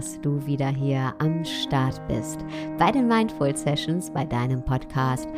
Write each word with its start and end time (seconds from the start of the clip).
Dass 0.00 0.18
du 0.22 0.46
wieder 0.46 0.68
hier 0.68 1.14
am 1.18 1.44
Start 1.44 2.00
bist 2.08 2.38
bei 2.78 2.90
den 2.90 3.06
Mindful 3.06 3.54
Sessions, 3.54 4.10
bei 4.10 4.24
deinem 4.24 4.64
Podcast 4.64 5.28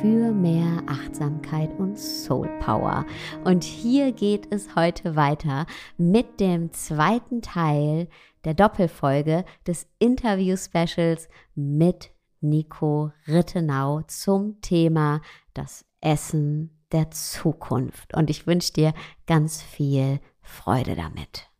für 0.00 0.30
mehr 0.30 0.80
Achtsamkeit 0.86 1.76
und 1.76 1.98
Soul 1.98 2.46
Power. 2.60 3.04
Und 3.42 3.64
hier 3.64 4.12
geht 4.12 4.46
es 4.54 4.76
heute 4.76 5.16
weiter 5.16 5.66
mit 5.98 6.38
dem 6.38 6.72
zweiten 6.72 7.42
Teil 7.42 8.06
der 8.44 8.54
Doppelfolge 8.54 9.44
des 9.66 9.88
Interview-Specials 9.98 11.28
mit 11.56 12.12
Nico 12.40 13.10
Rittenau 13.26 14.02
zum 14.02 14.60
Thema 14.60 15.20
das 15.52 15.84
Essen 16.00 16.70
der 16.92 17.10
Zukunft. 17.10 18.14
Und 18.14 18.30
ich 18.30 18.46
wünsche 18.46 18.72
dir 18.72 18.94
ganz 19.26 19.62
viel 19.62 20.20
Freude 20.42 20.94
damit. 20.94 21.51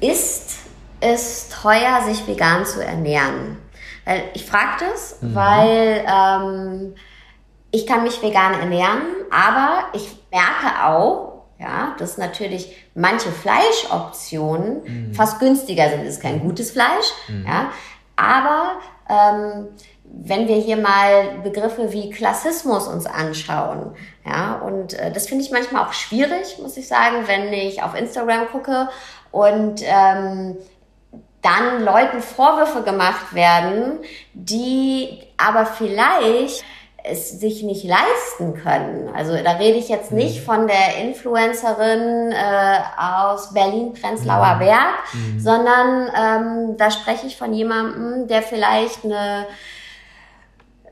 Ist 0.00 0.58
es 1.00 1.48
teuer, 1.48 2.02
sich 2.06 2.26
vegan 2.26 2.64
zu 2.64 2.84
ernähren? 2.84 3.58
Weil 4.04 4.24
ich 4.34 4.44
frage 4.44 4.84
das, 4.90 5.20
mhm. 5.20 5.34
weil 5.34 6.04
ähm, 6.06 6.94
ich 7.70 7.86
kann 7.86 8.02
mich 8.02 8.22
vegan 8.22 8.58
ernähren, 8.58 9.02
aber 9.30 9.84
ich 9.92 10.16
merke 10.30 10.84
auch, 10.84 11.44
ja, 11.58 11.94
dass 11.98 12.16
natürlich 12.16 12.74
manche 12.94 13.30
Fleischoptionen 13.30 15.08
mhm. 15.10 15.14
fast 15.14 15.38
günstiger 15.40 15.90
sind. 15.90 16.02
Es 16.02 16.14
ist 16.14 16.22
kein 16.22 16.40
gutes 16.40 16.70
Fleisch, 16.70 17.12
mhm. 17.28 17.46
ja, 17.46 17.70
aber 18.16 18.80
ähm, 19.08 19.68
wenn 20.04 20.48
wir 20.48 20.56
hier 20.56 20.76
mal 20.76 21.38
Begriffe 21.44 21.92
wie 21.92 22.10
Klassismus 22.10 22.88
uns 22.88 23.06
anschauen, 23.06 23.94
ja, 24.26 24.54
und 24.54 24.94
äh, 24.94 25.12
das 25.12 25.28
finde 25.28 25.44
ich 25.44 25.50
manchmal 25.50 25.84
auch 25.84 25.92
schwierig, 25.92 26.58
muss 26.60 26.76
ich 26.76 26.88
sagen, 26.88 27.24
wenn 27.26 27.52
ich 27.52 27.82
auf 27.82 27.94
Instagram 27.94 28.48
gucke 28.48 28.88
und 29.30 29.82
ähm, 29.82 30.56
dann 31.42 31.84
Leuten 31.84 32.20
Vorwürfe 32.20 32.82
gemacht 32.82 33.34
werden, 33.34 33.98
die 34.34 35.22
aber 35.36 35.64
vielleicht 35.66 36.64
es 37.02 37.30
sich 37.30 37.62
nicht 37.62 37.84
leisten 37.84 38.54
können. 38.54 39.08
Also 39.14 39.34
da 39.42 39.52
rede 39.52 39.78
ich 39.78 39.88
jetzt 39.88 40.12
nicht 40.12 40.40
mhm. 40.40 40.44
von 40.44 40.66
der 40.66 41.02
Influencerin 41.02 42.32
äh, 42.32 42.78
aus 42.98 43.54
Berlin-Prenzlauer 43.54 44.54
mhm. 44.54 44.58
Berg, 44.58 44.94
mhm. 45.12 45.40
sondern 45.40 46.10
ähm, 46.14 46.76
da 46.76 46.90
spreche 46.90 47.26
ich 47.26 47.36
von 47.36 47.54
jemandem, 47.54 48.28
der 48.28 48.42
vielleicht 48.42 49.04
eine 49.04 49.46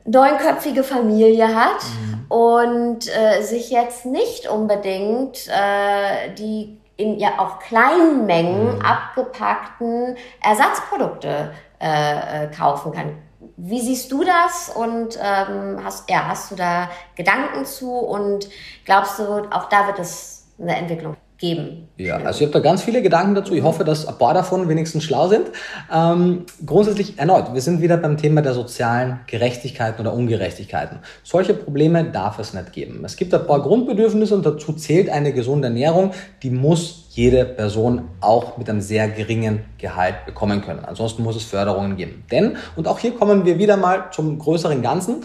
neunköpfige 0.07 0.83
Familie 0.83 1.55
hat 1.55 1.83
mhm. 1.83 2.33
und 2.33 3.09
äh, 3.09 3.43
sich 3.43 3.71
jetzt 3.71 4.07
nicht 4.07 4.49
unbedingt 4.49 5.47
äh, 5.49 6.33
die 6.39 6.79
in 6.99 7.19
ja 7.19 7.39
auch 7.39 7.61
kleinen 7.61 8.27
Mengen 8.27 8.77
mhm. 8.77 8.83
abgepackten 8.83 10.17
Ersatzprodukte 10.43 11.55
äh, 11.81 12.45
äh, 12.45 12.51
kaufen 12.51 12.93
kann. 12.93 13.17
Wie 13.57 13.81
siehst 13.81 14.13
du 14.13 14.25
das 14.25 14.69
und 14.69 15.17
ähm, 15.21 15.81
hast, 15.83 16.11
ja, 16.11 16.27
hast 16.27 16.51
du 16.51 16.57
da 16.57 16.91
Gedanken 17.15 17.65
zu 17.65 17.91
und 17.91 18.49
glaubst 18.85 19.19
du, 19.19 19.25
auch 19.51 19.69
da 19.69 19.87
wird 19.87 20.01
es 20.01 20.49
eine 20.61 20.77
Entwicklung 20.77 21.17
geben. 21.39 21.89
Ja, 21.97 22.17
also 22.17 22.41
ich 22.41 22.47
habe 22.47 22.53
da 22.53 22.59
ganz 22.59 22.83
viele 22.83 23.01
Gedanken 23.01 23.35
dazu. 23.35 23.55
Ich 23.55 23.63
hoffe, 23.63 23.85
dass 23.85 24.07
ein 24.07 24.19
paar 24.19 24.35
davon 24.35 24.69
wenigstens 24.69 25.05
schlau 25.05 25.29
sind. 25.29 25.47
Ähm, 25.93 26.47
grundsätzlich 26.67 27.19
erneut, 27.19 27.55
wir 27.55 27.61
sind 27.61 27.81
wieder 27.81 27.97
beim 27.97 28.17
Thema 28.17 28.43
der 28.43 28.55
sozialen 28.55 29.21
Gerechtigkeiten 29.27 30.01
oder 30.01 30.13
Ungerechtigkeiten. 30.13 30.99
Solche 31.23 31.55
Probleme 31.55 32.05
darf 32.05 32.39
es 32.41 32.55
nicht 32.55 32.73
geben. 32.73 33.05
Es 33.05 33.17
gibt 33.17 33.33
ein 33.33 33.47
paar 33.47 33.63
Grundbedürfnisse 33.63 34.35
und 34.35 34.45
dazu 34.45 34.73
zählt 34.73 35.09
eine 35.09 35.33
gesunde 35.33 35.69
Ernährung. 35.69 36.13
Die 36.43 36.51
muss 36.51 37.07
jede 37.11 37.45
Person 37.45 38.09
auch 38.21 38.59
mit 38.59 38.69
einem 38.69 38.81
sehr 38.81 39.09
geringen 39.09 39.61
Gehalt 39.79 40.27
bekommen 40.27 40.61
können. 40.63 40.85
Ansonsten 40.85 41.23
muss 41.23 41.37
es 41.37 41.45
Förderungen 41.45 41.97
geben. 41.97 42.25
Denn, 42.31 42.57
und 42.75 42.89
auch 42.89 42.99
hier 42.99 43.13
kommen 43.13 43.45
wir 43.45 43.59
wieder 43.59 43.77
mal 43.77 44.11
zum 44.11 44.39
größeren 44.39 44.83
Ganzen, 44.83 45.25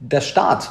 der 0.00 0.20
Staat 0.20 0.70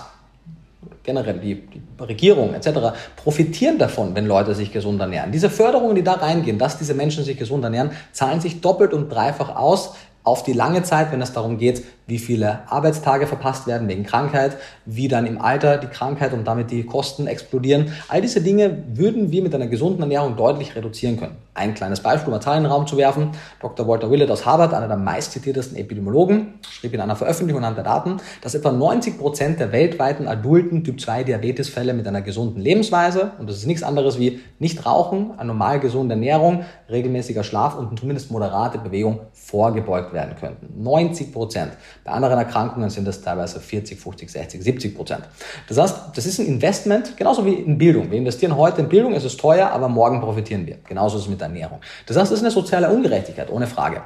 generell 1.03 1.39
die, 1.39 1.55
die 1.55 1.81
Regierung 1.99 2.53
etc. 2.53 2.95
profitieren 3.15 3.77
davon, 3.77 4.15
wenn 4.15 4.25
Leute 4.25 4.55
sich 4.55 4.71
gesund 4.71 4.99
ernähren. 5.01 5.31
Diese 5.31 5.49
Förderungen, 5.49 5.95
die 5.95 6.03
da 6.03 6.13
reingehen, 6.13 6.57
dass 6.57 6.77
diese 6.77 6.93
Menschen 6.93 7.23
sich 7.23 7.37
gesund 7.37 7.63
ernähren, 7.63 7.91
zahlen 8.11 8.41
sich 8.41 8.61
doppelt 8.61 8.93
und 8.93 9.09
dreifach 9.09 9.55
aus 9.55 9.95
auf 10.23 10.43
die 10.43 10.53
lange 10.53 10.83
Zeit, 10.83 11.11
wenn 11.11 11.21
es 11.21 11.33
darum 11.33 11.57
geht, 11.57 11.83
wie 12.11 12.19
viele 12.19 12.59
Arbeitstage 12.69 13.25
verpasst 13.25 13.67
werden 13.67 13.87
wegen 13.87 14.03
Krankheit, 14.03 14.57
wie 14.85 15.07
dann 15.07 15.25
im 15.25 15.39
Alter 15.39 15.77
die 15.77 15.87
Krankheit 15.87 16.33
und 16.33 16.45
damit 16.45 16.69
die 16.69 16.85
Kosten 16.85 17.25
explodieren. 17.25 17.93
All 18.09 18.19
diese 18.19 18.41
Dinge 18.41 18.83
würden 18.93 19.31
wir 19.31 19.41
mit 19.41 19.55
einer 19.55 19.67
gesunden 19.67 20.01
Ernährung 20.01 20.35
deutlich 20.35 20.75
reduzieren 20.75 21.17
können. 21.17 21.37
Ein 21.53 21.73
kleines 21.73 22.01
Beispiel, 22.01 22.27
um 22.27 22.33
einen 22.33 22.41
Zahlen 22.41 22.59
in 22.59 22.63
den 22.65 22.71
Raum 22.71 22.85
zu 22.85 22.97
werfen. 22.97 23.31
Dr. 23.61 23.87
Walter 23.87 24.11
Willett 24.11 24.29
aus 24.29 24.45
Harvard, 24.45 24.73
einer 24.73 24.89
der 24.89 24.97
meistzitiertesten 24.97 25.77
Epidemiologen, 25.77 26.55
schrieb 26.69 26.93
in 26.93 26.99
einer 26.99 27.15
Veröffentlichung 27.15 27.59
anhand 27.59 27.77
der 27.77 27.85
Daten, 27.85 28.17
dass 28.41 28.55
etwa 28.55 28.71
90 28.71 29.17
Prozent 29.17 29.59
der 29.59 29.71
weltweiten 29.71 30.27
adulten 30.27 30.83
Typ-2-Diabetesfälle 30.83 31.93
mit 31.93 32.07
einer 32.07 32.21
gesunden 32.21 32.61
Lebensweise, 32.61 33.31
und 33.39 33.49
das 33.49 33.57
ist 33.57 33.67
nichts 33.67 33.83
anderes 33.83 34.19
wie 34.19 34.39
nicht 34.59 34.85
rauchen, 34.85 35.31
eine 35.37 35.47
normal 35.47 35.79
gesunde 35.79 36.15
Ernährung, 36.15 36.65
regelmäßiger 36.89 37.43
Schlaf 37.43 37.77
und 37.77 37.99
zumindest 37.99 38.31
moderate 38.31 38.77
Bewegung 38.77 39.19
vorgebeugt 39.33 40.13
werden 40.13 40.35
könnten. 40.39 40.81
90 40.81 41.33
Prozent. 41.33 41.73
Bei 42.03 42.13
anderen 42.13 42.37
Erkrankungen 42.39 42.89
sind 42.89 43.07
das 43.07 43.21
teilweise 43.21 43.59
40, 43.59 43.99
50, 43.99 44.31
60, 44.31 44.63
70 44.63 44.95
Prozent. 44.95 45.21
Das 45.67 45.77
heißt, 45.77 45.95
das 46.15 46.25
ist 46.25 46.39
ein 46.39 46.47
Investment, 46.47 47.15
genauso 47.15 47.45
wie 47.45 47.53
in 47.53 47.77
Bildung. 47.77 48.09
Wir 48.09 48.17
investieren 48.17 48.57
heute 48.57 48.81
in 48.81 48.89
Bildung, 48.89 49.13
es 49.13 49.23
ist 49.23 49.39
teuer, 49.39 49.69
aber 49.69 49.87
morgen 49.87 50.19
profitieren 50.19 50.65
wir. 50.65 50.77
Genauso 50.87 51.17
ist 51.17 51.25
es 51.25 51.29
mit 51.29 51.41
Ernährung. 51.41 51.79
Das 52.07 52.17
heißt, 52.17 52.31
das 52.31 52.39
ist 52.39 52.43
eine 52.43 52.51
soziale 52.51 52.89
Ungerechtigkeit, 52.89 53.51
ohne 53.51 53.67
Frage. 53.67 54.01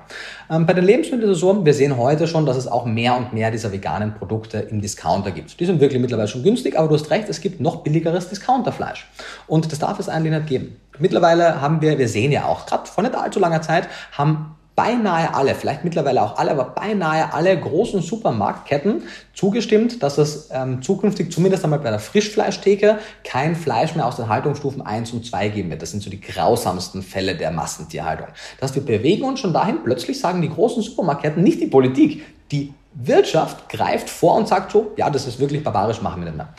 Ähm, 0.50 0.66
bei 0.66 0.74
den 0.74 0.84
Lebensmitteln 0.84 1.32
ist 1.32 1.38
es 1.38 1.42
so, 1.42 1.66
wir 1.66 1.74
sehen 1.74 1.96
heute 1.96 2.28
schon, 2.28 2.46
dass 2.46 2.58
es 2.58 2.68
auch 2.68 2.86
mehr 2.86 3.16
und 3.16 3.32
mehr 3.32 3.50
dieser 3.50 3.72
veganen 3.72 4.14
Produkte 4.14 4.58
im 4.60 4.82
Discounter 4.82 5.32
gibt. 5.32 5.58
Die 5.58 5.66
sind 5.66 5.80
wirklich 5.80 6.02
mittlerweile 6.02 6.28
schon 6.28 6.44
günstig, 6.44 6.78
aber 6.78 6.90
du 6.90 6.96
hast 6.96 7.10
recht, 7.12 7.30
es 7.30 7.40
gibt 7.40 7.62
noch 7.62 7.78
billigeres 7.78 8.28
Discounterfleisch. 8.28 9.08
Und 9.48 9.72
das 9.72 9.80
darf 9.80 10.00
es 10.00 10.10
eigentlich 10.10 10.34
nicht 10.34 10.48
geben. 10.48 10.76
Mittlerweile 11.00 11.62
haben 11.62 11.82
wir, 11.82 11.98
wir 11.98 12.10
sehen 12.10 12.32
ja 12.32 12.46
auch, 12.46 12.66
gerade 12.66 12.88
vor 12.88 13.04
nicht 13.04 13.16
allzu 13.16 13.40
langer 13.40 13.62
Zeit, 13.62 13.88
haben 14.12 14.56
beinahe 14.76 15.34
alle, 15.34 15.56
vielleicht 15.56 15.86
mittlerweile 15.86 16.22
auch 16.22 16.38
alle, 16.38 16.52
aber 16.52 16.66
beinahe 16.66 17.34
alle 17.34 17.58
großen 17.58 18.02
Supermarktketten 18.02 19.04
zugestimmt, 19.34 20.04
dass 20.04 20.18
es 20.18 20.50
ähm, 20.52 20.82
zukünftig 20.82 21.32
zumindest 21.32 21.64
einmal 21.64 21.80
bei 21.80 21.90
der 21.90 22.00
Frischfleischtheke 22.00 23.00
kein 23.24 23.56
Fleisch 23.56 23.96
mehr 23.96 24.06
aus 24.06 24.18
den 24.18 24.28
Haltungsstufen 24.28 24.82
1 24.82 25.14
und 25.14 25.26
2 25.26 25.50
geben 25.50 25.70
wird. 25.70 25.82
Das 25.82 25.92
sind 25.92 26.04
so 26.04 26.10
die 26.10 26.20
grausamsten 26.20 27.04
Fälle 27.04 27.36
der 27.36 27.52
Massentierhaltung. 27.52 28.28
Das 28.60 28.70
heißt, 28.70 28.76
wir 28.76 28.98
bewegen 28.98 29.24
uns 29.24 29.40
schon 29.40 29.54
dahin, 29.54 29.80
plötzlich 29.84 30.20
sagen 30.20 30.42
die 30.42 30.50
großen 30.50 30.84
Supermarktketten, 30.84 31.42
nicht 31.42 31.62
die 31.62 31.68
Politik, 31.68 32.24
die 32.52 32.74
Wirtschaft 32.96 33.70
greift 33.70 34.10
vor 34.10 34.36
und 34.36 34.48
sagt 34.48 34.72
so, 34.72 34.94
ja, 34.98 35.10
das 35.10 35.28
ist 35.28 35.40
wirklich 35.40 35.64
barbarisch, 35.64 36.02
machen 36.02 36.22
wir 36.22 36.32
nicht 36.32 36.38
mehr. 36.38 36.50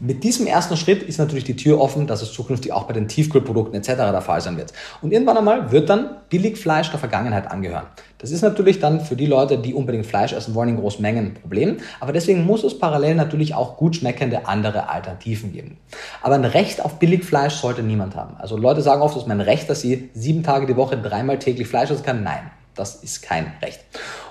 Mit 0.00 0.24
diesem 0.24 0.46
ersten 0.46 0.76
Schritt 0.76 1.02
ist 1.02 1.18
natürlich 1.18 1.44
die 1.44 1.56
Tür 1.56 1.80
offen, 1.80 2.06
dass 2.06 2.20
es 2.20 2.32
zukünftig 2.32 2.72
auch 2.72 2.84
bei 2.84 2.92
den 2.92 3.08
Tiefkühlprodukten 3.08 3.78
etc. 3.78 3.96
der 3.96 4.20
Fall 4.20 4.40
sein 4.40 4.56
wird. 4.56 4.72
Und 5.02 5.12
irgendwann 5.12 5.36
einmal 5.36 5.70
wird 5.70 5.88
dann 5.88 6.16
Billigfleisch 6.30 6.90
der 6.90 6.98
Vergangenheit 6.98 7.50
angehören. 7.50 7.86
Das 8.18 8.30
ist 8.30 8.42
natürlich 8.42 8.80
dann 8.80 9.00
für 9.00 9.16
die 9.16 9.26
Leute, 9.26 9.58
die 9.58 9.74
unbedingt 9.74 10.06
Fleisch 10.06 10.32
essen 10.32 10.54
wollen, 10.54 10.70
in 10.70 10.76
großen 10.78 11.00
Mengen 11.00 11.26
ein 11.26 11.34
Problem. 11.34 11.76
Aber 12.00 12.12
deswegen 12.12 12.44
muss 12.44 12.64
es 12.64 12.78
parallel 12.78 13.14
natürlich 13.14 13.54
auch 13.54 13.76
gut 13.76 13.96
schmeckende 13.96 14.48
andere 14.48 14.88
Alternativen 14.88 15.52
geben. 15.52 15.78
Aber 16.22 16.34
ein 16.34 16.44
Recht 16.44 16.84
auf 16.84 16.98
Billigfleisch 16.98 17.54
sollte 17.54 17.82
niemand 17.82 18.16
haben. 18.16 18.36
Also 18.38 18.56
Leute 18.56 18.82
sagen 18.82 19.02
oft, 19.02 19.16
es 19.16 19.22
ist 19.22 19.28
mein 19.28 19.40
Recht, 19.40 19.70
dass 19.70 19.80
sie 19.80 20.10
sieben 20.14 20.42
Tage 20.42 20.66
die 20.66 20.76
Woche 20.76 20.96
dreimal 20.96 21.38
täglich 21.38 21.68
Fleisch 21.68 21.90
essen 21.90 22.04
kann. 22.04 22.22
Nein, 22.22 22.50
das 22.74 22.96
ist 22.96 23.22
kein 23.22 23.52
Recht. 23.62 23.80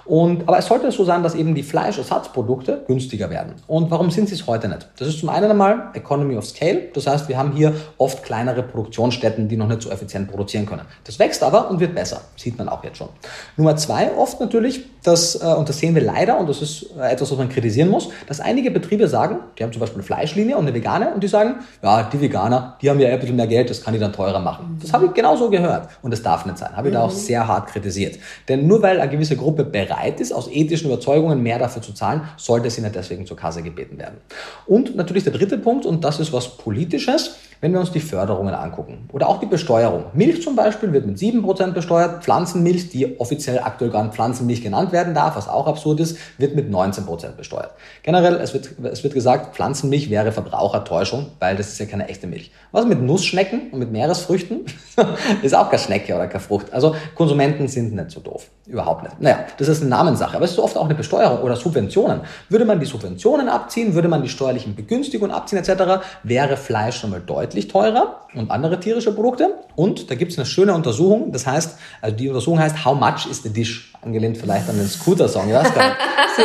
Und, 0.05 0.47
aber 0.47 0.57
es 0.57 0.65
sollte 0.65 0.91
so 0.91 1.03
sein, 1.03 1.23
dass 1.23 1.35
eben 1.35 1.55
die 1.55 1.63
Fleischersatzprodukte 1.63 2.83
günstiger 2.87 3.29
werden. 3.29 3.53
Und 3.67 3.89
warum 3.91 4.11
sind 4.11 4.29
sie 4.29 4.35
es 4.35 4.45
heute 4.47 4.67
nicht? 4.67 4.89
Das 4.97 5.07
ist 5.07 5.19
zum 5.19 5.29
einen 5.29 5.49
einmal 5.49 5.89
Economy 5.93 6.35
of 6.35 6.45
Scale. 6.45 6.89
Das 6.93 7.07
heißt, 7.07 7.29
wir 7.29 7.37
haben 7.37 7.53
hier 7.53 7.73
oft 7.97 8.23
kleinere 8.23 8.63
Produktionsstätten, 8.63 9.47
die 9.47 9.57
noch 9.57 9.67
nicht 9.67 9.81
so 9.81 9.89
effizient 9.89 10.29
produzieren 10.29 10.65
können. 10.65 10.83
Das 11.03 11.19
wächst 11.19 11.43
aber 11.43 11.69
und 11.69 11.79
wird 11.79 11.95
besser. 11.95 12.21
Sieht 12.35 12.57
man 12.57 12.67
auch 12.69 12.83
jetzt 12.83 12.97
schon. 12.97 13.09
Nummer 13.57 13.75
zwei, 13.75 14.11
oft 14.15 14.39
natürlich, 14.39 14.83
dass, 15.03 15.35
äh, 15.41 15.45
und 15.45 15.69
das 15.69 15.79
sehen 15.79 15.95
wir 15.95 16.01
leider, 16.01 16.37
und 16.37 16.49
das 16.49 16.61
ist 16.61 16.87
äh, 16.97 17.11
etwas, 17.11 17.31
was 17.31 17.37
man 17.37 17.49
kritisieren 17.49 17.89
muss, 17.89 18.09
dass 18.27 18.39
einige 18.39 18.71
Betriebe 18.71 19.07
sagen, 19.07 19.39
die 19.57 19.63
haben 19.63 19.71
zum 19.71 19.79
Beispiel 19.79 19.97
eine 19.97 20.03
Fleischlinie 20.03 20.57
und 20.57 20.65
eine 20.65 20.73
vegane, 20.73 21.13
und 21.13 21.23
die 21.23 21.27
sagen, 21.27 21.55
ja, 21.81 22.03
die 22.03 22.19
Veganer, 22.19 22.77
die 22.81 22.89
haben 22.89 22.99
ja 22.99 23.09
ein 23.09 23.19
bisschen 23.19 23.35
mehr 23.35 23.47
Geld, 23.47 23.69
das 23.69 23.81
kann 23.81 23.93
ich 23.93 23.99
dann 23.99 24.13
teurer 24.13 24.39
machen. 24.39 24.77
Das 24.81 24.93
habe 24.93 25.05
ich 25.05 25.13
genauso 25.13 25.49
gehört. 25.49 25.89
Und 26.01 26.11
das 26.11 26.21
darf 26.21 26.45
nicht 26.45 26.57
sein. 26.57 26.75
Habe 26.75 26.89
ich 26.89 26.93
da 26.93 27.01
auch 27.01 27.11
mhm. 27.11 27.15
sehr 27.15 27.47
hart 27.47 27.67
kritisiert. 27.67 28.19
Denn 28.47 28.67
nur 28.67 28.81
weil 28.81 28.99
eine 28.99 29.11
gewisse 29.11 29.35
Gruppe 29.35 29.63
bereit 29.63 29.92
bereit 29.93 30.19
ist, 30.19 30.31
aus 30.31 30.49
ethischen 30.49 30.87
Überzeugungen 30.87 31.41
mehr 31.41 31.59
dafür 31.59 31.81
zu 31.81 31.93
zahlen, 31.93 32.21
sollte 32.37 32.69
sie 32.69 32.81
nicht 32.81 32.95
deswegen 32.95 33.25
zur 33.25 33.37
Kasse 33.37 33.61
gebeten 33.61 33.97
werden. 33.97 34.17
Und 34.65 34.95
natürlich 34.95 35.23
der 35.23 35.33
dritte 35.33 35.57
Punkt, 35.57 35.85
und 35.85 36.03
das 36.03 36.19
ist 36.19 36.33
was 36.33 36.57
Politisches, 36.57 37.35
Wenn 37.63 37.71
wir 37.71 37.79
uns 37.79 37.93
die 37.93 38.01
Förderungen 38.01 38.53
angucken 38.53 39.07
oder 39.13 39.29
auch 39.29 39.39
die 39.39 39.45
Besteuerung. 39.45 40.07
Milch 40.11 40.41
zum 40.41 40.53
Beispiel 40.53 40.91
wird 40.91 41.05
mit 41.05 41.17
7% 41.17 41.71
besteuert, 41.71 42.21
Pflanzenmilch, 42.21 42.89
die 42.89 43.17
offiziell 43.21 43.59
aktuell 43.59 43.89
gar 43.89 44.03
nicht 44.03 44.15
Pflanzenmilch 44.15 44.61
genannt 44.61 44.91
werden 44.91 45.13
darf, 45.13 45.37
was 45.37 45.47
auch 45.47 45.65
absurd 45.65 46.01
ist, 46.01 46.17
wird 46.37 46.57
mit 46.57 46.69
19% 46.69 47.37
besteuert. 47.37 47.71
Generell, 48.01 48.35
es 48.41 48.53
wird, 48.53 48.71
es 48.83 49.01
wird 49.05 49.13
gesagt, 49.13 49.55
Pflanzenmilch 49.55 50.09
wäre 50.09 50.33
Verbrauchertäuschung, 50.33 51.27
weil 51.39 51.55
das 51.55 51.69
ist 51.69 51.79
ja 51.79 51.85
keine 51.85 52.09
echte 52.09 52.27
Milch. 52.27 52.51
Was 52.73 52.85
mit 52.85 53.01
Nussschnecken 53.01 53.71
und 53.71 53.79
mit 53.79 53.93
Meeresfrüchten 53.93 54.65
ist 55.41 55.55
auch 55.55 55.69
keine 55.69 55.81
Schnecke 55.81 56.15
oder 56.15 56.27
keine 56.27 56.43
Frucht. 56.43 56.73
Also 56.73 56.97
Konsumenten 57.15 57.69
sind 57.69 57.95
nicht 57.95 58.11
so 58.11 58.19
doof. 58.19 58.49
Überhaupt 58.65 59.03
nicht. 59.03 59.21
Naja, 59.21 59.45
das 59.57 59.69
ist 59.69 59.79
eine 59.79 59.89
Namenssache, 59.89 60.35
aber 60.35 60.43
es 60.43 60.51
ist 60.51 60.59
oft 60.59 60.75
auch 60.75 60.85
eine 60.85 60.95
Besteuerung 60.95 61.39
oder 61.39 61.55
Subventionen. 61.55 62.21
Würde 62.49 62.65
man 62.65 62.81
die 62.81 62.85
Subventionen 62.85 63.47
abziehen, 63.47 63.93
würde 63.93 64.09
man 64.09 64.21
die 64.21 64.29
steuerlichen 64.29 64.75
Begünstigungen 64.75 65.33
abziehen 65.33 65.59
etc., 65.59 66.03
wäre 66.23 66.57
Fleisch 66.57 66.99
schon 66.99 67.11
mal 67.11 67.21
deutlich 67.21 67.52
teurer 67.61 68.21
und 68.33 68.51
andere 68.51 68.79
tierische 68.79 69.13
Produkte. 69.13 69.55
Und 69.75 70.09
da 70.09 70.15
gibt 70.15 70.31
es 70.31 70.37
eine 70.37 70.45
schöne 70.45 70.73
Untersuchung, 70.73 71.31
das 71.31 71.47
heißt, 71.47 71.77
also 72.01 72.15
die 72.15 72.27
Untersuchung 72.27 72.59
heißt 72.59 72.85
How 72.85 72.99
much 72.99 73.29
is 73.29 73.43
the 73.43 73.51
dish? 73.51 73.92
Angelehnt 74.03 74.37
vielleicht 74.37 74.67
an 74.69 74.77
den 74.77 74.87
Scooter-Song, 74.87 75.47
ich 75.47 75.53
weiß 75.53 75.73
gar 75.73 75.89
nicht. 75.89 75.97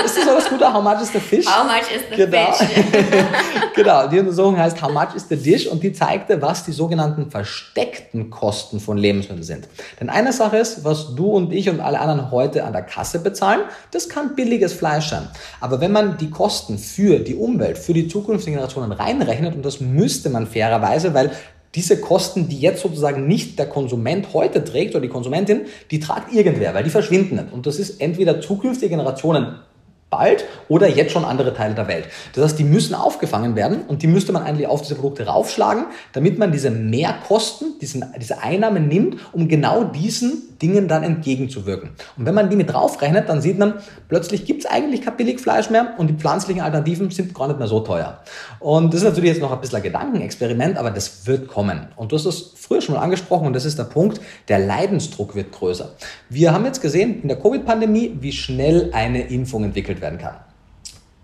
Ist 0.04 0.16
das 0.16 0.24
so 0.24 0.40
Scooter? 0.40 0.72
How 0.72 0.82
much 0.82 1.00
is 1.02 1.12
the 1.12 1.18
fish? 1.18 1.46
How 1.46 1.64
much 1.64 1.90
is 1.94 2.02
the 2.10 2.16
genau. 2.16 2.52
fish? 2.52 2.68
genau, 3.74 4.06
die 4.06 4.18
Untersuchung 4.20 4.56
heißt 4.56 4.80
How 4.82 4.92
much 4.92 5.14
is 5.16 5.26
the 5.28 5.36
dish? 5.36 5.66
Und 5.66 5.82
die 5.82 5.92
zeigte, 5.92 6.40
was 6.40 6.64
die 6.64 6.72
sogenannten 6.72 7.30
versteckten 7.30 8.30
Kosten 8.30 8.80
von 8.80 8.98
Lebensmitteln 8.98 9.42
sind. 9.42 9.68
Denn 10.00 10.10
eine 10.10 10.32
Sache 10.32 10.58
ist, 10.58 10.84
was 10.84 11.14
du 11.14 11.32
und 11.32 11.52
ich 11.52 11.68
und 11.68 11.80
alle 11.80 11.98
anderen 12.00 12.30
heute 12.30 12.64
an 12.64 12.72
der 12.72 12.82
Kasse 12.82 13.18
bezahlen, 13.18 13.62
das 13.90 14.08
kann 14.08 14.36
billiges 14.36 14.72
Fleisch 14.72 15.08
sein. 15.08 15.28
Aber 15.60 15.80
wenn 15.80 15.92
man 15.92 16.18
die 16.18 16.30
Kosten 16.30 16.78
für 16.78 17.18
die 17.18 17.34
Umwelt, 17.34 17.78
für 17.78 17.92
die 17.92 18.08
zukünftigen 18.08 18.54
Generationen 18.54 18.92
reinrechnet, 18.92 19.54
und 19.54 19.64
das 19.64 19.80
müsste 19.80 20.30
man 20.30 20.46
fairerweise, 20.46 21.14
weil 21.14 21.32
diese 21.74 22.00
Kosten, 22.00 22.48
die 22.48 22.58
jetzt 22.58 22.82
sozusagen 22.82 23.26
nicht 23.26 23.58
der 23.58 23.68
Konsument 23.68 24.32
heute 24.32 24.64
trägt 24.64 24.94
oder 24.94 25.02
die 25.02 25.08
Konsumentin, 25.08 25.62
die 25.90 26.00
tragt 26.00 26.32
irgendwer, 26.32 26.74
weil 26.74 26.84
die 26.84 26.90
verschwinden 26.90 27.36
nicht. 27.36 27.52
Und 27.52 27.66
das 27.66 27.78
ist 27.78 28.00
entweder 28.00 28.40
zukünftige 28.40 28.88
Generationen 28.90 29.56
bald 30.10 30.44
oder 30.68 30.88
jetzt 30.88 31.12
schon 31.12 31.24
andere 31.24 31.52
Teile 31.54 31.74
der 31.74 31.88
Welt. 31.88 32.06
Das 32.34 32.44
heißt, 32.44 32.58
die 32.58 32.64
müssen 32.64 32.94
aufgefangen 32.94 33.56
werden 33.56 33.82
und 33.86 34.02
die 34.02 34.06
müsste 34.06 34.32
man 34.32 34.42
eigentlich 34.42 34.66
auf 34.66 34.80
diese 34.82 34.94
Produkte 34.94 35.26
raufschlagen, 35.26 35.86
damit 36.12 36.38
man 36.38 36.52
diese 36.52 36.70
Mehrkosten, 36.70 37.78
diesen, 37.80 38.04
diese 38.18 38.42
Einnahmen 38.42 38.88
nimmt, 38.88 39.16
um 39.32 39.48
genau 39.48 39.84
diesen 39.84 40.47
Dingen 40.62 40.88
dann 40.88 41.02
entgegenzuwirken. 41.02 41.90
Und 42.16 42.26
wenn 42.26 42.34
man 42.34 42.50
die 42.50 42.56
mit 42.56 42.72
draufrechnet, 42.72 43.28
dann 43.28 43.40
sieht 43.40 43.58
man, 43.58 43.74
plötzlich 44.08 44.44
gibt 44.44 44.64
es 44.64 44.70
eigentlich 44.70 45.02
kein 45.02 45.16
Billigfleisch 45.16 45.70
mehr 45.70 45.94
und 45.98 46.08
die 46.08 46.14
pflanzlichen 46.14 46.62
Alternativen 46.62 47.10
sind 47.10 47.34
gar 47.34 47.48
nicht 47.48 47.58
mehr 47.58 47.68
so 47.68 47.80
teuer. 47.80 48.20
Und 48.60 48.92
das 48.92 49.02
ist 49.02 49.08
natürlich 49.08 49.30
jetzt 49.30 49.40
noch 49.40 49.52
ein 49.52 49.60
bisschen 49.60 49.76
ein 49.76 49.82
Gedankenexperiment, 49.82 50.76
aber 50.76 50.90
das 50.90 51.26
wird 51.26 51.48
kommen. 51.48 51.88
Und 51.96 52.12
du 52.12 52.16
hast 52.16 52.26
es 52.26 52.52
früher 52.56 52.80
schon 52.80 52.94
mal 52.94 53.02
angesprochen 53.02 53.46
und 53.46 53.52
das 53.52 53.64
ist 53.64 53.78
der 53.78 53.84
Punkt, 53.84 54.20
der 54.48 54.58
Leidensdruck 54.58 55.34
wird 55.34 55.52
größer. 55.52 55.90
Wir 56.28 56.52
haben 56.52 56.64
jetzt 56.64 56.82
gesehen 56.82 57.22
in 57.22 57.28
der 57.28 57.38
Covid-Pandemie, 57.38 58.16
wie 58.20 58.32
schnell 58.32 58.90
eine 58.92 59.28
Impfung 59.28 59.64
entwickelt 59.64 60.00
werden 60.00 60.18
kann. 60.18 60.36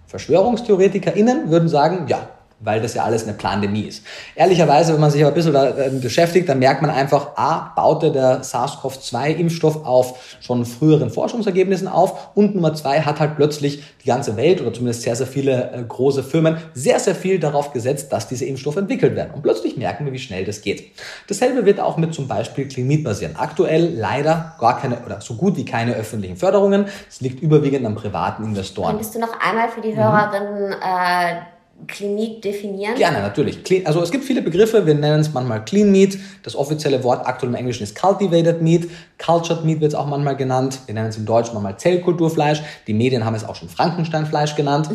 VerschwörungstheoretikerInnen 0.07 1.51
würden 1.51 1.69
sagen, 1.69 2.07
ja, 2.07 2.29
weil 2.61 2.81
das 2.81 2.95
ja 2.95 3.05
alles 3.05 3.25
eine 3.25 3.35
Pandemie 3.35 3.83
ist. 3.83 4.05
Ehrlicherweise, 4.35 4.95
wenn 4.95 5.01
man 5.01 5.11
sich 5.11 5.23
aber 5.23 5.33
ein 5.33 5.35
bisschen 5.35 5.53
da 5.53 5.69
äh, 5.69 5.91
beschäftigt, 5.91 6.49
dann 6.49 6.59
merkt 6.59 6.83
man 6.83 6.91
einfach, 6.91 7.37
A, 7.37 7.73
baute 7.75 8.11
der 8.11 8.43
SARS-CoV-2-Impfstoff 8.43 9.85
auf 9.85 10.39
schon 10.41 10.65
früheren 10.65 11.11
Forschungsergebnissen 11.11 11.89
auf 11.89 12.35
und 12.35 12.55
Nummer 12.55 12.75
zwei 12.75 13.01
hat 13.01 13.21
halt 13.21 13.37
plötzlich 13.37 13.83
die 14.03 14.09
ganze 14.09 14.37
Welt 14.37 14.61
oder 14.61 14.73
zumindest 14.73 15.03
sehr, 15.03 15.17
sehr 15.17 15.27
viele 15.27 15.73
äh, 15.73 15.83
große 15.83 16.23
Firmen 16.23 16.59
sehr, 16.75 16.99
sehr 17.01 17.15
viel 17.15 17.39
darauf 17.39 17.73
gesetzt, 17.73 18.13
dass 18.13 18.29
diese 18.29 18.45
Impfstoffe 18.45 18.77
entwickelt 18.77 19.17
werden. 19.17 19.33
Und 19.35 19.43
plötzlich 19.43 19.77
merken 19.77 20.05
wir, 20.05 20.13
wie 20.13 20.19
schnell 20.19 20.45
das 20.45 20.63
geht. 20.63 20.93
Dasselbe 21.29 21.67
wird 21.67 21.81
auch 21.81 21.97
mit 21.97 22.15
zum 22.15 22.29
Beispiel 22.29 22.69
Clean 22.69 23.03
passieren. 23.03 23.37
Aktuell 23.37 23.95
leider 23.95 24.55
gar 24.59 24.81
keine 24.81 25.05
oder 25.05 25.21
so 25.21 25.35
gut 25.35 25.57
wie 25.57 25.65
keine 25.65 25.95
öffentlichen 25.95 26.37
Förderungen. 26.37 26.87
Es 27.09 27.21
liegt 27.21 27.41
überwiegend 27.43 27.87
an 27.87 27.95
privaten 27.95 28.45
Investoren. 28.45 28.91
Könntest 28.91 29.15
du 29.15 29.21
noch 29.21 29.41
einmal 29.41 29.69
für 29.69 29.81
die 29.81 29.97
Hörerinnen 29.97 30.73
äh, 30.73 31.54
Clean 31.87 32.15
Meat 32.15 32.45
definieren? 32.45 32.95
Gerne, 32.95 33.21
natürlich. 33.21 33.63
Clean, 33.65 33.87
also 33.87 34.03
es 34.03 34.11
gibt 34.11 34.25
viele 34.25 34.43
Begriffe, 34.43 34.87
wir 34.87 34.95
nennen 34.95 35.21
es 35.21 35.33
manchmal 35.33 35.65
Clean 35.65 35.91
Meat. 35.91 36.19
Das 36.43 36.57
offizielle 36.57 37.03
Wort 37.05 37.27
aktuell 37.27 37.51
im 37.51 37.57
Englischen 37.57 37.83
ist 37.83 38.01
Cultivated 38.01 38.63
Meat. 38.63 38.89
Cultured 39.25 39.65
Meat 39.65 39.81
wird 39.81 39.93
es 39.93 39.99
auch 39.99 40.07
manchmal 40.07 40.37
genannt. 40.37 40.81
Wir 40.87 40.95
nennen 40.95 41.09
es 41.09 41.17
im 41.17 41.27
Deutschen 41.27 41.55
manchmal 41.55 41.77
Zellkulturfleisch. 41.77 42.63
Die 42.87 42.95
Medien 42.95 43.25
haben 43.25 43.35
es 43.35 43.45
auch 43.45 43.55
schon 43.55 43.69
Frankensteinfleisch 43.69 44.55
genannt. 44.55 44.89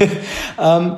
ähm, 0.58 0.96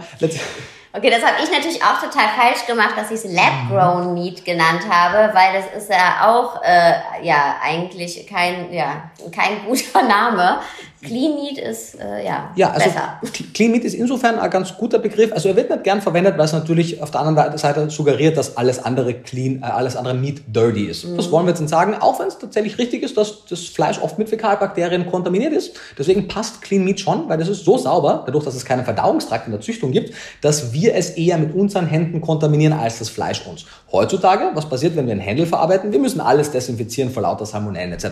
Okay, 0.96 1.10
das 1.10 1.24
habe 1.24 1.42
ich 1.42 1.50
natürlich 1.50 1.82
auch 1.82 2.00
total 2.00 2.28
falsch 2.38 2.66
gemacht, 2.68 2.92
dass 2.96 3.10
ich 3.10 3.16
es 3.16 3.24
Lab-Grown 3.24 4.14
Meat 4.14 4.44
genannt 4.44 4.82
habe, 4.88 5.34
weil 5.34 5.52
das 5.52 5.82
ist 5.82 5.90
ja 5.90 6.30
auch 6.30 6.62
äh, 6.62 6.92
ja 7.26 7.56
eigentlich 7.60 8.24
kein 8.28 8.72
ja 8.72 9.10
kein 9.32 9.64
guter 9.66 10.02
Name. 10.08 10.60
Clean 11.04 11.34
Meat 11.34 11.58
ist 11.58 12.00
äh, 12.00 12.24
ja, 12.24 12.52
ja 12.56 12.70
also 12.70 12.86
besser. 12.86 13.20
Clean 13.52 13.70
Meat 13.70 13.84
ist 13.84 13.94
insofern 13.94 14.38
ein 14.38 14.50
ganz 14.50 14.76
guter 14.76 14.98
Begriff. 14.98 15.32
Also 15.32 15.48
er 15.48 15.56
wird 15.56 15.70
nicht 15.70 15.84
gern 15.84 16.00
verwendet, 16.00 16.36
weil 16.38 16.46
es 16.46 16.52
natürlich 16.52 17.02
auf 17.02 17.10
der 17.10 17.20
anderen 17.20 17.58
Seite 17.58 17.90
suggeriert, 17.90 18.36
dass 18.36 18.56
alles 18.56 18.82
andere 18.82 19.14
clean, 19.14 19.62
äh, 19.62 19.66
alles 19.66 19.96
andere 19.96 20.14
Meat 20.14 20.42
dirty 20.48 20.86
ist. 20.86 21.04
Mhm. 21.04 21.16
Das 21.16 21.30
wollen 21.30 21.46
wir 21.46 21.50
jetzt 21.50 21.60
nicht 21.60 21.70
sagen, 21.70 21.94
auch 21.94 22.18
wenn 22.18 22.28
es 22.28 22.38
tatsächlich 22.38 22.78
richtig 22.78 23.02
ist, 23.02 23.16
dass 23.16 23.44
das 23.46 23.60
Fleisch 23.60 24.00
oft 24.00 24.18
mit 24.18 24.28
Fäkalbakterien 24.28 25.06
kontaminiert 25.10 25.52
ist. 25.52 25.76
Deswegen 25.98 26.28
passt 26.28 26.62
Clean 26.62 26.84
Meat 26.84 27.00
schon, 27.00 27.28
weil 27.28 27.38
das 27.38 27.48
ist 27.48 27.64
so 27.64 27.78
sauber, 27.78 28.22
dadurch, 28.26 28.44
dass 28.44 28.54
es 28.54 28.64
keinen 28.64 28.84
Verdauungstrakt 28.84 29.46
in 29.46 29.52
der 29.52 29.60
Züchtung 29.60 29.92
gibt, 29.92 30.14
dass 30.40 30.72
wir 30.72 30.94
es 30.94 31.10
eher 31.10 31.38
mit 31.38 31.54
unseren 31.54 31.86
Händen 31.86 32.20
kontaminieren 32.20 32.72
als 32.72 32.98
das 32.98 33.08
Fleisch 33.08 33.46
uns. 33.46 33.66
Heutzutage, 33.92 34.50
was 34.54 34.68
passiert, 34.68 34.96
wenn 34.96 35.06
wir 35.06 35.12
einen 35.12 35.20
Händel 35.20 35.46
verarbeiten? 35.46 35.92
Wir 35.92 36.00
müssen 36.00 36.20
alles 36.20 36.50
desinfizieren 36.50 37.10
vor 37.10 37.22
lauter 37.22 37.46
Salmonellen 37.46 37.92
etc. 37.92 38.06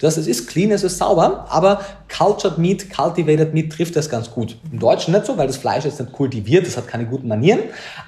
Das 0.00 0.16
heißt, 0.16 0.18
es 0.18 0.26
ist 0.26 0.48
clean, 0.48 0.70
es 0.72 0.82
ist 0.82 0.98
sauber, 0.98 1.46
aber 1.48 1.80
Cultured 2.30 2.58
Meat, 2.58 2.90
Cultivated 2.90 3.54
Meat 3.54 3.72
trifft 3.72 3.96
das 3.96 4.08
ganz 4.08 4.30
gut. 4.30 4.56
Im 4.70 4.78
Deutschen 4.78 5.12
nicht 5.12 5.26
so, 5.26 5.36
weil 5.36 5.48
das 5.48 5.56
Fleisch 5.56 5.84
ist 5.84 5.98
nicht 5.98 6.12
kultiviert, 6.12 6.64
das 6.64 6.76
hat 6.76 6.86
keine 6.86 7.04
guten 7.06 7.26
Manieren, 7.26 7.58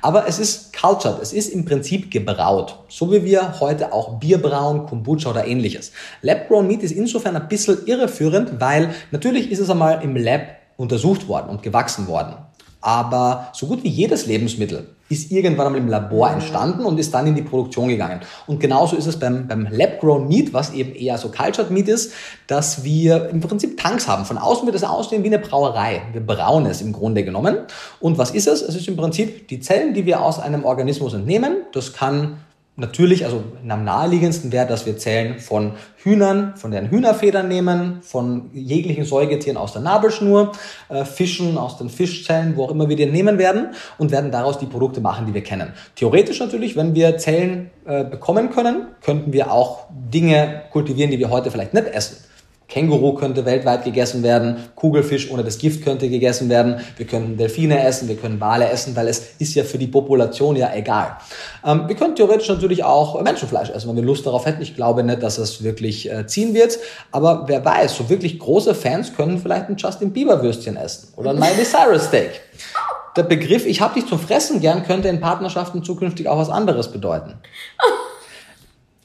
aber 0.00 0.28
es 0.28 0.38
ist 0.38 0.76
cultured, 0.76 1.20
es 1.20 1.32
ist 1.32 1.48
im 1.48 1.64
Prinzip 1.64 2.08
gebraut. 2.08 2.78
So 2.88 3.10
wie 3.10 3.24
wir 3.24 3.58
heute 3.58 3.92
auch 3.92 4.20
Bier 4.20 4.40
brauen, 4.40 4.86
Kombucha 4.86 5.30
oder 5.30 5.44
ähnliches. 5.44 5.90
Lab-Grown 6.20 6.68
Meat 6.68 6.84
ist 6.84 6.92
insofern 6.92 7.34
ein 7.34 7.48
bisschen 7.48 7.84
irreführend, 7.84 8.60
weil 8.60 8.94
natürlich 9.10 9.50
ist 9.50 9.58
es 9.58 9.68
einmal 9.68 10.04
im 10.04 10.14
Lab 10.14 10.42
untersucht 10.76 11.26
worden 11.26 11.48
und 11.48 11.64
gewachsen 11.64 12.06
worden. 12.06 12.36
Aber 12.82 13.48
so 13.52 13.66
gut 13.66 13.82
wie 13.84 13.88
jedes 13.88 14.26
Lebensmittel 14.26 14.88
ist 15.08 15.30
irgendwann 15.30 15.66
einmal 15.66 15.80
im 15.80 15.88
Labor 15.88 16.30
entstanden 16.30 16.84
und 16.84 16.98
ist 16.98 17.12
dann 17.12 17.26
in 17.26 17.34
die 17.34 17.42
Produktion 17.42 17.88
gegangen. 17.88 18.20
Und 18.46 18.60
genauso 18.60 18.96
ist 18.96 19.06
es 19.06 19.18
beim, 19.18 19.46
beim 19.46 19.68
Lab-Grown 19.70 20.26
Meat, 20.26 20.52
was 20.52 20.72
eben 20.72 20.94
eher 20.94 21.18
so 21.18 21.28
Cultured 21.28 21.70
Meat 21.70 21.88
ist, 21.88 22.12
dass 22.46 22.82
wir 22.82 23.28
im 23.28 23.40
Prinzip 23.40 23.78
Tanks 23.78 24.08
haben. 24.08 24.24
Von 24.24 24.38
außen 24.38 24.66
wird 24.66 24.74
es 24.74 24.84
aussehen 24.84 25.22
wie 25.22 25.28
eine 25.28 25.38
Brauerei. 25.38 26.02
Wir 26.12 26.24
brauen 26.24 26.66
es 26.66 26.80
im 26.80 26.92
Grunde 26.92 27.24
genommen. 27.24 27.58
Und 28.00 28.18
was 28.18 28.30
ist 28.30 28.48
es? 28.48 28.62
Es 28.62 28.74
ist 28.74 28.88
im 28.88 28.96
Prinzip 28.96 29.48
die 29.48 29.60
Zellen, 29.60 29.94
die 29.94 30.06
wir 30.06 30.22
aus 30.22 30.40
einem 30.40 30.64
Organismus 30.64 31.14
entnehmen. 31.14 31.58
Das 31.72 31.92
kann 31.92 32.38
Natürlich, 32.74 33.26
also 33.26 33.44
am 33.68 33.84
naheliegendsten 33.84 34.50
wäre, 34.50 34.66
dass 34.66 34.86
wir 34.86 34.96
Zellen 34.96 35.38
von 35.40 35.72
Hühnern, 35.96 36.56
von 36.56 36.70
deren 36.70 36.88
Hühnerfedern 36.88 37.46
nehmen, 37.46 38.00
von 38.00 38.48
jeglichen 38.54 39.04
Säugetieren 39.04 39.58
aus 39.58 39.74
der 39.74 39.82
Nabelschnur, 39.82 40.52
äh, 40.88 41.04
Fischen 41.04 41.58
aus 41.58 41.76
den 41.76 41.90
Fischzellen, 41.90 42.56
wo 42.56 42.64
auch 42.64 42.70
immer 42.70 42.88
wir 42.88 42.96
die 42.96 43.04
nehmen 43.04 43.36
werden 43.36 43.74
und 43.98 44.10
werden 44.10 44.30
daraus 44.30 44.58
die 44.58 44.64
Produkte 44.64 45.02
machen, 45.02 45.26
die 45.26 45.34
wir 45.34 45.42
kennen. 45.42 45.74
Theoretisch 45.96 46.40
natürlich, 46.40 46.74
wenn 46.74 46.94
wir 46.94 47.18
Zellen 47.18 47.70
äh, 47.84 48.04
bekommen 48.04 48.48
können, 48.48 48.86
könnten 49.02 49.34
wir 49.34 49.52
auch 49.52 49.84
Dinge 49.90 50.62
kultivieren, 50.72 51.10
die 51.10 51.18
wir 51.18 51.28
heute 51.28 51.50
vielleicht 51.50 51.74
nicht 51.74 51.88
essen. 51.88 52.24
Känguru 52.72 53.12
könnte 53.12 53.44
weltweit 53.44 53.84
gegessen 53.84 54.22
werden, 54.22 54.56
Kugelfisch 54.76 55.30
ohne 55.30 55.44
das 55.44 55.58
Gift 55.58 55.84
könnte 55.84 56.08
gegessen 56.08 56.48
werden, 56.48 56.80
wir 56.96 57.06
könnten 57.06 57.36
Delfine 57.36 57.84
essen, 57.84 58.08
wir 58.08 58.16
können 58.16 58.40
Wale 58.40 58.70
essen, 58.70 58.96
weil 58.96 59.08
es 59.08 59.34
ist 59.38 59.54
ja 59.54 59.62
für 59.62 59.76
die 59.76 59.86
Population 59.86 60.56
ja 60.56 60.70
egal. 60.74 61.18
Ähm, 61.66 61.86
wir 61.86 61.96
können 61.96 62.16
theoretisch 62.16 62.48
natürlich 62.48 62.82
auch 62.82 63.20
Menschenfleisch 63.20 63.68
essen, 63.68 63.90
wenn 63.90 63.96
wir 63.96 64.02
Lust 64.02 64.24
darauf 64.24 64.46
hätten. 64.46 64.62
Ich 64.62 64.74
glaube 64.74 65.04
nicht, 65.04 65.22
dass 65.22 65.36
es 65.36 65.62
wirklich 65.62 66.10
äh, 66.10 66.26
ziehen 66.26 66.54
wird, 66.54 66.78
aber 67.10 67.44
wer 67.46 67.62
weiß, 67.62 67.94
so 67.94 68.08
wirklich 68.08 68.38
große 68.38 68.74
Fans 68.74 69.14
können 69.14 69.38
vielleicht 69.38 69.68
ein 69.68 69.76
Justin 69.76 70.14
Bieber 70.14 70.42
Würstchen 70.42 70.78
essen 70.78 71.08
oder 71.16 71.30
ein 71.30 71.38
Miley 71.38 71.64
Cyrus 71.64 72.06
Steak. 72.06 72.40
Der 73.16 73.24
Begriff, 73.24 73.66
ich 73.66 73.82
habe 73.82 74.00
dich 74.00 74.08
zum 74.08 74.18
Fressen 74.18 74.62
gern, 74.62 74.82
könnte 74.84 75.08
in 75.08 75.20
Partnerschaften 75.20 75.84
zukünftig 75.84 76.26
auch 76.26 76.38
was 76.38 76.48
anderes 76.48 76.90
bedeuten. 76.90 77.34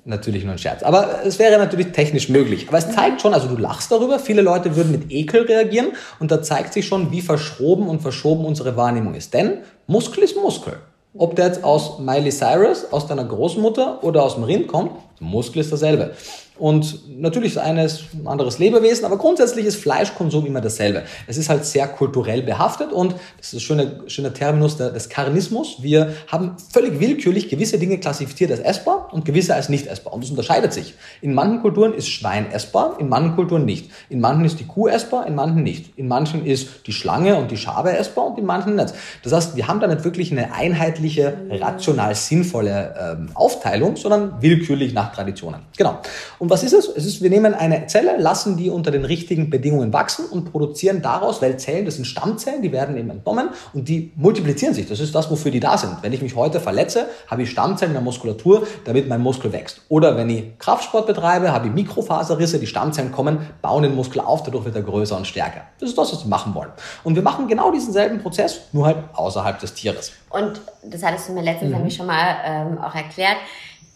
natürlich 0.08 0.44
nur 0.44 0.54
ein 0.54 0.58
Scherz. 0.58 0.84
Aber 0.84 1.26
es 1.26 1.38
wäre 1.38 1.58
natürlich 1.58 1.92
technisch 1.92 2.30
möglich. 2.30 2.68
Aber 2.70 2.78
es 2.78 2.92
zeigt 2.92 3.22
schon, 3.22 3.34
also 3.34 3.48
du 3.48 3.58
lachst 3.58 3.92
darüber, 3.92 4.20
viele 4.20 4.42
Leute 4.42 4.76
würden 4.76 4.92
mit 4.92 5.12
Ekel 5.12 5.44
reagieren 5.44 5.90
und 6.20 6.32
da 6.32 6.42
zeigt 6.42 6.74
sich 6.74 6.88
schon, 6.88 7.12
wie 7.12 7.22
verschroben 7.22 7.88
und 7.88 8.02
verschoben 8.02 8.46
unsere 8.46 8.78
Wahrnehmung 8.78 9.14
ist. 9.14 9.34
Denn 9.34 9.60
Muskel 9.86 10.24
ist 10.24 10.36
Muskel. 10.36 10.78
Ob 11.18 11.36
der 11.36 11.48
jetzt 11.48 11.64
aus 11.64 12.00
Miley 12.00 12.32
Cyrus, 12.32 12.86
aus 12.92 13.08
deiner 13.08 13.26
Großmutter 13.26 14.04
oder 14.04 14.24
aus 14.24 14.36
dem 14.36 14.44
Rind 14.44 14.68
kommt, 14.68 14.92
Muskel 15.20 15.62
ist 15.62 15.72
dasselbe. 15.72 16.12
Und 16.60 17.20
natürlich 17.20 17.52
ist 17.52 17.58
eines 17.58 18.04
ein 18.14 18.28
anderes 18.28 18.60
Lebewesen, 18.60 19.06
aber 19.06 19.18
grundsätzlich 19.18 19.66
ist 19.66 19.78
Fleischkonsum 19.78 20.46
immer 20.46 20.62
dasselbe. 20.62 21.04
Es 21.28 21.38
ist 21.38 21.50
halt 21.50 21.66
sehr 21.66 21.88
kulturell 21.88 22.42
behaftet 22.42 22.92
und 22.92 23.16
das 23.38 23.48
ist 23.48 23.54
ein 23.54 23.60
schöner, 23.60 23.92
schöner 24.08 24.34
Terminus 24.34 24.78
des 24.78 25.10
Karnismus. 25.10 25.78
Wir 25.82 26.14
haben 26.28 26.56
völlig 26.72 27.00
willkürlich 27.00 27.50
gewisse 27.50 27.78
Dinge 27.78 28.00
klassifiziert 28.00 28.52
als 28.52 28.60
essbar 28.62 29.10
und 29.12 29.26
gewisse 29.26 29.56
als 29.56 29.70
nicht 29.70 29.88
essbar. 29.88 30.14
Und 30.14 30.24
das 30.24 30.32
unterscheidet 30.32 30.74
sich. 30.74 30.96
In 31.22 31.34
manchen 31.34 31.62
Kulturen 31.62 31.94
ist 31.94 32.08
Schwein 32.08 32.52
essbar, 32.52 32.98
in 33.00 33.10
manchen 33.10 33.36
Kulturen 33.36 33.66
nicht. 33.66 33.92
In 34.10 34.20
manchen 34.20 34.46
ist 34.46 34.60
die 34.60 34.66
Kuh 34.66 34.88
essbar, 34.88 35.28
in 35.28 35.36
manchen 35.36 35.64
nicht. 35.64 35.98
In 35.98 36.08
manchen 36.08 36.46
ist 36.46 36.88
die 36.88 36.94
Schlange 36.94 37.36
und 37.36 37.52
die 37.52 37.58
Schabe 37.58 37.96
essbar 37.96 38.28
und 38.28 38.38
in 38.38 38.46
manchen 38.46 38.76
nicht. 38.76 38.94
Das 39.24 39.34
heißt, 39.34 39.56
wir 39.56 39.68
haben 39.68 39.80
da 39.80 39.88
nicht 39.88 40.04
wirklich 40.04 40.32
eine 40.32 40.54
einheitliche, 40.54 41.38
rational 41.50 42.16
sinnvolle 42.16 42.96
ähm, 43.00 43.30
Aufteilung, 43.34 43.96
sondern 43.96 44.42
willkürlich 44.42 44.94
nach 44.94 45.14
Traditionen. 45.14 45.62
Genau. 45.78 46.00
Und 46.40 46.47
und 46.48 46.51
was 46.51 46.63
ist 46.63 46.72
es? 46.72 46.88
Es 46.88 47.06
ist, 47.06 47.22
wir 47.22 47.30
nehmen 47.30 47.54
eine 47.54 47.88
Zelle, 47.88 48.16
lassen 48.16 48.56
die 48.56 48.70
unter 48.70 48.89
den 48.89 49.04
richtigen 49.04 49.50
Bedingungen 49.50 49.92
wachsen 49.92 50.24
und 50.27 50.50
produzieren 50.50 51.01
daraus, 51.01 51.42
weil 51.42 51.60
Zellen, 51.60 51.84
das 51.84 51.96
sind 51.96 52.06
Stammzellen, 52.06 52.62
die 52.62 52.72
werden 52.72 52.96
eben 52.96 53.10
entnommen 53.10 53.50
und 53.74 53.89
die 53.89 54.13
multiplizieren 54.16 54.74
sich. 54.74 54.88
Das 54.88 55.01
ist 55.01 55.13
das, 55.13 55.30
wofür 55.30 55.51
die 55.51 55.60
da 55.60 55.77
sind. 55.77 55.98
Wenn 56.04 56.13
ich 56.13 56.22
mich 56.22 56.38
heute 56.38 56.62
verletze, 56.62 57.08
habe 57.30 57.44
ich 57.44 57.51
Stammzellen 57.51 57.92
in 57.92 57.96
der 57.96 58.01
Muskulatur, 58.01 58.66
damit 58.86 59.10
mein 59.10 59.20
Muskel 59.20 59.51
wächst. 59.51 59.82
Oder 59.89 60.16
wenn 60.16 60.30
ich 60.30 60.58
Kraftsport 60.58 61.06
betreibe, 61.06 61.51
habe 61.51 61.68
ich 61.68 61.74
Mikrofaserrisse, 61.74 62.60
die 62.60 62.68
Stammzellen 62.68 63.12
kommen, 63.12 63.39
bauen 63.62 63.84
den 63.84 63.94
Muskel 63.94 64.22
auf, 64.22 64.44
dadurch 64.44 64.63
wird 64.63 64.77
er 64.77 64.84
größer 64.84 65.18
und 65.18 65.27
stärker. 65.27 65.63
Das 65.82 65.89
ist 65.89 65.98
das, 65.98 66.13
was 66.13 66.24
wir 66.24 66.30
machen 66.30 66.56
wollen. 66.56 66.72
Und 67.04 67.16
wir 67.16 67.24
machen 67.24 67.50
genau 67.50 67.74
diesen 67.74 67.92
selben 67.92 68.22
Prozess, 68.22 68.62
nur 68.72 68.86
halt 68.86 69.00
außerhalb 69.16 69.60
des 69.60 69.74
Tieres. 69.74 70.13
Und 70.30 70.62
das 70.82 71.04
hattest 71.04 71.27
du 71.27 71.34
mir 71.34 71.44
letztens 71.44 71.72
mhm. 71.72 71.75
nämlich 71.75 71.96
schon 71.98 72.06
mal 72.06 72.38
ähm, 72.46 72.77
auch 72.77 72.96
erklärt 72.96 73.36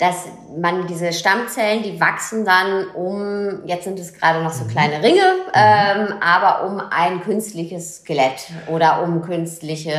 dass 0.01 0.25
man 0.60 0.88
diese 0.88 1.13
Stammzellen, 1.13 1.84
die 1.84 2.01
wachsen 2.01 2.43
dann 2.43 2.88
um, 2.88 3.63
jetzt 3.67 3.84
sind 3.84 4.00
es 4.00 4.15
gerade 4.15 4.43
noch 4.43 4.51
so 4.51 4.63
mhm. 4.63 4.70
kleine 4.70 5.03
Ringe, 5.03 5.22
mhm. 5.22 5.51
ähm, 5.53 6.13
aber 6.20 6.65
um 6.65 6.81
ein 6.89 7.22
künstliches 7.22 7.98
Skelett 7.98 8.50
oder 8.65 9.03
um 9.03 9.22
künstliche, 9.22 9.91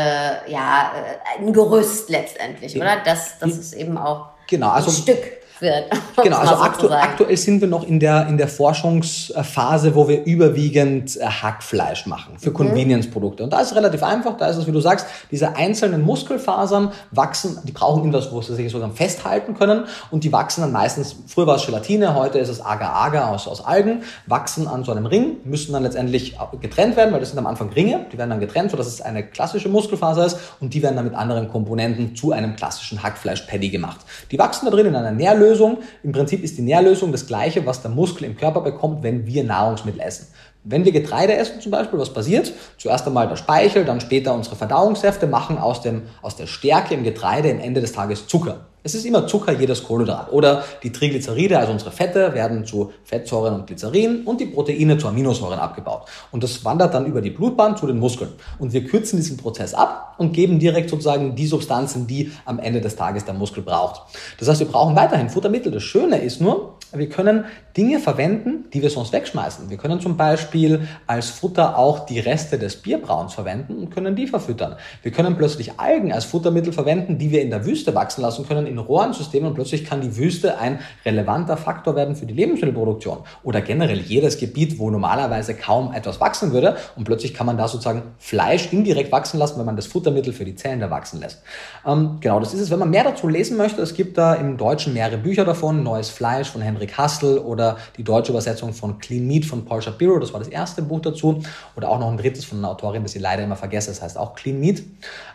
ja, 0.49 0.90
äh, 0.97 1.38
ein 1.38 1.52
Gerüst 1.52 2.11
letztendlich, 2.11 2.76
oder? 2.76 2.97
Das, 3.04 3.38
das 3.38 3.56
ist 3.56 3.75
eben 3.75 3.97
auch 3.97 4.30
genau, 4.49 4.71
also, 4.71 4.90
ein 4.90 4.94
Stück 4.94 5.41
wird. 5.62 5.85
Genau, 6.23 6.38
also 6.38 6.57
aktu 6.57 6.88
aktuell 6.90 7.37
sind 7.38 7.62
wir 7.62 7.69
noch 7.69 7.85
in 7.85 7.99
der, 7.99 8.26
in 8.28 8.37
der 8.37 8.47
Forschungsphase, 8.47 9.95
wo 9.95 10.09
wir 10.09 10.25
überwiegend 10.25 11.16
äh, 11.16 11.25
Hackfleisch 11.25 12.07
machen 12.07 12.38
für 12.38 12.50
mhm. 12.50 12.54
Convenience-Produkte. 12.54 13.42
Und 13.42 13.52
da 13.52 13.61
ist 13.61 13.71
es 13.71 13.76
relativ 13.76 14.02
einfach, 14.02 14.37
da 14.37 14.49
ist 14.49 14.57
es, 14.57 14.66
wie 14.66 14.73
du 14.73 14.81
sagst, 14.81 15.07
diese 15.31 15.57
einzelnen 15.57 16.02
Muskelfasern 16.02 16.92
wachsen, 17.11 17.59
die 17.64 17.73
brauchen 17.73 18.00
irgendwas, 18.00 18.31
wo 18.31 18.42
sie 18.42 18.54
sich 18.54 18.71
sozusagen 18.71 18.95
festhalten 18.95 19.54
können 19.54 19.85
und 20.11 20.25
die 20.25 20.33
wachsen 20.33 20.61
dann 20.61 20.73
meistens, 20.73 21.16
früher 21.26 21.47
war 21.47 21.57
es 21.57 21.64
Gelatine, 21.64 22.14
heute 22.14 22.38
ist 22.38 22.50
es 22.50 22.61
Agar-Agar 22.61 23.31
aus, 23.31 23.49
aus 23.49 23.64
Algen, 23.64 24.02
wachsen 24.26 24.69
an 24.69 24.85
so 24.85 24.92
einem 24.92 25.07
Ring, 25.07 25.38
müssen 25.45 25.73
dann 25.73 25.83
letztendlich 25.83 26.37
getrennt 26.61 26.97
werden, 26.97 27.12
weil 27.12 27.21
das 27.21 27.31
sind 27.31 27.38
am 27.38 27.47
Anfang 27.47 27.71
Ringe, 27.71 28.07
die 28.12 28.19
werden 28.19 28.31
dann 28.31 28.40
getrennt, 28.40 28.71
sodass 28.71 28.87
es 28.87 29.00
eine 29.00 29.23
klassische 29.23 29.69
Muskelfaser 29.69 30.26
ist 30.26 30.38
und 30.61 30.75
die 30.75 30.83
werden 30.83 30.97
dann 30.97 31.07
mit 31.07 31.14
anderen 31.14 31.49
Komponenten 31.49 32.14
zu 32.14 32.33
einem 32.33 32.54
klassischen 32.57 33.02
Hackfleisch-Paddy 33.02 33.71
gemacht. 33.71 34.00
Die 34.31 34.38
wachsen 34.38 34.66
da 34.66 34.71
drin 34.71 34.87
in 34.87 34.97
einer 34.97 35.12
Nährlösung, 35.12 35.51
Nährlösung. 35.52 35.78
Im 36.02 36.12
Prinzip 36.12 36.42
ist 36.42 36.56
die 36.59 36.62
Nährlösung 36.62 37.12
das 37.12 37.26
gleiche, 37.26 37.64
was 37.66 37.82
der 37.82 37.90
Muskel 37.90 38.25
im 38.25 38.37
Körper 38.37 38.62
bekommt, 38.62 39.02
wenn 39.02 39.26
wir 39.26 39.44
Nahrungsmittel 39.44 40.00
essen. 40.00 40.26
Wenn 40.64 40.85
wir 40.85 40.92
Getreide 40.92 41.35
essen 41.35 41.61
zum 41.61 41.73
Beispiel, 41.73 41.99
was 41.99 42.12
passiert? 42.12 42.52
Zuerst 42.78 43.06
einmal 43.06 43.28
der 43.28 43.37
Speichel, 43.37 43.85
dann 43.85 44.00
später 44.00 44.35
unsere 44.35 44.56
Verdauungssäfte 44.56 45.26
machen 45.26 45.59
aus, 45.59 45.82
dem, 45.82 46.02
aus 46.23 46.37
der 46.37 46.47
Stärke 46.47 46.94
im 46.94 47.04
Getreide 47.04 47.50
am 47.50 47.61
Ende 47.61 47.80
des 47.80 47.92
Tages 47.92 48.26
Zucker. 48.26 48.66
Es 48.85 48.97
ist 48.97 49.07
immer 49.07 49.29
Zucker, 49.29 49.53
jedes 49.53 49.85
Kohlenhydrat. 49.85 50.33
Oder 50.33 50.65
die 50.83 50.91
Triglyceride, 50.91 51.57
also 51.57 51.73
unsere 51.73 51.93
Fette, 51.93 52.35
werden 52.35 52.65
zu 52.65 52.93
Fettsäuren 53.05 53.55
und 53.55 53.67
Glycerin 53.69 54.25
und 54.25 54.41
die 54.41 54.47
Proteine 54.47 54.99
zu 54.99 55.07
Aminosäuren 55.07 55.61
abgebaut. 55.61 56.09
Und 56.33 56.43
das 56.43 56.65
wandert 56.65 56.93
dann 56.93 57.07
über 57.07 57.21
die 57.21 57.31
Blutbahn 57.31 57.77
zu 57.77 57.87
den 57.87 58.01
Muskeln. 58.01 58.33
Und 58.59 58.73
wir 58.73 58.85
kürzen 58.85 59.19
diesen 59.19 59.37
Prozess 59.37 59.73
ab 59.73 60.17
und 60.19 60.33
geben 60.33 60.59
direkt 60.59 60.91
sozusagen 60.91 61.37
die 61.37 61.47
Substanzen, 61.47 62.09
die 62.09 62.33
am 62.45 62.59
Ende 62.59 62.81
des 62.81 62.97
Tages 62.97 63.25
der 63.25 63.35
Muskel 63.35 63.62
braucht. 63.62 64.03
Das 64.41 64.49
heißt, 64.49 64.59
wir 64.59 64.69
brauchen 64.69 64.97
weiterhin 64.97 65.31
Futtermittel. 65.31 65.71
Das 65.71 65.85
Schöne 65.85 66.19
ist 66.19 66.41
nur, 66.41 66.75
wir 66.93 67.09
können 67.09 67.45
Dinge 67.76 68.00
verwenden, 68.00 68.67
die 68.73 68.83
wir 68.83 68.91
sonst 68.91 69.12
wegschmeißen. 69.12 69.71
Wir 69.71 69.79
können 69.79 70.00
zum 70.00 70.17
Beispiel 70.17 70.87
als 71.07 71.31
Futter 71.31 71.79
auch 71.79 72.07
die 72.07 72.21
Reste 72.21 72.59
des 72.59 72.76
Bierbrauns 72.76 73.33
verwenden 73.33 73.79
und 73.79 73.91
können 73.91 74.14
die 74.14 74.26
verfüttern. 74.26 74.76
Wir 75.02 75.11
können 75.11 75.37
plötzlich 75.37 75.79
Algen 75.79 76.12
als 76.12 76.26
Futtermittel 76.26 76.73
verwenden, 76.73 77.19
die 77.19 77.31
wir 77.31 77.41
in 77.41 77.50
der 77.50 77.64
Wüste 77.64 77.95
wachsen 77.95 78.21
lassen 78.21 78.47
können, 78.47 78.67
in 78.67 78.79
Rohrensystemen 78.79 79.49
und 79.49 79.55
plötzlich 79.55 79.85
kann 79.85 80.02
die 80.02 80.17
Wüste 80.17 80.59
ein 80.59 80.81
relevanter 81.05 81.57
Faktor 81.57 81.97
werden 81.97 82.14
für 82.14 82.26
die 82.26 82.35
Lebensmittelproduktion 82.35 83.19
oder 83.43 83.61
generell 83.61 84.00
jedes 84.00 84.38
Gebiet, 84.38 84.79
wo 84.79 84.91
normalerweise 84.91 85.55
kaum 85.55 85.93
etwas 85.95 86.21
wachsen 86.21 86.52
würde 86.52 86.76
und 86.97 87.05
plötzlich 87.05 87.33
kann 87.33 87.47
man 87.47 87.57
da 87.57 87.69
sozusagen 87.69 88.02
Fleisch 88.19 88.73
indirekt 88.73 89.12
wachsen 89.12 89.38
lassen, 89.38 89.59
wenn 89.59 89.67
man 89.67 89.76
das 89.76 89.87
Futtermittel 89.87 90.33
für 90.33 90.45
die 90.45 90.57
Zellen 90.57 90.81
da 90.81 90.91
wachsen 90.91 91.21
lässt. 91.21 91.43
Ähm, 91.87 92.19
genau, 92.21 92.38
das 92.38 92.52
ist 92.52 92.61
es. 92.61 92.71
Wenn 92.71 92.79
man 92.79 92.91
mehr 92.91 93.05
dazu 93.05 93.29
lesen 93.29 93.57
möchte, 93.57 93.81
es 93.81 93.95
gibt 93.95 94.19
da 94.19 94.35
im 94.35 94.57
Deutschen 94.57 94.93
mehrere 94.93 95.19
Bücher 95.19 95.45
davon, 95.45 95.83
Neues 95.83 96.11
Fleisch 96.11 96.50
von 96.50 96.61
Henrik 96.61 96.99
Hassel 96.99 97.38
oder 97.38 97.62
die 97.97 98.04
deutsche 98.04 98.33
Übersetzung 98.33 98.73
von 98.73 98.99
Clean 98.99 99.26
Meat 99.26 99.45
von 99.45 99.64
Paul 99.64 99.83
Shapiro, 99.83 100.19
das 100.19 100.33
war 100.33 100.40
das 100.40 100.49
erste 100.49 100.83
Buch 100.83 101.00
dazu. 101.00 101.42
Oder 101.76 101.88
auch 101.88 101.99
noch 101.99 102.11
ein 102.11 102.16
drittes 102.16 102.45
von 102.45 102.59
einer 102.59 102.71
Autorin, 102.71 103.02
das 103.02 103.14
ich 103.14 103.23
leider 103.23 103.42
immer 103.42 103.57
vergesse, 103.57 103.90
das 103.90 104.02
heißt 104.02 104.19
auch 104.19 104.35
Clean 104.35 104.59
Meat. 104.59 104.83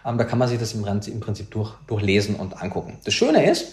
Ähm, 0.05 0.17
da 0.17 0.23
kann 0.23 0.39
man 0.39 0.47
sich 0.47 0.59
das 0.59 0.73
im, 0.73 0.85
im 0.85 1.19
Prinzip 1.19 1.51
durch, 1.51 1.73
durchlesen 1.87 2.35
und 2.35 2.61
angucken. 2.61 2.97
Das 3.03 3.13
Schöne 3.13 3.49
ist, 3.49 3.65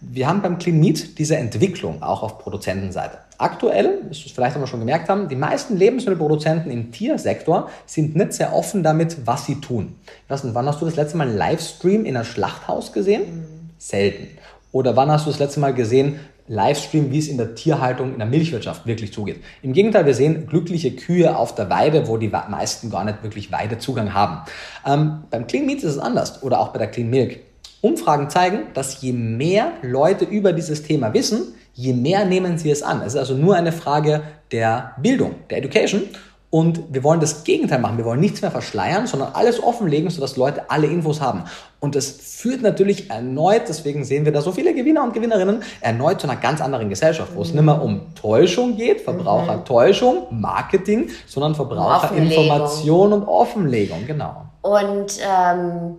wir 0.00 0.28
haben 0.28 0.42
beim 0.42 0.58
Clean 0.58 0.78
Meat 0.78 1.18
diese 1.18 1.36
Entwicklung 1.36 2.02
auch 2.02 2.22
auf 2.22 2.38
Produzentenseite. 2.38 3.18
Aktuell, 3.38 4.02
das 4.08 4.18
ist 4.18 4.32
vielleicht 4.32 4.54
haben 4.54 4.66
schon 4.66 4.80
gemerkt 4.80 5.08
haben, 5.08 5.28
die 5.28 5.36
meisten 5.36 5.76
Lebensmittelproduzenten 5.76 6.70
im 6.70 6.92
Tiersektor 6.92 7.70
sind 7.86 8.14
nicht 8.14 8.34
sehr 8.34 8.54
offen 8.54 8.82
damit, 8.82 9.26
was 9.26 9.46
sie 9.46 9.60
tun. 9.60 9.96
Ich 10.24 10.30
weiß 10.30 10.44
nicht, 10.44 10.54
wann 10.54 10.66
hast 10.66 10.80
du 10.80 10.84
das 10.84 10.96
letzte 10.96 11.16
Mal 11.16 11.28
einen 11.28 11.38
Livestream 11.38 12.04
in 12.04 12.16
einem 12.16 12.24
Schlachthaus 12.24 12.92
gesehen? 12.92 13.36
Mhm. 13.36 13.44
Selten. 13.78 14.38
Oder 14.76 14.94
wann 14.94 15.10
hast 15.10 15.24
du 15.24 15.30
das 15.30 15.38
letzte 15.38 15.58
Mal 15.58 15.72
gesehen, 15.72 16.20
Livestream, 16.48 17.10
wie 17.10 17.18
es 17.18 17.28
in 17.28 17.38
der 17.38 17.54
Tierhaltung, 17.54 18.12
in 18.12 18.18
der 18.18 18.28
Milchwirtschaft 18.28 18.84
wirklich 18.84 19.10
zugeht. 19.10 19.42
Im 19.62 19.72
Gegenteil, 19.72 20.04
wir 20.04 20.12
sehen 20.12 20.46
glückliche 20.46 20.94
Kühe 20.94 21.34
auf 21.34 21.54
der 21.54 21.70
Weide, 21.70 22.08
wo 22.08 22.18
die 22.18 22.28
meisten 22.28 22.90
gar 22.90 23.02
nicht 23.02 23.22
wirklich 23.22 23.50
Weidezugang 23.50 24.12
haben. 24.12 24.42
Ähm, 24.84 25.22
beim 25.30 25.46
Clean 25.46 25.64
Meat 25.64 25.78
ist 25.78 25.92
es 25.92 25.98
anders 25.98 26.42
oder 26.42 26.60
auch 26.60 26.74
bei 26.74 26.78
der 26.78 26.88
Clean 26.88 27.08
Milk. 27.08 27.40
Umfragen 27.80 28.28
zeigen, 28.28 28.64
dass 28.74 29.00
je 29.00 29.14
mehr 29.14 29.72
Leute 29.80 30.26
über 30.26 30.52
dieses 30.52 30.82
Thema 30.82 31.14
wissen, 31.14 31.54
je 31.72 31.94
mehr 31.94 32.26
nehmen 32.26 32.58
sie 32.58 32.70
es 32.70 32.82
an. 32.82 33.00
Es 33.00 33.14
ist 33.14 33.18
also 33.18 33.32
nur 33.32 33.56
eine 33.56 33.72
Frage 33.72 34.24
der 34.52 34.92
Bildung, 35.00 35.36
der 35.48 35.56
Education. 35.56 36.02
Und 36.48 36.84
wir 36.90 37.02
wollen 37.02 37.20
das 37.20 37.44
Gegenteil 37.44 37.80
machen. 37.80 37.98
Wir 37.98 38.04
wollen 38.04 38.20
nichts 38.20 38.40
mehr 38.40 38.50
verschleiern, 38.50 39.06
sondern 39.06 39.34
alles 39.34 39.62
offenlegen, 39.62 40.08
sodass 40.10 40.36
Leute 40.36 40.70
alle 40.70 40.86
Infos 40.86 41.20
haben. 41.20 41.44
Und 41.80 41.96
das 41.96 42.08
führt 42.10 42.62
natürlich 42.62 43.10
erneut, 43.10 43.62
deswegen 43.68 44.04
sehen 44.04 44.24
wir 44.24 44.32
da 44.32 44.40
so 44.40 44.52
viele 44.52 44.72
Gewinner 44.72 45.02
und 45.02 45.12
Gewinnerinnen, 45.12 45.62
erneut 45.80 46.20
zu 46.20 46.28
einer 46.28 46.40
ganz 46.40 46.60
anderen 46.60 46.88
Gesellschaft, 46.88 47.32
wo 47.34 47.42
es 47.42 47.52
nicht 47.52 47.64
mehr 47.64 47.82
um 47.82 48.14
Täuschung 48.14 48.76
geht, 48.76 49.00
Verbrauchertäuschung, 49.02 50.28
Marketing, 50.30 51.10
sondern 51.26 51.54
Verbraucherinformation 51.54 53.12
und 53.12 53.24
Offenlegung, 53.24 54.06
genau. 54.06 54.46
Und 54.62 55.18
ähm 55.20 55.96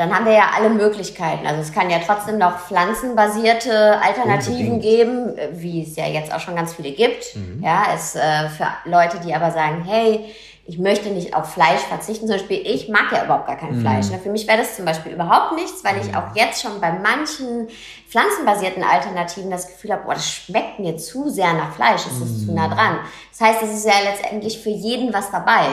dann 0.00 0.14
haben 0.14 0.24
wir 0.24 0.32
ja 0.32 0.48
alle 0.56 0.70
Möglichkeiten. 0.70 1.46
Also 1.46 1.60
es 1.60 1.72
kann 1.74 1.90
ja 1.90 1.98
trotzdem 2.04 2.38
noch 2.38 2.58
pflanzenbasierte 2.58 4.00
Alternativen 4.00 4.72
Unbedingt. 4.72 4.82
geben, 4.82 5.36
wie 5.52 5.82
es 5.82 5.94
ja 5.94 6.06
jetzt 6.06 6.32
auch 6.32 6.40
schon 6.40 6.56
ganz 6.56 6.72
viele 6.72 6.92
gibt. 6.92 7.36
Mhm. 7.36 7.62
Ja, 7.62 7.82
es 7.94 8.16
äh, 8.16 8.48
für 8.48 8.66
Leute, 8.86 9.18
die 9.20 9.34
aber 9.34 9.50
sagen, 9.50 9.84
hey, 9.86 10.24
ich 10.64 10.78
möchte 10.78 11.10
nicht 11.10 11.34
auf 11.34 11.52
Fleisch 11.52 11.80
verzichten. 11.80 12.26
Zum 12.26 12.36
Beispiel, 12.36 12.62
ich 12.64 12.88
mag 12.88 13.12
ja 13.12 13.24
überhaupt 13.24 13.46
gar 13.46 13.58
kein 13.58 13.76
mhm. 13.76 13.82
Fleisch. 13.82 14.08
Ne? 14.08 14.18
Für 14.18 14.30
mich 14.30 14.48
wäre 14.48 14.56
das 14.56 14.74
zum 14.74 14.86
Beispiel 14.86 15.12
überhaupt 15.12 15.54
nichts, 15.54 15.84
weil 15.84 16.00
ich 16.00 16.08
mhm. 16.08 16.14
auch 16.14 16.34
jetzt 16.34 16.62
schon 16.62 16.80
bei 16.80 16.92
manchen 16.92 17.68
pflanzenbasierten 18.08 18.82
Alternativen 18.82 19.50
das 19.50 19.68
Gefühl 19.68 19.92
habe, 19.92 20.04
boah, 20.04 20.14
das 20.14 20.26
schmeckt 20.26 20.78
mir 20.78 20.96
zu 20.96 21.28
sehr 21.28 21.52
nach 21.52 21.74
Fleisch, 21.74 22.06
es 22.06 22.22
ist 22.22 22.46
zu 22.46 22.54
nah 22.54 22.68
mhm. 22.68 22.72
dran. 22.72 22.98
Das 23.32 23.40
heißt, 23.46 23.62
es 23.64 23.74
ist 23.74 23.84
ja 23.84 24.00
letztendlich 24.02 24.60
für 24.60 24.70
jeden 24.70 25.12
was 25.12 25.30
dabei. 25.30 25.66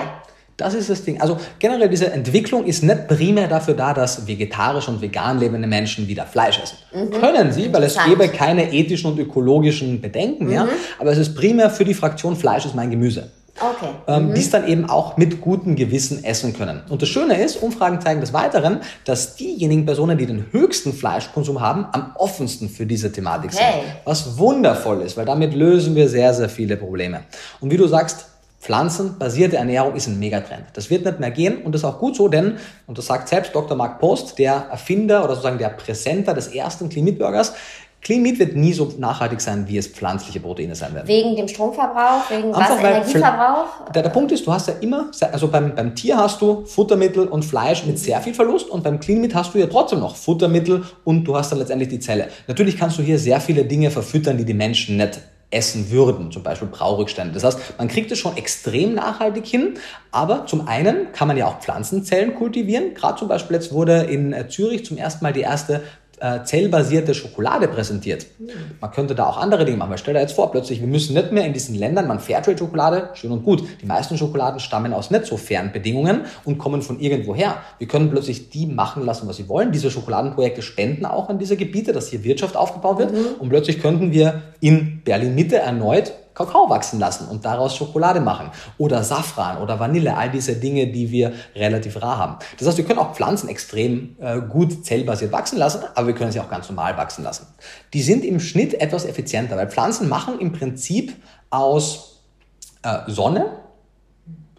Das 0.58 0.74
ist 0.74 0.90
das 0.90 1.04
Ding. 1.04 1.22
Also 1.22 1.38
generell 1.60 1.88
diese 1.88 2.12
Entwicklung 2.12 2.66
ist 2.66 2.84
nicht 2.84 3.08
primär 3.08 3.48
dafür 3.48 3.76
da, 3.76 3.94
dass 3.94 4.26
vegetarisch 4.26 4.88
und 4.88 5.02
vegan 5.02 5.40
lebende 5.40 5.68
Menschen 5.68 6.08
wieder 6.08 6.26
Fleisch 6.26 6.60
essen. 6.60 6.78
Mhm. 6.92 7.12
Können 7.12 7.54
sie, 7.54 7.72
weil 7.72 7.84
es 7.84 7.96
gäbe 8.04 8.28
keine 8.30 8.74
ethischen 8.74 9.12
und 9.12 9.20
ökologischen 9.20 10.02
Bedenken 10.02 10.48
mehr. 10.48 10.66
Mhm. 10.66 10.70
Aber 10.98 11.12
es 11.12 11.20
ist 11.20 11.36
primär 11.36 11.70
für 11.70 11.86
die 11.86 11.94
Fraktion 11.94 12.36
Fleisch 12.36 12.66
ist 12.66 12.74
mein 12.74 12.90
Gemüse. 12.90 13.30
Okay. 13.60 13.90
Ähm, 14.08 14.30
mhm. 14.30 14.34
Die 14.34 14.42
es 14.42 14.50
dann 14.50 14.68
eben 14.68 14.90
auch 14.90 15.18
mit 15.18 15.42
gutem 15.42 15.76
Gewissen 15.76 16.24
essen 16.24 16.54
können. 16.54 16.82
Und 16.90 17.02
das 17.02 17.10
Schöne 17.10 17.40
ist, 17.42 17.62
Umfragen 17.62 18.02
zeigen 18.02 18.22
des 18.22 18.34
Weiteren, 18.34 18.82
dass 19.06 19.36
diejenigen 19.36 19.86
Personen, 19.86 20.18
die 20.18 20.26
den 20.26 20.46
höchsten 20.52 20.94
Fleischkonsum 20.94 21.62
haben, 21.62 21.86
am 21.92 22.14
offensten 22.16 22.70
für 22.70 22.86
diese 22.86 23.12
Thematik 23.12 23.52
okay. 23.54 23.64
sind. 23.64 23.96
Was 24.06 24.38
wundervoll 24.38 25.02
ist, 25.02 25.18
weil 25.18 25.26
damit 25.26 25.54
lösen 25.54 25.96
wir 25.96 26.08
sehr, 26.10 26.34
sehr 26.34 26.50
viele 26.50 26.78
Probleme. 26.78 27.22
Und 27.60 27.72
wie 27.72 27.78
du 27.78 27.88
sagst, 27.88 28.28
Pflanzenbasierte 28.68 29.56
Ernährung 29.56 29.96
ist 29.96 30.08
ein 30.08 30.20
Megatrend. 30.20 30.66
Das 30.74 30.90
wird 30.90 31.06
nicht 31.06 31.22
mehr 31.22 31.32
gehen 31.32 31.60
und 31.64 31.72
das 31.72 31.84
ist 31.84 31.86
auch 31.86 32.00
gut 32.00 32.18
so, 32.18 32.28
denn, 32.28 32.58
und 32.86 32.98
das 32.98 33.06
sagt 33.06 33.30
selbst 33.30 33.56
Dr. 33.56 33.78
Mark 33.78 33.98
Post, 33.98 34.38
der 34.40 34.68
Erfinder 34.70 35.24
oder 35.24 35.36
sozusagen 35.36 35.58
der 35.58 35.70
Präsenter 35.70 36.34
des 36.34 36.48
ersten 36.48 36.90
Clean 36.90 37.06
Meat 37.06 37.18
Burgers, 37.18 37.54
Clean 38.02 38.22
Meat 38.22 38.40
wird 38.40 38.58
nie 38.58 38.74
so 38.74 38.94
nachhaltig 38.98 39.40
sein, 39.40 39.70
wie 39.70 39.78
es 39.78 39.88
pflanzliche 39.88 40.42
Proteine 40.42 40.76
sein 40.76 40.94
werden. 40.94 41.08
Wegen 41.08 41.38
dem 41.38 41.48
Stromverbrauch, 41.48 42.30
wegen 42.30 42.54
Einfach, 42.54 42.76
was, 42.76 42.84
Energieverbrauch? 42.84 43.92
Der, 43.96 44.04
der 44.04 44.10
Punkt 44.10 44.34
ist, 44.34 44.46
du 44.46 44.52
hast 44.52 44.68
ja 44.68 44.74
immer, 44.82 45.12
also 45.32 45.48
beim, 45.48 45.74
beim 45.74 45.96
Tier 45.96 46.18
hast 46.18 46.42
du 46.42 46.66
Futtermittel 46.66 47.26
und 47.26 47.46
Fleisch 47.46 47.86
mit 47.86 47.98
sehr 47.98 48.20
viel 48.20 48.34
Verlust 48.34 48.70
und 48.70 48.84
beim 48.84 49.00
Clean 49.00 49.22
Meat 49.22 49.34
hast 49.34 49.54
du 49.54 49.60
ja 49.60 49.68
trotzdem 49.68 50.02
noch 50.02 50.18
Futtermittel 50.18 50.84
und 51.06 51.24
du 51.24 51.38
hast 51.38 51.54
dann 51.54 51.60
letztendlich 51.60 51.88
die 51.88 52.02
Zelle. 52.02 52.28
Natürlich 52.48 52.78
kannst 52.78 52.98
du 52.98 53.02
hier 53.02 53.18
sehr 53.18 53.40
viele 53.40 53.64
Dinge 53.64 53.92
verfüttern, 53.92 54.38
die 54.38 54.44
die 54.44 54.54
Menschen 54.54 54.98
nicht 54.98 55.22
essen 55.50 55.90
würden, 55.92 56.32
zum 56.32 56.44
Beispiel 56.44 56.68
Braurückstände. 56.68 57.34
Das 57.34 57.44
heißt, 57.44 57.78
man 57.78 57.88
kriegt 57.88 58.12
es 58.12 58.20
schon 58.20 58.36
extrem 58.36 58.96
nachhaltig 58.96 59.46
hin, 59.46 59.76
aber 60.12 60.46
zum 60.46 60.68
einen 60.68 61.14
kann 61.14 61.28
man 61.28 61.38
ja 61.38 61.48
auch 61.48 61.60
Pflanzenzellen 61.60 62.36
kultivieren. 62.36 62.94
Gerade 62.94 63.18
zum 63.20 63.30
Beispiel 63.30 63.56
jetzt 63.56 63.72
wurde 63.72 64.04
in 64.04 64.34
äh, 64.34 64.50
Zürich 64.50 64.86
zum 64.86 64.98
ersten 64.98 65.24
Mal 65.24 65.34
die 65.34 65.42
erste 65.42 65.84
äh, 66.20 66.44
zellbasierte 66.44 67.14
Schokolade 67.14 67.68
präsentiert. 67.68 68.26
Man 68.82 68.92
könnte 68.92 69.14
da 69.14 69.28
auch 69.28 69.38
andere 69.38 69.66
Dinge 69.66 69.78
machen. 69.78 69.92
Weil 69.92 69.98
stell 69.98 70.14
dir 70.14 70.22
jetzt 70.22 70.34
vor, 70.34 70.52
plötzlich, 70.52 70.80
wir 70.80 70.88
müssen 70.88 71.14
nicht 71.14 71.32
mehr 71.32 71.46
in 71.46 71.54
diesen 71.54 71.76
Ländern, 71.76 72.08
man 72.08 72.20
Fairtrade-Schokolade, 72.20 73.10
schön 73.14 73.32
und 73.32 73.44
gut. 73.44 73.64
Die 73.82 73.86
meisten 73.86 74.18
Schokoladen 74.18 74.60
stammen 74.60 74.94
aus 74.94 75.12
nicht 75.12 75.26
so 75.26 75.38
fairen 75.38 75.72
Bedingungen 75.72 76.22
und 76.44 76.58
kommen 76.58 76.82
von 76.82 77.00
irgendwoher. 77.00 77.58
Wir 77.78 77.88
können 77.88 78.10
plötzlich 78.10 78.50
die 78.50 78.66
machen 78.66 79.06
lassen, 79.06 79.28
was 79.28 79.38
sie 79.38 79.48
wollen. 79.48 79.72
Diese 79.72 79.92
Schokoladenprojekte 79.92 80.62
spenden 80.62 81.06
auch 81.06 81.30
an 81.30 81.40
diese 81.40 81.56
Gebiete, 81.56 81.94
dass 81.94 82.10
hier 82.10 82.24
Wirtschaft 82.24 82.56
aufgebaut 82.56 82.98
wird. 83.00 83.14
Mhm. 83.14 83.36
Und 83.40 83.50
plötzlich 83.50 83.80
könnten 83.80 84.12
wir 84.12 84.42
in 84.60 85.02
Berlin-Mitte 85.04 85.58
erneut 85.58 86.14
Kakao 86.38 86.70
wachsen 86.70 87.00
lassen 87.00 87.28
und 87.28 87.46
daraus 87.46 87.76
Schokolade 87.76 88.22
machen. 88.22 88.52
Oder 88.78 89.04
Safran 89.04 89.58
oder 89.58 89.80
Vanille, 89.80 90.16
all 90.16 90.30
diese 90.30 90.56
Dinge, 90.56 90.88
die 90.88 91.10
wir 91.10 91.34
relativ 91.56 92.00
rar 92.00 92.18
haben. 92.20 92.36
Das 92.60 92.68
heißt, 92.68 92.78
wir 92.78 92.86
können 92.86 93.00
auch 93.00 93.16
Pflanzen 93.16 93.50
extrem 93.50 94.16
äh, 94.20 94.40
gut 94.42 94.86
zellbasiert 94.86 95.32
wachsen 95.32 95.58
lassen, 95.58 95.82
aber 95.96 96.08
wir 96.08 96.14
können 96.14 96.32
sie 96.32 96.40
auch 96.40 96.50
ganz 96.50 96.70
normal 96.70 96.96
wachsen 96.96 97.24
lassen. 97.24 97.48
Die 97.94 98.04
sind 98.04 98.24
im 98.24 98.40
Schnitt 98.40 98.76
etwas 98.80 99.06
effizienter, 99.06 99.58
weil 99.58 99.70
Pflanzen 99.70 100.08
machen 100.10 100.40
im 100.40 100.52
Prinzip 100.54 101.16
aus 101.50 102.22
äh, 102.84 103.00
Sonne 103.08 103.48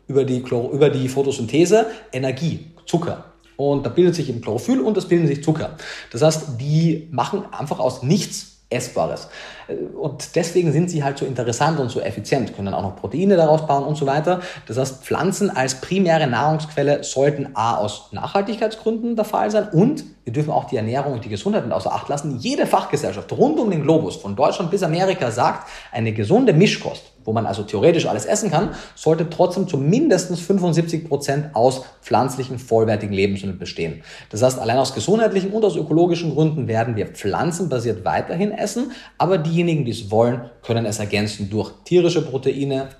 über 0.08 0.24
die, 0.24 0.38
über 0.38 0.90
die 0.90 1.08
Photosynthese 1.08 1.86
Energie, 2.12 2.72
Zucker. 2.86 3.24
Und 3.56 3.86
da 3.86 3.90
bildet 3.90 4.16
sich 4.16 4.28
eben 4.28 4.40
Chlorophyll 4.40 4.80
und 4.80 4.96
es 4.96 5.06
bilden 5.06 5.28
sich 5.28 5.44
Zucker. 5.44 5.76
Das 6.10 6.22
heißt, 6.22 6.60
die 6.60 7.08
machen 7.12 7.44
einfach 7.52 7.78
aus 7.78 8.02
nichts 8.02 8.58
Essbares. 8.70 9.28
Und 9.68 10.34
deswegen 10.34 10.72
sind 10.72 10.90
sie 10.90 11.04
halt 11.04 11.18
so 11.18 11.26
interessant 11.26 11.78
und 11.78 11.90
so 11.90 12.00
effizient, 12.00 12.56
können 12.56 12.72
auch 12.72 12.82
noch 12.82 12.96
Proteine 12.96 13.36
daraus 13.36 13.66
bauen 13.66 13.84
und 13.84 13.96
so 13.96 14.06
weiter. 14.06 14.40
Das 14.66 14.78
heißt, 14.78 15.04
Pflanzen 15.04 15.50
als 15.54 15.80
primäre 15.80 16.26
Nahrungsquelle 16.26 17.04
sollten 17.04 17.50
A 17.54 17.76
aus 17.76 18.08
Nachhaltigkeitsgründen 18.12 19.16
der 19.16 19.26
Fall 19.26 19.50
sein 19.50 19.68
und 19.72 20.04
wir 20.24 20.32
dürfen 20.32 20.50
auch 20.50 20.64
die 20.64 20.76
Ernährung 20.76 21.14
und 21.14 21.24
die 21.24 21.28
Gesundheit 21.28 21.64
nicht 21.64 21.74
außer 21.74 21.92
Acht 21.92 22.08
lassen. 22.08 22.38
Jede 22.38 22.66
Fachgesellschaft 22.66 23.32
rund 23.32 23.58
um 23.58 23.70
den 23.70 23.82
Globus, 23.82 24.16
von 24.16 24.36
Deutschland 24.36 24.70
bis 24.70 24.82
Amerika, 24.82 25.30
sagt, 25.30 25.68
eine 25.92 26.12
gesunde 26.12 26.52
Mischkost 26.52 27.02
wo 27.28 27.34
man 27.34 27.44
also 27.44 27.62
theoretisch 27.62 28.06
alles 28.06 28.24
essen 28.24 28.50
kann, 28.50 28.70
sollte 28.94 29.28
trotzdem 29.28 29.68
zu 29.68 29.76
mindestens 29.76 30.40
75 30.40 31.06
Prozent 31.06 31.54
aus 31.54 31.82
pflanzlichen, 32.00 32.58
vollwertigen 32.58 33.14
Lebensmitteln 33.14 33.58
bestehen. 33.58 34.02
Das 34.30 34.42
heißt, 34.42 34.58
allein 34.58 34.78
aus 34.78 34.94
gesundheitlichen 34.94 35.50
und 35.50 35.62
aus 35.62 35.76
ökologischen 35.76 36.34
Gründen 36.34 36.68
werden 36.68 36.96
wir 36.96 37.08
pflanzenbasiert 37.08 38.06
weiterhin 38.06 38.50
essen, 38.50 38.92
aber 39.18 39.36
diejenigen, 39.58 39.84
die 39.84 39.90
es 39.90 40.10
wollen, 40.10 40.50
können 40.62 40.86
es 40.86 40.98
ergänzen 40.98 41.50
durch 41.50 41.72
tierische 41.84 42.22
Proteine, 42.22 42.90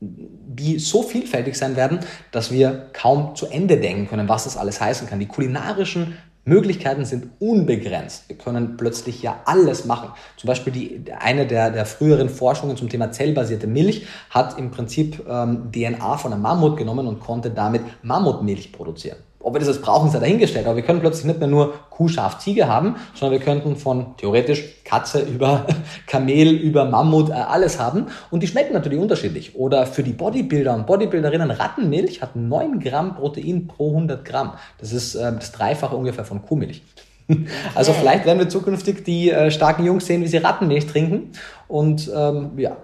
die 0.00 0.78
so 0.78 1.02
vielfältig 1.02 1.56
sein 1.56 1.76
werden, 1.76 2.00
dass 2.30 2.52
wir 2.52 2.86
kaum 2.92 3.34
zu 3.34 3.46
Ende 3.46 3.78
denken 3.78 4.06
können, 4.06 4.28
was 4.28 4.44
das 4.44 4.56
alles 4.56 4.80
heißen 4.80 5.08
kann. 5.08 5.18
Die 5.18 5.26
kulinarischen 5.26 6.16
Möglichkeiten 6.44 7.04
sind 7.06 7.28
unbegrenzt. 7.38 8.28
Wir 8.28 8.36
können 8.36 8.76
plötzlich 8.76 9.22
ja 9.22 9.40
alles 9.46 9.86
machen. 9.86 10.10
Zum 10.36 10.48
Beispiel 10.48 10.72
die, 10.72 11.04
eine 11.18 11.46
der, 11.46 11.70
der 11.70 11.86
früheren 11.86 12.28
Forschungen 12.28 12.76
zum 12.76 12.90
Thema 12.90 13.10
zellbasierte 13.10 13.66
Milch 13.66 14.06
hat 14.28 14.58
im 14.58 14.70
Prinzip 14.70 15.24
ähm, 15.26 15.72
DNA 15.72 16.18
von 16.18 16.32
einem 16.32 16.42
Mammut 16.42 16.76
genommen 16.76 17.06
und 17.06 17.20
konnte 17.20 17.50
damit 17.50 17.82
Mammutmilch 18.02 18.72
produzieren. 18.72 19.18
Ob 19.44 19.54
wir 19.54 19.58
das 19.58 19.68
jetzt 19.68 19.82
brauchen, 19.82 20.10
sei 20.10 20.20
dahingestellt. 20.20 20.66
Aber 20.66 20.76
wir 20.76 20.82
können 20.82 21.00
plötzlich 21.00 21.26
nicht 21.26 21.38
mehr 21.38 21.48
nur 21.48 21.74
Kuh, 21.90 22.08
Schaf, 22.08 22.38
Ziege 22.38 22.66
haben, 22.66 22.96
sondern 23.14 23.38
wir 23.38 23.44
könnten 23.44 23.76
von 23.76 24.16
theoretisch 24.16 24.64
Katze 24.84 25.20
über 25.20 25.66
Kamel, 26.06 26.50
über 26.52 26.86
Mammut 26.86 27.28
äh, 27.28 27.34
alles 27.34 27.78
haben. 27.78 28.06
Und 28.30 28.42
die 28.42 28.46
schmecken 28.46 28.72
natürlich 28.72 28.98
unterschiedlich. 28.98 29.54
Oder 29.54 29.86
für 29.86 30.02
die 30.02 30.14
Bodybuilder 30.14 30.74
und 30.74 30.86
Bodybuilderinnen, 30.86 31.50
Rattenmilch 31.50 32.22
hat 32.22 32.36
9 32.36 32.80
Gramm 32.80 33.16
Protein 33.16 33.66
pro 33.66 33.90
100 33.90 34.24
Gramm. 34.24 34.54
Das 34.78 34.92
ist 34.92 35.14
äh, 35.14 35.32
das 35.32 35.52
Dreifache 35.52 35.94
ungefähr 35.94 36.24
von 36.24 36.42
Kuhmilch. 36.42 36.82
Also 37.74 37.92
okay. 37.92 38.00
vielleicht 38.00 38.26
werden 38.26 38.38
wir 38.38 38.48
zukünftig 38.48 39.04
die 39.04 39.30
äh, 39.30 39.50
starken 39.50 39.84
Jungs 39.84 40.06
sehen, 40.06 40.22
wie 40.22 40.26
sie 40.26 40.36
Rattenmilch 40.36 40.86
trinken. 40.86 41.32
Und 41.68 42.10
ähm, 42.14 42.52
ja, 42.58 42.76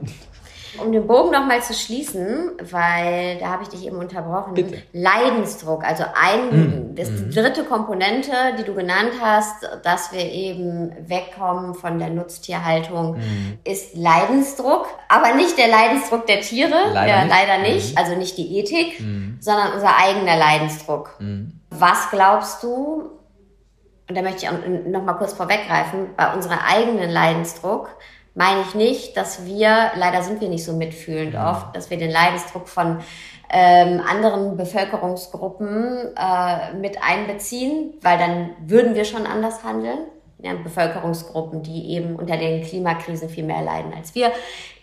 um 0.79 0.93
den 0.93 1.07
Bogen 1.07 1.31
nochmal 1.31 1.63
zu 1.63 1.75
schließen, 1.75 2.53
weil 2.71 3.39
da 3.39 3.49
habe 3.49 3.65
ich 3.65 3.69
dich 3.71 3.87
eben 3.87 3.97
unterbrochen. 3.97 4.55
Bitte. 4.55 4.83
Leidensdruck, 4.93 5.85
also 5.85 6.05
ein, 6.15 6.93
mm. 6.93 6.95
das 6.95 7.09
die 7.09 7.25
mhm. 7.25 7.31
dritte 7.31 7.65
Komponente, 7.65 8.33
die 8.59 8.65
du 8.65 8.75
genannt 8.75 9.13
hast, 9.21 9.69
dass 9.83 10.13
wir 10.13 10.25
eben 10.31 10.93
wegkommen 11.09 11.75
von 11.75 11.99
der 11.99 12.11
Nutztierhaltung, 12.11 13.17
mm. 13.17 13.59
ist 13.65 13.97
Leidensdruck, 13.97 14.87
aber 15.09 15.35
nicht 15.35 15.59
der 15.59 15.69
Leidensdruck 15.69 16.27
der 16.27 16.41
Tiere, 16.41 16.91
leider 16.93 17.13
ja, 17.13 17.25
nicht, 17.25 17.35
leider 17.35 17.59
nicht. 17.59 17.95
Mm. 17.95 17.99
also 17.99 18.17
nicht 18.17 18.39
die 18.39 18.59
Ethik, 18.59 19.01
mhm. 19.01 19.39
sondern 19.41 19.73
unser 19.73 19.97
eigener 19.97 20.37
Leidensdruck. 20.37 21.17
Mhm. 21.19 21.61
Was 21.71 22.11
glaubst 22.11 22.63
du, 22.63 23.11
und 24.09 24.17
da 24.17 24.23
möchte 24.23 24.45
ich 24.45 24.49
auch 24.49 24.89
noch 24.89 25.05
mal 25.05 25.15
kurz 25.15 25.33
vorweggreifen, 25.33 26.11
bei 26.17 26.33
unserem 26.33 26.59
eigenen 26.59 27.11
Leidensdruck, 27.11 27.97
meine 28.35 28.63
ich 28.63 28.75
nicht, 28.75 29.17
dass 29.17 29.45
wir, 29.45 29.93
leider 29.97 30.23
sind 30.23 30.41
wir 30.41 30.49
nicht 30.49 30.65
so 30.65 30.73
mitfühlend 30.73 31.35
ja. 31.35 31.51
oft, 31.51 31.77
dass 31.77 31.91
wir 31.91 31.99
den 31.99 32.11
Leidensdruck 32.11 32.69
von 32.69 33.01
ähm, 33.53 34.01
anderen 34.09 34.57
Bevölkerungsgruppen 34.57 36.15
äh, 36.17 36.75
mit 36.75 37.03
einbeziehen, 37.03 37.95
weil 38.01 38.19
dann 38.19 38.51
würden 38.67 38.95
wir 38.95 39.05
schon 39.05 39.27
anders 39.27 39.65
handeln. 39.65 39.99
Ja, 40.43 40.55
Bevölkerungsgruppen, 40.55 41.63
die 41.63 41.91
eben 41.91 42.17
unter 42.17 42.39
den 42.39 42.63
Klimakrisen 42.63 43.29
viel 43.29 43.45
mehr 43.45 43.61
leiden 43.61 43.93
als 43.93 44.15
wir, 44.15 44.33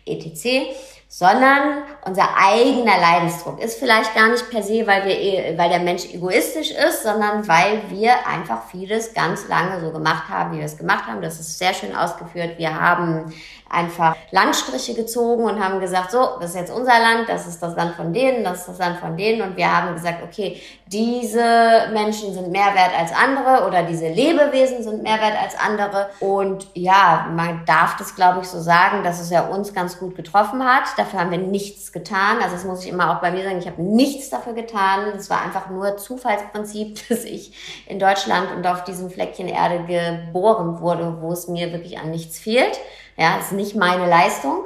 etc 0.05 0.75
sondern 1.09 1.83
unser 2.05 2.27
eigener 2.37 2.99
Leidensdruck 2.99 3.61
ist 3.61 3.79
vielleicht 3.79 4.13
gar 4.13 4.29
nicht 4.29 4.49
per 4.49 4.61
se, 4.61 4.85
weil 4.85 5.05
wir, 5.05 5.17
eh, 5.17 5.57
weil 5.57 5.69
der 5.69 5.79
Mensch 5.79 6.05
egoistisch 6.05 6.71
ist, 6.71 7.03
sondern 7.03 7.47
weil 7.47 7.81
wir 7.89 8.27
einfach 8.27 8.63
vieles 8.69 9.13
ganz 9.13 9.47
lange 9.47 9.79
so 9.79 9.91
gemacht 9.91 10.27
haben, 10.27 10.53
wie 10.53 10.57
wir 10.57 10.65
es 10.65 10.77
gemacht 10.77 11.07
haben. 11.07 11.21
Das 11.21 11.39
ist 11.39 11.57
sehr 11.57 11.73
schön 11.73 11.95
ausgeführt. 11.95 12.57
Wir 12.57 12.79
haben 12.79 13.33
einfach 13.69 14.15
Landstriche 14.31 14.93
gezogen 14.93 15.43
und 15.43 15.63
haben 15.63 15.79
gesagt, 15.79 16.11
so, 16.11 16.37
das 16.39 16.51
ist 16.51 16.55
jetzt 16.55 16.73
unser 16.73 16.99
Land, 16.99 17.27
das 17.27 17.47
ist 17.47 17.61
das 17.61 17.75
Land 17.75 17.95
von 17.95 18.13
denen, 18.13 18.43
das 18.43 18.59
ist 18.59 18.69
das 18.69 18.79
Land 18.79 18.99
von 18.99 19.17
denen. 19.17 19.41
Und 19.41 19.57
wir 19.57 19.75
haben 19.75 19.93
gesagt, 19.95 20.23
okay, 20.23 20.61
diese 20.87 21.89
Menschen 21.91 22.33
sind 22.33 22.51
mehr 22.51 22.73
wert 22.73 22.91
als 22.97 23.11
andere 23.11 23.67
oder 23.67 23.83
diese 23.83 24.07
Lebewesen 24.07 24.83
sind 24.83 25.03
mehr 25.03 25.19
wert 25.19 25.35
als 25.41 25.57
andere. 25.59 26.09
Und 26.19 26.67
ja, 26.73 27.27
man 27.35 27.65
darf 27.65 27.97
das, 27.97 28.15
glaube 28.15 28.41
ich, 28.41 28.47
so 28.47 28.59
sagen, 28.59 29.03
dass 29.03 29.19
es 29.19 29.29
ja 29.29 29.47
uns 29.47 29.73
ganz 29.73 29.99
gut 29.99 30.15
getroffen 30.15 30.63
hat. 30.63 30.83
Dafür 30.97 31.19
haben 31.19 31.31
wir 31.31 31.37
nichts 31.37 31.91
getan. 31.91 32.37
Also 32.41 32.55
das 32.55 32.63
muss 32.63 32.83
ich 32.83 32.89
immer 32.89 33.11
auch 33.15 33.21
bei 33.21 33.31
mir 33.31 33.43
sagen, 33.43 33.59
ich 33.59 33.67
habe 33.67 33.81
nichts 33.81 34.29
dafür 34.29 34.53
getan. 34.53 35.11
Es 35.15 35.29
war 35.29 35.41
einfach 35.41 35.69
nur 35.69 35.97
Zufallsprinzip, 35.97 36.99
dass 37.09 37.23
ich 37.25 37.83
in 37.87 37.99
Deutschland 37.99 38.51
und 38.55 38.65
auf 38.65 38.83
diesem 38.83 39.09
Fleckchen 39.09 39.47
Erde 39.47 39.83
geboren 39.85 40.79
wurde, 40.79 41.17
wo 41.21 41.31
es 41.31 41.47
mir 41.47 41.73
wirklich 41.73 41.99
an 41.99 42.11
nichts 42.11 42.39
fehlt. 42.39 42.79
Ja, 43.17 43.37
ist 43.37 43.51
nicht 43.51 43.75
meine 43.75 44.07
Leistung. 44.07 44.59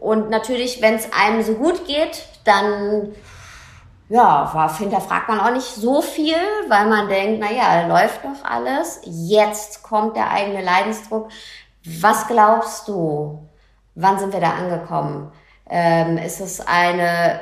Und 0.00 0.28
natürlich, 0.28 0.82
wenn 0.82 0.94
es 0.94 1.12
einem 1.12 1.42
so 1.42 1.54
gut 1.54 1.86
geht, 1.86 2.26
dann 2.44 3.14
ja, 4.08 4.68
hinterfragt 4.76 5.28
man 5.28 5.40
auch 5.40 5.52
nicht 5.52 5.74
so 5.74 6.02
viel, 6.02 6.36
weil 6.68 6.86
man 6.86 7.08
denkt, 7.08 7.40
na 7.40 7.50
ja, 7.50 7.86
läuft 7.86 8.24
doch 8.24 8.44
alles. 8.44 9.00
Jetzt 9.04 9.82
kommt 9.82 10.16
der 10.16 10.30
eigene 10.30 10.62
Leidensdruck. 10.62 11.28
Was 12.00 12.26
glaubst 12.26 12.88
du? 12.88 13.48
Wann 13.94 14.18
sind 14.18 14.32
wir 14.32 14.40
da 14.40 14.50
angekommen? 14.50 15.32
Ähm, 15.68 16.18
ist 16.18 16.40
es 16.40 16.60
eine 16.60 17.40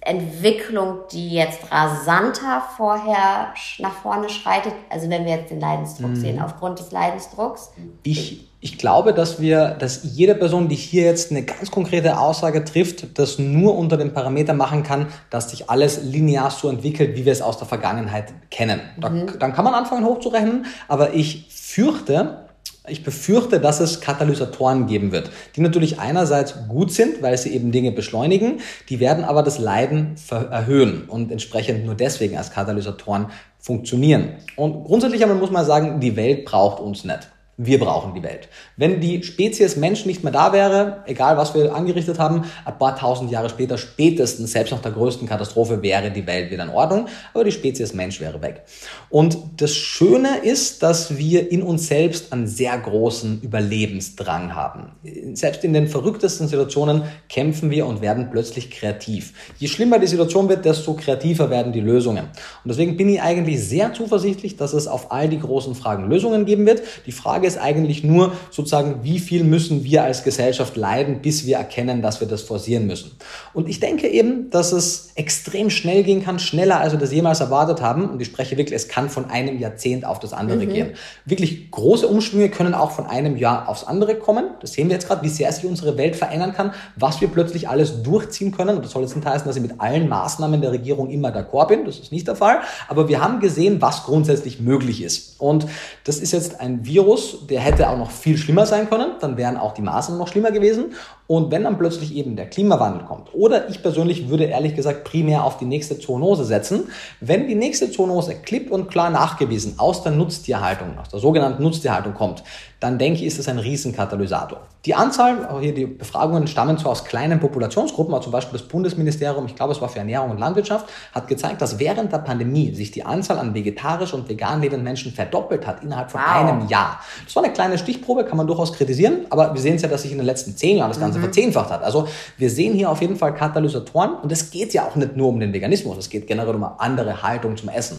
Entwicklung, 0.00 1.00
die 1.12 1.30
jetzt 1.30 1.70
rasanter 1.70 2.62
vorher 2.76 3.54
nach 3.78 3.92
vorne 3.92 4.28
schreitet? 4.28 4.74
Also 4.90 5.08
wenn 5.08 5.24
wir 5.24 5.36
jetzt 5.36 5.50
den 5.50 5.60
Leidensdruck 5.60 6.10
mhm. 6.10 6.16
sehen, 6.16 6.42
aufgrund 6.42 6.80
des 6.80 6.90
Leidensdrucks? 6.90 7.72
Ich, 8.02 8.51
ich 8.64 8.78
glaube, 8.78 9.12
dass 9.12 9.40
wir, 9.40 9.70
dass 9.70 10.02
jede 10.04 10.36
Person, 10.36 10.68
die 10.68 10.76
hier 10.76 11.02
jetzt 11.02 11.32
eine 11.32 11.42
ganz 11.42 11.72
konkrete 11.72 12.16
Aussage 12.18 12.64
trifft, 12.64 13.18
das 13.18 13.40
nur 13.40 13.76
unter 13.76 13.96
dem 13.96 14.12
Parameter 14.12 14.54
machen 14.54 14.84
kann, 14.84 15.08
dass 15.30 15.50
sich 15.50 15.68
alles 15.68 16.04
linear 16.04 16.48
so 16.52 16.68
entwickelt, 16.68 17.16
wie 17.16 17.24
wir 17.24 17.32
es 17.32 17.42
aus 17.42 17.58
der 17.58 17.66
Vergangenheit 17.66 18.32
kennen. 18.52 18.80
Da, 19.00 19.08
mhm. 19.08 19.32
Dann 19.40 19.52
kann 19.52 19.64
man 19.64 19.74
anfangen 19.74 20.04
hochzurechnen, 20.04 20.66
aber 20.86 21.12
ich 21.12 21.48
fürchte, 21.50 22.44
ich 22.86 23.02
befürchte, 23.02 23.58
dass 23.58 23.80
es 23.80 24.00
Katalysatoren 24.00 24.86
geben 24.86 25.10
wird, 25.10 25.32
die 25.56 25.60
natürlich 25.60 25.98
einerseits 25.98 26.54
gut 26.68 26.92
sind, 26.92 27.20
weil 27.20 27.36
sie 27.38 27.52
eben 27.52 27.72
Dinge 27.72 27.90
beschleunigen, 27.90 28.60
die 28.88 29.00
werden 29.00 29.24
aber 29.24 29.42
das 29.42 29.58
Leiden 29.58 30.14
erhöhen 30.30 31.08
und 31.08 31.32
entsprechend 31.32 31.84
nur 31.84 31.96
deswegen 31.96 32.38
als 32.38 32.52
Katalysatoren 32.52 33.26
funktionieren. 33.58 34.34
Und 34.54 34.84
grundsätzlich 34.84 35.24
aber 35.24 35.34
muss 35.34 35.50
man 35.50 35.66
sagen, 35.66 35.98
die 35.98 36.14
Welt 36.14 36.44
braucht 36.44 36.80
uns 36.80 37.02
nicht. 37.02 37.28
Wir 37.64 37.78
brauchen 37.78 38.12
die 38.14 38.22
Welt. 38.24 38.48
Wenn 38.76 39.00
die 39.00 39.22
Spezies 39.22 39.76
Mensch 39.76 40.04
nicht 40.04 40.24
mehr 40.24 40.32
da 40.32 40.52
wäre, 40.52 41.04
egal 41.06 41.36
was 41.36 41.54
wir 41.54 41.72
angerichtet 41.74 42.18
haben, 42.18 42.44
ein 42.64 42.78
paar 42.78 42.96
tausend 42.96 43.30
Jahre 43.30 43.48
später, 43.48 43.78
spätestens, 43.78 44.50
selbst 44.50 44.72
nach 44.72 44.82
der 44.82 44.90
größten 44.90 45.28
Katastrophe, 45.28 45.80
wäre 45.80 46.10
die 46.10 46.26
Welt 46.26 46.50
wieder 46.50 46.64
in 46.64 46.70
Ordnung, 46.70 47.06
aber 47.32 47.44
die 47.44 47.52
Spezies 47.52 47.94
Mensch 47.94 48.20
wäre 48.20 48.42
weg. 48.42 48.62
Und 49.10 49.38
das 49.58 49.74
Schöne 49.74 50.38
ist, 50.42 50.82
dass 50.82 51.16
wir 51.16 51.52
in 51.52 51.62
uns 51.62 51.86
selbst 51.86 52.32
einen 52.32 52.48
sehr 52.48 52.76
großen 52.76 53.40
Überlebensdrang 53.42 54.56
haben. 54.56 54.92
Selbst 55.34 55.62
in 55.62 55.72
den 55.72 55.86
verrücktesten 55.86 56.48
Situationen 56.48 57.02
kämpfen 57.28 57.70
wir 57.70 57.86
und 57.86 58.00
werden 58.00 58.28
plötzlich 58.32 58.72
kreativ. 58.72 59.34
Je 59.58 59.68
schlimmer 59.68 60.00
die 60.00 60.08
Situation 60.08 60.48
wird, 60.48 60.64
desto 60.64 60.94
kreativer 60.94 61.48
werden 61.48 61.72
die 61.72 61.80
Lösungen. 61.80 62.24
Und 62.24 62.68
deswegen 62.68 62.96
bin 62.96 63.08
ich 63.08 63.22
eigentlich 63.22 63.62
sehr 63.62 63.92
zuversichtlich, 63.92 64.56
dass 64.56 64.72
es 64.72 64.88
auf 64.88 65.12
all 65.12 65.28
die 65.28 65.38
großen 65.38 65.76
Fragen 65.76 66.08
Lösungen 66.08 66.44
geben 66.44 66.66
wird. 66.66 66.82
Die 67.06 67.12
Frage 67.12 67.51
eigentlich 67.58 68.04
nur 68.04 68.32
sozusagen, 68.50 69.00
wie 69.02 69.18
viel 69.18 69.44
müssen 69.44 69.84
wir 69.84 70.04
als 70.04 70.24
Gesellschaft 70.24 70.76
leiden, 70.76 71.20
bis 71.22 71.46
wir 71.46 71.56
erkennen, 71.56 72.02
dass 72.02 72.20
wir 72.20 72.28
das 72.28 72.42
forcieren 72.42 72.86
müssen. 72.86 73.12
Und 73.54 73.68
ich 73.68 73.80
denke 73.80 74.08
eben, 74.08 74.50
dass 74.50 74.72
es 74.72 75.12
extrem 75.14 75.70
schnell 75.70 76.02
gehen 76.02 76.24
kann, 76.24 76.38
schneller 76.38 76.80
als 76.80 76.92
wir 76.92 76.98
das 76.98 77.12
jemals 77.12 77.40
erwartet 77.40 77.80
haben. 77.80 78.08
Und 78.08 78.20
ich 78.20 78.28
spreche 78.28 78.56
wirklich, 78.56 78.76
es 78.76 78.88
kann 78.88 79.10
von 79.10 79.26
einem 79.30 79.58
Jahrzehnt 79.58 80.04
auf 80.04 80.18
das 80.18 80.32
andere 80.32 80.64
mhm. 80.64 80.68
gehen. 80.68 80.90
Wirklich 81.24 81.70
große 81.70 82.06
Umschwünge 82.06 82.48
können 82.48 82.74
auch 82.74 82.92
von 82.92 83.06
einem 83.06 83.36
Jahr 83.36 83.68
aufs 83.68 83.84
andere 83.84 84.16
kommen. 84.16 84.46
Das 84.60 84.72
sehen 84.72 84.88
wir 84.88 84.94
jetzt 84.94 85.06
gerade, 85.06 85.22
wie 85.22 85.28
sehr 85.28 85.52
sich 85.52 85.64
unsere 85.64 85.96
Welt 85.96 86.16
verändern 86.16 86.52
kann, 86.52 86.72
was 86.96 87.20
wir 87.20 87.28
plötzlich 87.28 87.68
alles 87.68 88.02
durchziehen 88.02 88.52
können. 88.52 88.76
Und 88.76 88.84
das 88.84 88.92
soll 88.92 89.02
jetzt 89.02 89.16
nicht 89.16 89.26
heißen, 89.26 89.46
dass 89.46 89.56
ich 89.56 89.62
mit 89.62 89.80
allen 89.80 90.08
Maßnahmen 90.08 90.60
der 90.60 90.72
Regierung 90.72 91.10
immer 91.10 91.28
d'accord 91.28 91.68
bin. 91.68 91.84
Das 91.84 91.98
ist 91.98 92.12
nicht 92.12 92.26
der 92.26 92.36
Fall. 92.36 92.60
Aber 92.88 93.08
wir 93.08 93.22
haben 93.22 93.40
gesehen, 93.40 93.80
was 93.80 94.04
grundsätzlich 94.04 94.60
möglich 94.60 95.02
ist. 95.02 95.40
Und 95.40 95.66
das 96.04 96.18
ist 96.18 96.32
jetzt 96.32 96.60
ein 96.60 96.84
Virus, 96.86 97.31
der 97.38 97.60
hätte 97.60 97.88
auch 97.88 97.98
noch 97.98 98.10
viel 98.10 98.36
schlimmer 98.36 98.66
sein 98.66 98.88
können. 98.88 99.12
Dann 99.20 99.36
wären 99.36 99.56
auch 99.56 99.74
die 99.74 99.82
Maßnahmen 99.82 100.18
noch 100.18 100.28
schlimmer 100.28 100.50
gewesen. 100.50 100.94
Und 101.26 101.50
wenn 101.50 101.64
dann 101.64 101.78
plötzlich 101.78 102.14
eben 102.14 102.36
der 102.36 102.50
Klimawandel 102.50 103.06
kommt, 103.06 103.34
oder 103.34 103.68
ich 103.70 103.82
persönlich 103.82 104.28
würde 104.28 104.44
ehrlich 104.44 104.74
gesagt 104.74 105.04
primär 105.04 105.44
auf 105.44 105.56
die 105.56 105.64
nächste 105.64 105.98
Zoonose 105.98 106.44
setzen, 106.44 106.88
wenn 107.20 107.48
die 107.48 107.54
nächste 107.54 107.90
Zoonose 107.90 108.34
klipp 108.34 108.70
und 108.70 108.90
klar 108.90 109.08
nachgewiesen 109.10 109.78
aus 109.78 110.02
der 110.02 110.12
Nutztierhaltung, 110.12 110.98
aus 110.98 111.08
der 111.08 111.20
sogenannten 111.20 111.62
Nutztierhaltung 111.62 112.14
kommt, 112.14 112.42
dann 112.80 112.98
denke 112.98 113.20
ich, 113.20 113.26
ist 113.26 113.38
es 113.38 113.48
ein 113.48 113.58
Riesenkatalysator. 113.58 114.60
Die 114.84 114.96
Anzahl, 114.96 115.48
hier 115.60 115.72
die 115.72 115.86
Befragungen 115.86 116.48
stammen 116.48 116.76
zwar 116.76 116.90
aus 116.90 117.04
kleinen 117.04 117.38
Populationsgruppen, 117.38 118.12
aber 118.12 118.22
zum 118.22 118.32
Beispiel 118.32 118.58
das 118.58 118.66
Bundesministerium, 118.66 119.46
ich 119.46 119.54
glaube 119.54 119.72
es 119.72 119.80
war 119.80 119.88
für 119.88 120.00
Ernährung 120.00 120.32
und 120.32 120.38
Landwirtschaft, 120.38 120.88
hat 121.14 121.28
gezeigt, 121.28 121.62
dass 121.62 121.78
während 121.78 122.12
der 122.12 122.18
Pandemie 122.18 122.74
sich 122.74 122.90
die 122.90 123.04
Anzahl 123.04 123.38
an 123.38 123.54
vegetarisch 123.54 124.12
und 124.12 124.28
vegan 124.28 124.60
lebenden 124.60 124.82
Menschen 124.82 125.12
verdoppelt 125.12 125.64
hat 125.64 125.84
innerhalb 125.84 126.10
von 126.10 126.20
wow. 126.20 126.34
einem 126.34 126.66
Jahr. 126.66 126.98
Das 127.24 127.36
war 127.36 127.44
eine 127.44 127.52
kleine 127.52 127.78
Stichprobe, 127.78 128.24
kann 128.24 128.36
man 128.36 128.46
durchaus 128.46 128.72
kritisieren, 128.72 129.26
aber 129.30 129.54
wir 129.54 129.60
sehen 129.60 129.76
es 129.76 129.82
ja, 129.82 129.88
dass 129.88 130.02
sich 130.02 130.12
in 130.12 130.18
den 130.18 130.26
letzten 130.26 130.56
zehn 130.56 130.78
Jahren 130.78 130.90
das 130.90 131.00
Ganze 131.00 131.18
mhm. 131.18 131.24
verzehnfacht 131.24 131.70
hat. 131.70 131.82
Also 131.82 132.08
wir 132.38 132.50
sehen 132.50 132.74
hier 132.74 132.90
auf 132.90 133.00
jeden 133.00 133.16
Fall 133.16 133.34
Katalysatoren 133.34 134.14
und 134.22 134.30
es 134.32 134.50
geht 134.50 134.74
ja 134.74 134.86
auch 134.86 134.96
nicht 134.96 135.16
nur 135.16 135.28
um 135.28 135.40
den 135.40 135.52
Veganismus, 135.52 135.96
es 135.98 136.10
geht 136.10 136.26
generell 136.26 136.54
um 136.54 136.64
eine 136.64 136.80
andere 136.80 137.22
Haltung 137.22 137.56
zum 137.56 137.68
Essen. 137.68 137.98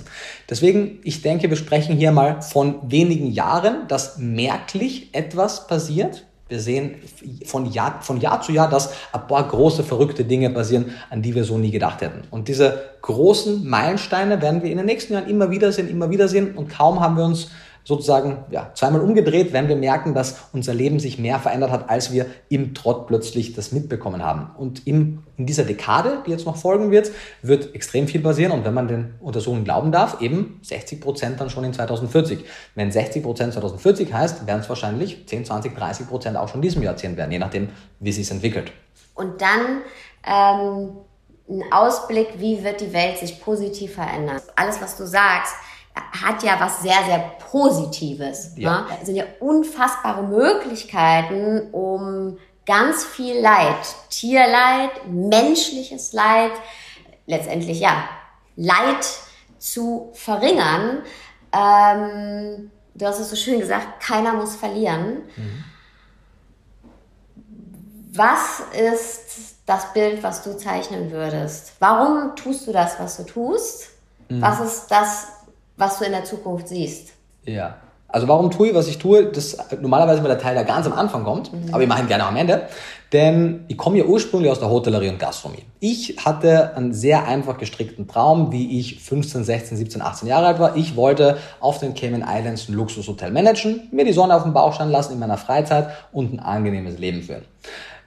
Deswegen, 0.49 0.99
ich 1.03 1.21
denke, 1.21 1.49
wir 1.49 1.57
sprechen 1.57 1.95
hier 1.95 2.12
mal 2.12 2.41
von 2.41 2.79
wenigen 2.83 3.31
Jahren, 3.31 3.88
dass 3.88 4.17
merklich 4.17 5.09
etwas 5.13 5.67
passiert. 5.67 6.25
Wir 6.49 6.59
sehen 6.59 6.95
von 7.45 7.71
Jahr, 7.71 8.01
von 8.01 8.19
Jahr 8.19 8.41
zu 8.41 8.51
Jahr, 8.51 8.69
dass 8.69 8.91
ein 9.12 9.25
paar 9.27 9.47
große, 9.47 9.83
verrückte 9.83 10.23
Dinge 10.25 10.49
passieren, 10.49 10.91
an 11.09 11.21
die 11.21 11.33
wir 11.33 11.45
so 11.45 11.57
nie 11.57 11.71
gedacht 11.71 12.01
hätten. 12.01 12.21
Und 12.29 12.47
diese 12.47 12.81
großen 13.01 13.67
Meilensteine 13.67 14.41
werden 14.41 14.62
wir 14.62 14.69
in 14.69 14.77
den 14.77 14.86
nächsten 14.86 15.13
Jahren 15.13 15.27
immer 15.27 15.49
wieder 15.49 15.71
sehen, 15.71 15.89
immer 15.89 16.09
wieder 16.12 16.27
sehen. 16.27 16.55
Und 16.55 16.69
kaum 16.69 16.99
haben 16.99 17.17
wir 17.17 17.23
uns 17.23 17.49
sozusagen 17.84 18.46
ja, 18.50 18.72
zweimal 18.74 19.02
umgedreht, 19.02 19.52
wenn 19.52 19.67
wir 19.67 19.76
merken, 19.76 20.13
dass 20.13 20.38
unser 20.54 20.74
Leben 20.74 21.00
sich 21.00 21.19
mehr 21.19 21.39
verändert 21.39 21.72
hat, 21.72 21.89
als 21.89 22.13
wir 22.13 22.28
im 22.50 22.74
Trott 22.74 23.08
plötzlich 23.08 23.54
das 23.54 23.72
mitbekommen 23.72 24.24
haben. 24.24 24.52
Und 24.58 24.88
im, 24.88 25.24
in 25.38 25.46
dieser 25.46 25.63
Dekade, 25.63 26.24
die 26.26 26.32
jetzt 26.32 26.46
noch 26.46 26.56
folgen 26.56 26.91
wird, 26.91 27.12
wird 27.41 27.76
extrem 27.76 28.08
viel 28.08 28.22
passieren. 28.22 28.54
Und 28.54 28.63
wenn 28.63 28.74
man 28.74 28.88
den 28.88 29.15
Untersuchungen 29.19 29.65
glauben 29.65 29.91
darf, 29.91 30.22
eben 30.22 30.60
60 30.63 31.02
Prozent 31.02 31.41
dann 31.41 31.50
schon 31.50 31.65
in 31.65 31.74
2040. 31.74 32.46
Wenn 32.76 32.91
60 32.91 33.22
Prozent 33.22 33.54
2040 33.54 34.13
heißt, 34.13 34.48
werden 34.48 34.62
es 34.62 34.69
wahrscheinlich 34.69 35.28
10, 35.28 35.46
20, 35.46 35.76
30 35.76 36.08
Prozent 36.08 36.38
auch 36.38 36.48
schon 36.48 36.60
in 36.60 36.63
diesem 36.63 36.84
Jahrzehnt 36.84 37.17
werden, 37.17 37.32
je 37.32 37.39
nachdem, 37.39 37.69
wie 38.00 38.10
es 38.10 38.15
sich 38.15 38.32
entwickelt. 38.32 38.72
Und 39.13 39.41
dann 39.41 39.82
ähm, 40.26 40.98
ein 41.50 41.63
Ausblick, 41.72 42.30
wie 42.38 42.63
wird 42.63 42.82
die 42.82 42.93
Welt 42.93 43.17
sich 43.17 43.41
positiv 43.41 43.96
verändern. 43.96 44.39
Alles, 44.56 44.82
was 44.82 44.98
du 44.98 45.06
sagst, 45.06 45.54
hat 45.95 46.43
ja 46.43 46.60
was 46.60 46.82
sehr, 46.82 47.03
sehr 47.06 47.19
Positives. 47.51 48.51
Ja. 48.56 48.82
Ne? 48.82 48.88
Es 48.99 49.06
sind 49.06 49.15
ja 49.15 49.25
unfassbare 49.39 50.23
Möglichkeiten, 50.23 51.69
um 51.71 52.38
ganz 52.65 53.03
viel 53.03 53.39
Leid, 53.39 53.86
Tierleid, 54.10 55.08
menschliches 55.08 56.13
Leid, 56.13 56.51
letztendlich 57.25 57.79
ja, 57.79 58.10
Leid 58.56 59.06
zu 59.60 60.12
verringern. 60.13 61.03
Ähm, 61.51 62.71
du 62.95 63.06
hast 63.06 63.19
es 63.19 63.29
so 63.29 63.36
schön 63.36 63.60
gesagt, 63.60 64.01
keiner 64.01 64.34
muss 64.34 64.56
verlieren. 64.56 65.23
Mhm. 65.36 65.63
Was 68.15 68.62
ist 68.77 69.56
das 69.65 69.93
Bild, 69.93 70.21
was 70.21 70.43
du 70.43 70.56
zeichnen 70.58 71.12
würdest? 71.12 71.73
Warum 71.79 72.36
tust 72.36 72.67
du 72.67 72.71
das, 72.71 72.99
was 72.99 73.17
du 73.17 73.23
tust? 73.23 73.89
Mhm. 74.29 74.41
Was 74.41 74.60
ist 74.60 74.88
das, 74.88 75.27
was 75.84 76.00
du 76.00 76.06
in 76.06 76.12
der 76.12 76.24
Zukunft 76.24 76.69
siehst. 76.69 77.13
Ja. 77.46 77.76
Also 78.08 78.28
warum 78.28 78.52
tue 78.52 78.69
ich, 78.69 78.76
was 78.76 78.88
ich 78.88 79.00
tue? 79.00 79.26
Das 79.26 79.58
normalerweise 79.82 80.19
immer 80.19 80.30
der 80.30 80.38
Teil, 80.38 80.54
der 80.54 80.65
ganz 80.65 80.86
am 80.86 80.93
Anfang 80.93 81.24
kommt, 81.24 81.52
mhm. 81.52 81.74
aber 81.74 81.82
ich 81.82 81.89
mache 81.89 82.04
ihn 82.04 82.08
gerne 82.08 82.26
am 82.26 82.36
Ende. 82.36 82.67
Denn 83.12 83.65
ich 83.67 83.78
komme 83.78 83.98
ja 83.98 84.06
ursprünglich 84.06 84.52
aus 84.52 84.60
der 84.60 84.69
Hotellerie 84.69 85.10
und 85.10 85.19
Gastronomie. 85.19 85.65
Ich 85.80 86.17
hatte 86.24 86.76
einen 86.76 86.93
sehr 86.93 87.28
einfach 87.28 87.58
gestrickten 87.58 88.08
Traum, 88.08 88.52
wie 88.52 88.80
ich 88.80 89.04
15, 89.04 89.43
16, 89.43 89.78
17, 89.78 90.02
18 90.02 90.28
Jahre 90.28 90.48
alt 90.48 90.60
war. 90.60 90.76
Ich 90.76 90.96
wollte 90.96 91.38
auf 91.60 91.80
den 91.80 91.93
Cayman 91.96 92.26
Islands 92.28 92.69
ein 92.69 92.74
Luxushotel 92.74 93.32
managen, 93.32 93.88
mir 93.91 94.06
die 94.06 94.13
Sonne 94.13 94.36
auf 94.36 94.43
dem 94.43 94.54
Bauch 94.54 94.74
stehen 94.74 94.89
lassen 94.89 95.13
in 95.13 95.19
meiner 95.19 95.38
Freizeit 95.38 95.89
und 96.12 96.34
ein 96.34 96.39
angenehmes 96.39 96.98
Leben 96.98 97.22
führen 97.22 97.46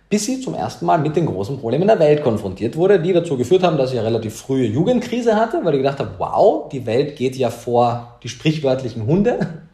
bis 0.09 0.25
sie 0.25 0.41
zum 0.41 0.55
ersten 0.55 0.87
Mal 0.87 0.99
mit 0.99 1.17
den 1.17 1.27
großen 1.27 1.59
Problemen 1.59 1.89
der 1.89 1.99
Welt 1.99 2.23
konfrontiert 2.23 2.77
wurde, 2.77 3.01
die 3.01 3.13
dazu 3.13 3.37
geführt 3.37 3.63
haben, 3.63 3.77
dass 3.77 3.93
ich 3.93 3.99
eine 3.99 4.07
relativ 4.07 4.37
frühe 4.37 4.67
Jugendkrise 4.67 5.35
hatte, 5.35 5.65
weil 5.65 5.75
ich 5.75 5.81
gedacht 5.81 5.99
habe, 5.99 6.11
wow, 6.19 6.69
die 6.69 6.87
Welt 6.87 7.17
geht 7.17 7.37
ja 7.37 7.51
vor 7.51 8.19
die 8.23 8.29
sprichwörtlichen 8.29 9.07
Hunde. 9.07 9.65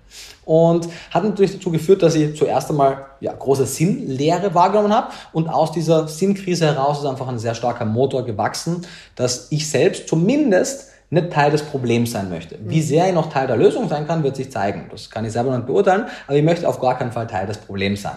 Und 0.44 0.88
hat 1.12 1.22
natürlich 1.22 1.52
dazu 1.52 1.70
geführt, 1.70 2.02
dass 2.02 2.16
ich 2.16 2.36
zuerst 2.36 2.68
einmal 2.68 3.06
ja, 3.20 3.32
große 3.32 3.64
Sinnlehre 3.64 4.54
wahrgenommen 4.54 4.92
habe. 4.92 5.12
Und 5.32 5.48
aus 5.48 5.70
dieser 5.70 6.08
Sinnkrise 6.08 6.66
heraus 6.66 6.98
ist 6.98 7.06
einfach 7.06 7.28
ein 7.28 7.38
sehr 7.38 7.54
starker 7.54 7.84
Motor 7.84 8.24
gewachsen, 8.24 8.84
dass 9.14 9.46
ich 9.50 9.70
selbst 9.70 10.08
zumindest 10.08 10.88
nicht 11.10 11.30
Teil 11.30 11.52
des 11.52 11.62
Problems 11.62 12.10
sein 12.10 12.28
möchte. 12.28 12.58
Wie 12.64 12.78
mhm. 12.78 12.82
sehr 12.82 13.06
ich 13.06 13.14
noch 13.14 13.30
Teil 13.30 13.46
der 13.46 13.56
Lösung 13.56 13.88
sein 13.88 14.06
kann, 14.06 14.24
wird 14.24 14.34
sich 14.34 14.50
zeigen. 14.50 14.86
Das 14.90 15.10
kann 15.10 15.24
ich 15.24 15.32
selber 15.32 15.50
noch 15.50 15.58
nicht 15.58 15.66
beurteilen, 15.66 16.06
aber 16.26 16.36
ich 16.36 16.42
möchte 16.42 16.68
auf 16.68 16.80
gar 16.80 16.98
keinen 16.98 17.12
Fall 17.12 17.26
Teil 17.26 17.46
des 17.46 17.58
Problems 17.58 18.02
sein. 18.02 18.16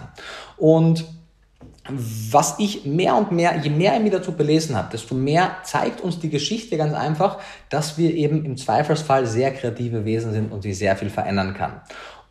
Und 0.56 1.04
was 1.88 2.56
ich 2.58 2.84
mehr 2.84 3.16
und 3.16 3.32
mehr, 3.32 3.56
je 3.56 3.70
mehr 3.70 3.96
ich 3.96 4.02
mich 4.02 4.12
dazu 4.12 4.32
belesen 4.32 4.76
habe, 4.76 4.88
desto 4.90 5.14
mehr 5.14 5.56
zeigt 5.64 6.00
uns 6.00 6.18
die 6.18 6.30
Geschichte 6.30 6.76
ganz 6.76 6.94
einfach, 6.94 7.38
dass 7.68 7.98
wir 7.98 8.14
eben 8.14 8.44
im 8.44 8.56
Zweifelsfall 8.56 9.26
sehr 9.26 9.52
kreative 9.52 10.04
Wesen 10.04 10.32
sind 10.32 10.52
und 10.52 10.62
sich 10.62 10.78
sehr 10.78 10.96
viel 10.96 11.10
verändern 11.10 11.54
kann. 11.54 11.80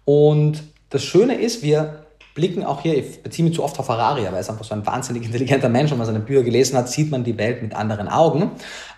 Und 0.04 0.64
das 0.90 1.04
Schöne 1.04 1.36
ist, 1.36 1.64
wir 1.64 2.05
blicken 2.36 2.66
auch 2.66 2.82
hier, 2.82 2.98
ich 2.98 3.24
beziehe 3.24 3.48
mich 3.48 3.56
zu 3.56 3.64
oft 3.64 3.80
auf 3.80 3.86
Ferrari, 3.86 4.28
aber 4.28 4.36
er 4.36 4.42
ist 4.42 4.50
einfach 4.50 4.66
so 4.66 4.76
ein 4.76 4.86
wahnsinnig 4.86 5.24
intelligenter 5.24 5.70
Mensch 5.70 5.86
und 5.86 5.92
wenn 5.92 6.00
man 6.00 6.08
seine 6.08 6.20
Bücher 6.20 6.44
gelesen 6.44 6.78
hat, 6.78 6.90
sieht 6.90 7.10
man 7.10 7.24
die 7.24 7.38
Welt 7.38 7.62
mit 7.62 7.74
anderen 7.74 8.10
Augen. 8.10 8.52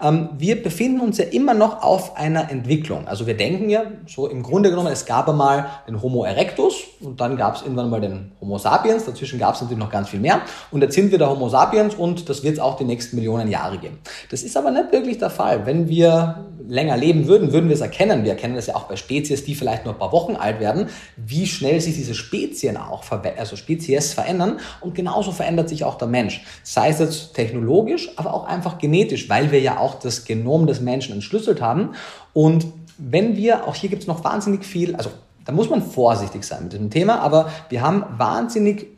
Ähm, 0.04 0.30
wir 0.40 0.62
befinden 0.62 1.02
uns 1.02 1.20
ja 1.20 1.26
immer 1.26 1.54
noch 1.54 1.84
auf 1.84 2.18
einer 2.18 2.50
Entwicklung. 2.50 3.08
Also 3.08 3.28
wir 3.28 3.38
denken 3.38 3.70
ja, 3.70 3.84
so 4.08 4.28
im 4.28 4.42
Grunde 4.42 4.72
genommen, 4.72 4.92
es 4.92 5.06
gab 5.06 5.30
einmal 5.30 5.68
den 5.88 6.02
Homo 6.02 6.24
erectus 6.24 6.78
und 7.00 7.22
dann 7.22 7.38
gab 7.38 7.56
es 7.56 7.62
irgendwann 7.62 7.92
mal 7.92 8.02
den 8.02 8.32
Homo 8.42 8.58
sapiens, 8.58 9.06
dazwischen 9.06 9.38
gab 9.38 9.54
es 9.54 9.62
natürlich 9.62 9.84
noch 9.84 9.92
ganz 9.92 10.10
viel 10.10 10.20
mehr 10.20 10.42
und 10.72 10.82
jetzt 10.82 10.96
sind 10.96 11.12
wir 11.12 11.20
der 11.20 11.30
Homo 11.30 11.48
sapiens 11.48 11.94
und 11.94 12.28
das 12.30 12.44
wird 12.44 12.56
es 12.56 12.60
auch 12.60 12.76
die 12.76 12.86
nächsten 12.86 13.18
Millionen 13.18 13.52
Jahre 13.52 13.78
geben. 13.78 14.00
Das 14.32 14.42
ist 14.42 14.58
aber 14.58 14.72
nicht 14.72 14.92
wirklich 14.92 15.20
der 15.20 15.30
Fall. 15.30 15.68
Wenn 15.68 15.88
wir 15.88 16.48
länger 16.68 16.98
leben 16.98 17.28
würden, 17.28 17.54
würden 17.54 17.70
wir 17.70 17.76
es 17.76 17.82
erkennen. 17.82 18.24
Wir 18.24 18.32
erkennen 18.32 18.56
das 18.56 18.66
ja 18.66 18.76
auch 18.76 18.86
bei 18.86 18.96
Spezies, 18.96 19.46
die 19.46 19.54
vielleicht 19.54 19.86
nur 19.86 19.94
ein 19.94 20.00
paar 20.00 20.12
Wochen 20.12 20.36
alt 20.36 20.60
werden, 20.60 20.90
wie 21.16 21.46
schnell 21.46 21.80
sich 21.80 21.96
diese 21.96 22.16
Spezien 22.16 22.78
auch 22.78 23.04
verwenden 23.04 23.27
also 23.38 23.56
Spezies 23.56 24.14
verändern 24.14 24.60
und 24.82 24.96
genauso 24.96 25.32
verändert 25.32 25.70
sich 25.70 25.84
auch 25.84 25.96
der 25.96 26.08
Mensch. 26.08 26.46
Sei 26.64 26.90
es 26.90 27.00
jetzt 27.00 27.34
technologisch, 27.34 28.12
aber 28.16 28.34
auch 28.34 28.46
einfach 28.46 28.78
genetisch, 28.78 29.30
weil 29.30 29.52
wir 29.52 29.60
ja 29.62 29.78
auch 29.78 29.96
das 29.96 30.26
Genom 30.26 30.68
des 30.68 30.82
Menschen 30.82 31.14
entschlüsselt 31.16 31.62
haben. 31.62 31.94
Und 32.34 32.66
wenn 32.98 33.36
wir, 33.36 33.68
auch 33.68 33.76
hier 33.76 33.90
gibt 33.90 34.04
es 34.04 34.08
noch 34.08 34.24
wahnsinnig 34.24 34.66
viel, 34.66 34.96
also 34.96 35.10
Da 35.48 35.54
muss 35.54 35.70
man 35.70 35.82
vorsichtig 35.82 36.44
sein 36.44 36.64
mit 36.64 36.74
diesem 36.74 36.90
Thema, 36.90 37.22
aber 37.22 37.50
wir 37.70 37.82
haben 37.82 38.04
wahnsinnig 38.18 38.98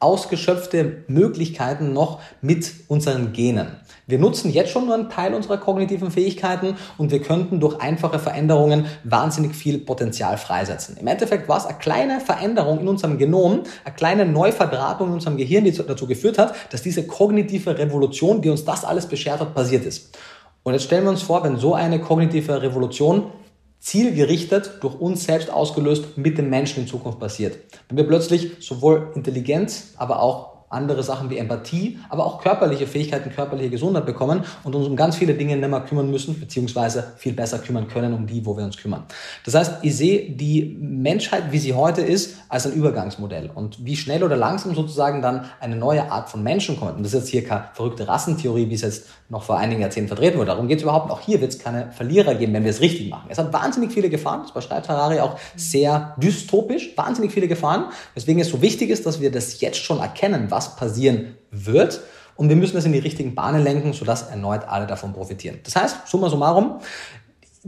unausgeschöpfte 0.00 1.04
Möglichkeiten 1.08 1.92
noch 1.92 2.20
mit 2.40 2.72
unseren 2.88 3.32
Genen. 3.32 3.76
Wir 4.06 4.18
nutzen 4.18 4.52
jetzt 4.52 4.70
schon 4.70 4.86
nur 4.86 4.94
einen 4.94 5.10
Teil 5.10 5.34
unserer 5.34 5.58
kognitiven 5.58 6.12
Fähigkeiten 6.12 6.76
und 6.96 7.10
wir 7.10 7.20
könnten 7.20 7.58
durch 7.58 7.80
einfache 7.80 8.20
Veränderungen 8.20 8.86
wahnsinnig 9.02 9.56
viel 9.56 9.78
Potenzial 9.78 10.38
freisetzen. 10.38 10.96
Im 10.96 11.08
Endeffekt 11.08 11.48
war 11.48 11.58
es 11.58 11.66
eine 11.66 11.78
kleine 11.78 12.20
Veränderung 12.20 12.80
in 12.80 12.88
unserem 12.88 13.18
Genom, 13.18 13.64
eine 13.84 13.94
kleine 13.96 14.24
Neuverdrahtung 14.24 15.08
in 15.08 15.14
unserem 15.14 15.36
Gehirn, 15.36 15.64
die 15.64 15.72
dazu 15.72 16.06
geführt 16.06 16.38
hat, 16.38 16.54
dass 16.70 16.82
diese 16.82 17.04
kognitive 17.06 17.78
Revolution, 17.78 18.42
die 18.42 18.50
uns 18.50 18.64
das 18.64 18.84
alles 18.84 19.06
beschert 19.06 19.40
hat, 19.40 19.54
passiert 19.54 19.84
ist. 19.84 20.16
Und 20.62 20.72
jetzt 20.72 20.84
stellen 20.84 21.04
wir 21.04 21.10
uns 21.10 21.22
vor, 21.22 21.42
wenn 21.42 21.56
so 21.56 21.74
eine 21.74 22.00
kognitive 22.00 22.62
Revolution 22.62 23.32
zielgerichtet 23.80 24.78
durch 24.80 24.94
uns 25.00 25.24
selbst 25.24 25.50
ausgelöst 25.50 26.16
mit 26.16 26.38
dem 26.38 26.50
Menschen 26.50 26.82
in 26.82 26.88
Zukunft 26.88 27.20
passiert. 27.20 27.58
Wenn 27.88 27.96
wir 27.98 28.06
plötzlich 28.06 28.52
sowohl 28.60 29.12
Intelligenz, 29.14 29.94
aber 29.96 30.20
auch 30.22 30.55
andere 30.68 31.02
Sachen 31.02 31.30
wie 31.30 31.38
Empathie, 31.38 31.98
aber 32.08 32.26
auch 32.26 32.42
körperliche 32.42 32.86
Fähigkeiten, 32.86 33.30
körperliche 33.30 33.70
Gesundheit 33.70 34.06
bekommen 34.06 34.44
und 34.64 34.74
uns 34.74 34.86
um 34.86 34.96
ganz 34.96 35.16
viele 35.16 35.34
Dinge 35.34 35.56
nicht 35.56 35.68
mehr 35.68 35.80
kümmern 35.80 36.10
müssen, 36.10 36.38
beziehungsweise 36.38 37.12
viel 37.16 37.32
besser 37.32 37.58
kümmern 37.58 37.88
können 37.88 38.14
um 38.14 38.26
die, 38.26 38.44
wo 38.44 38.56
wir 38.56 38.64
uns 38.64 38.76
kümmern. 38.76 39.04
Das 39.44 39.54
heißt, 39.54 39.74
ich 39.82 39.96
sehe 39.96 40.30
die 40.30 40.76
Menschheit, 40.80 41.52
wie 41.52 41.58
sie 41.58 41.74
heute 41.74 42.00
ist, 42.00 42.36
als 42.48 42.66
ein 42.66 42.72
Übergangsmodell. 42.72 43.50
Und 43.54 43.84
wie 43.84 43.96
schnell 43.96 44.22
oder 44.24 44.36
langsam 44.36 44.74
sozusagen 44.74 45.22
dann 45.22 45.46
eine 45.60 45.76
neue 45.76 46.10
Art 46.10 46.28
von 46.28 46.42
Menschen 46.42 46.78
kommt. 46.78 46.96
Und 46.96 47.02
das 47.04 47.12
ist 47.12 47.20
jetzt 47.20 47.28
hier 47.28 47.44
keine 47.44 47.68
verrückte 47.72 48.08
Rassentheorie, 48.08 48.68
wie 48.68 48.74
es 48.74 48.82
jetzt 48.82 49.06
noch 49.28 49.42
vor 49.42 49.58
einigen 49.58 49.80
Jahrzehnten 49.80 50.08
vertreten 50.08 50.38
wurde. 50.38 50.48
Darum 50.48 50.68
geht 50.68 50.78
es 50.78 50.82
überhaupt. 50.82 51.10
Auch 51.10 51.20
hier 51.20 51.40
wird 51.40 51.52
es 51.52 51.58
keine 51.58 51.90
Verlierer 51.92 52.34
geben, 52.34 52.52
wenn 52.54 52.64
wir 52.64 52.70
es 52.70 52.80
richtig 52.80 53.10
machen. 53.10 53.26
Es 53.28 53.38
hat 53.38 53.52
wahnsinnig 53.52 53.92
viele 53.92 54.10
Gefahren. 54.10 54.42
Das 54.42 54.52
beschreibt 54.52 54.88
Harari 54.88 55.20
auch 55.20 55.38
sehr 55.56 56.14
dystopisch. 56.18 56.96
Wahnsinnig 56.96 57.32
viele 57.32 57.48
Gefahren. 57.48 57.86
Weswegen 58.14 58.40
es 58.40 58.48
so 58.48 58.62
wichtig 58.62 58.90
ist, 58.90 59.06
dass 59.06 59.20
wir 59.20 59.30
das 59.30 59.60
jetzt 59.60 59.78
schon 59.78 59.98
erkennen, 59.98 60.50
was 60.56 60.74
passieren 60.74 61.36
wird. 61.50 62.00
Und 62.34 62.48
wir 62.48 62.56
müssen 62.56 62.76
das 62.76 62.84
in 62.84 62.92
die 62.92 62.98
richtigen 62.98 63.34
Bahnen 63.34 63.62
lenken, 63.62 63.92
sodass 63.92 64.30
erneut 64.30 64.68
alle 64.68 64.86
davon 64.86 65.12
profitieren. 65.12 65.58
Das 65.64 65.76
heißt, 65.76 66.08
summa 66.08 66.28
summarum, 66.28 66.80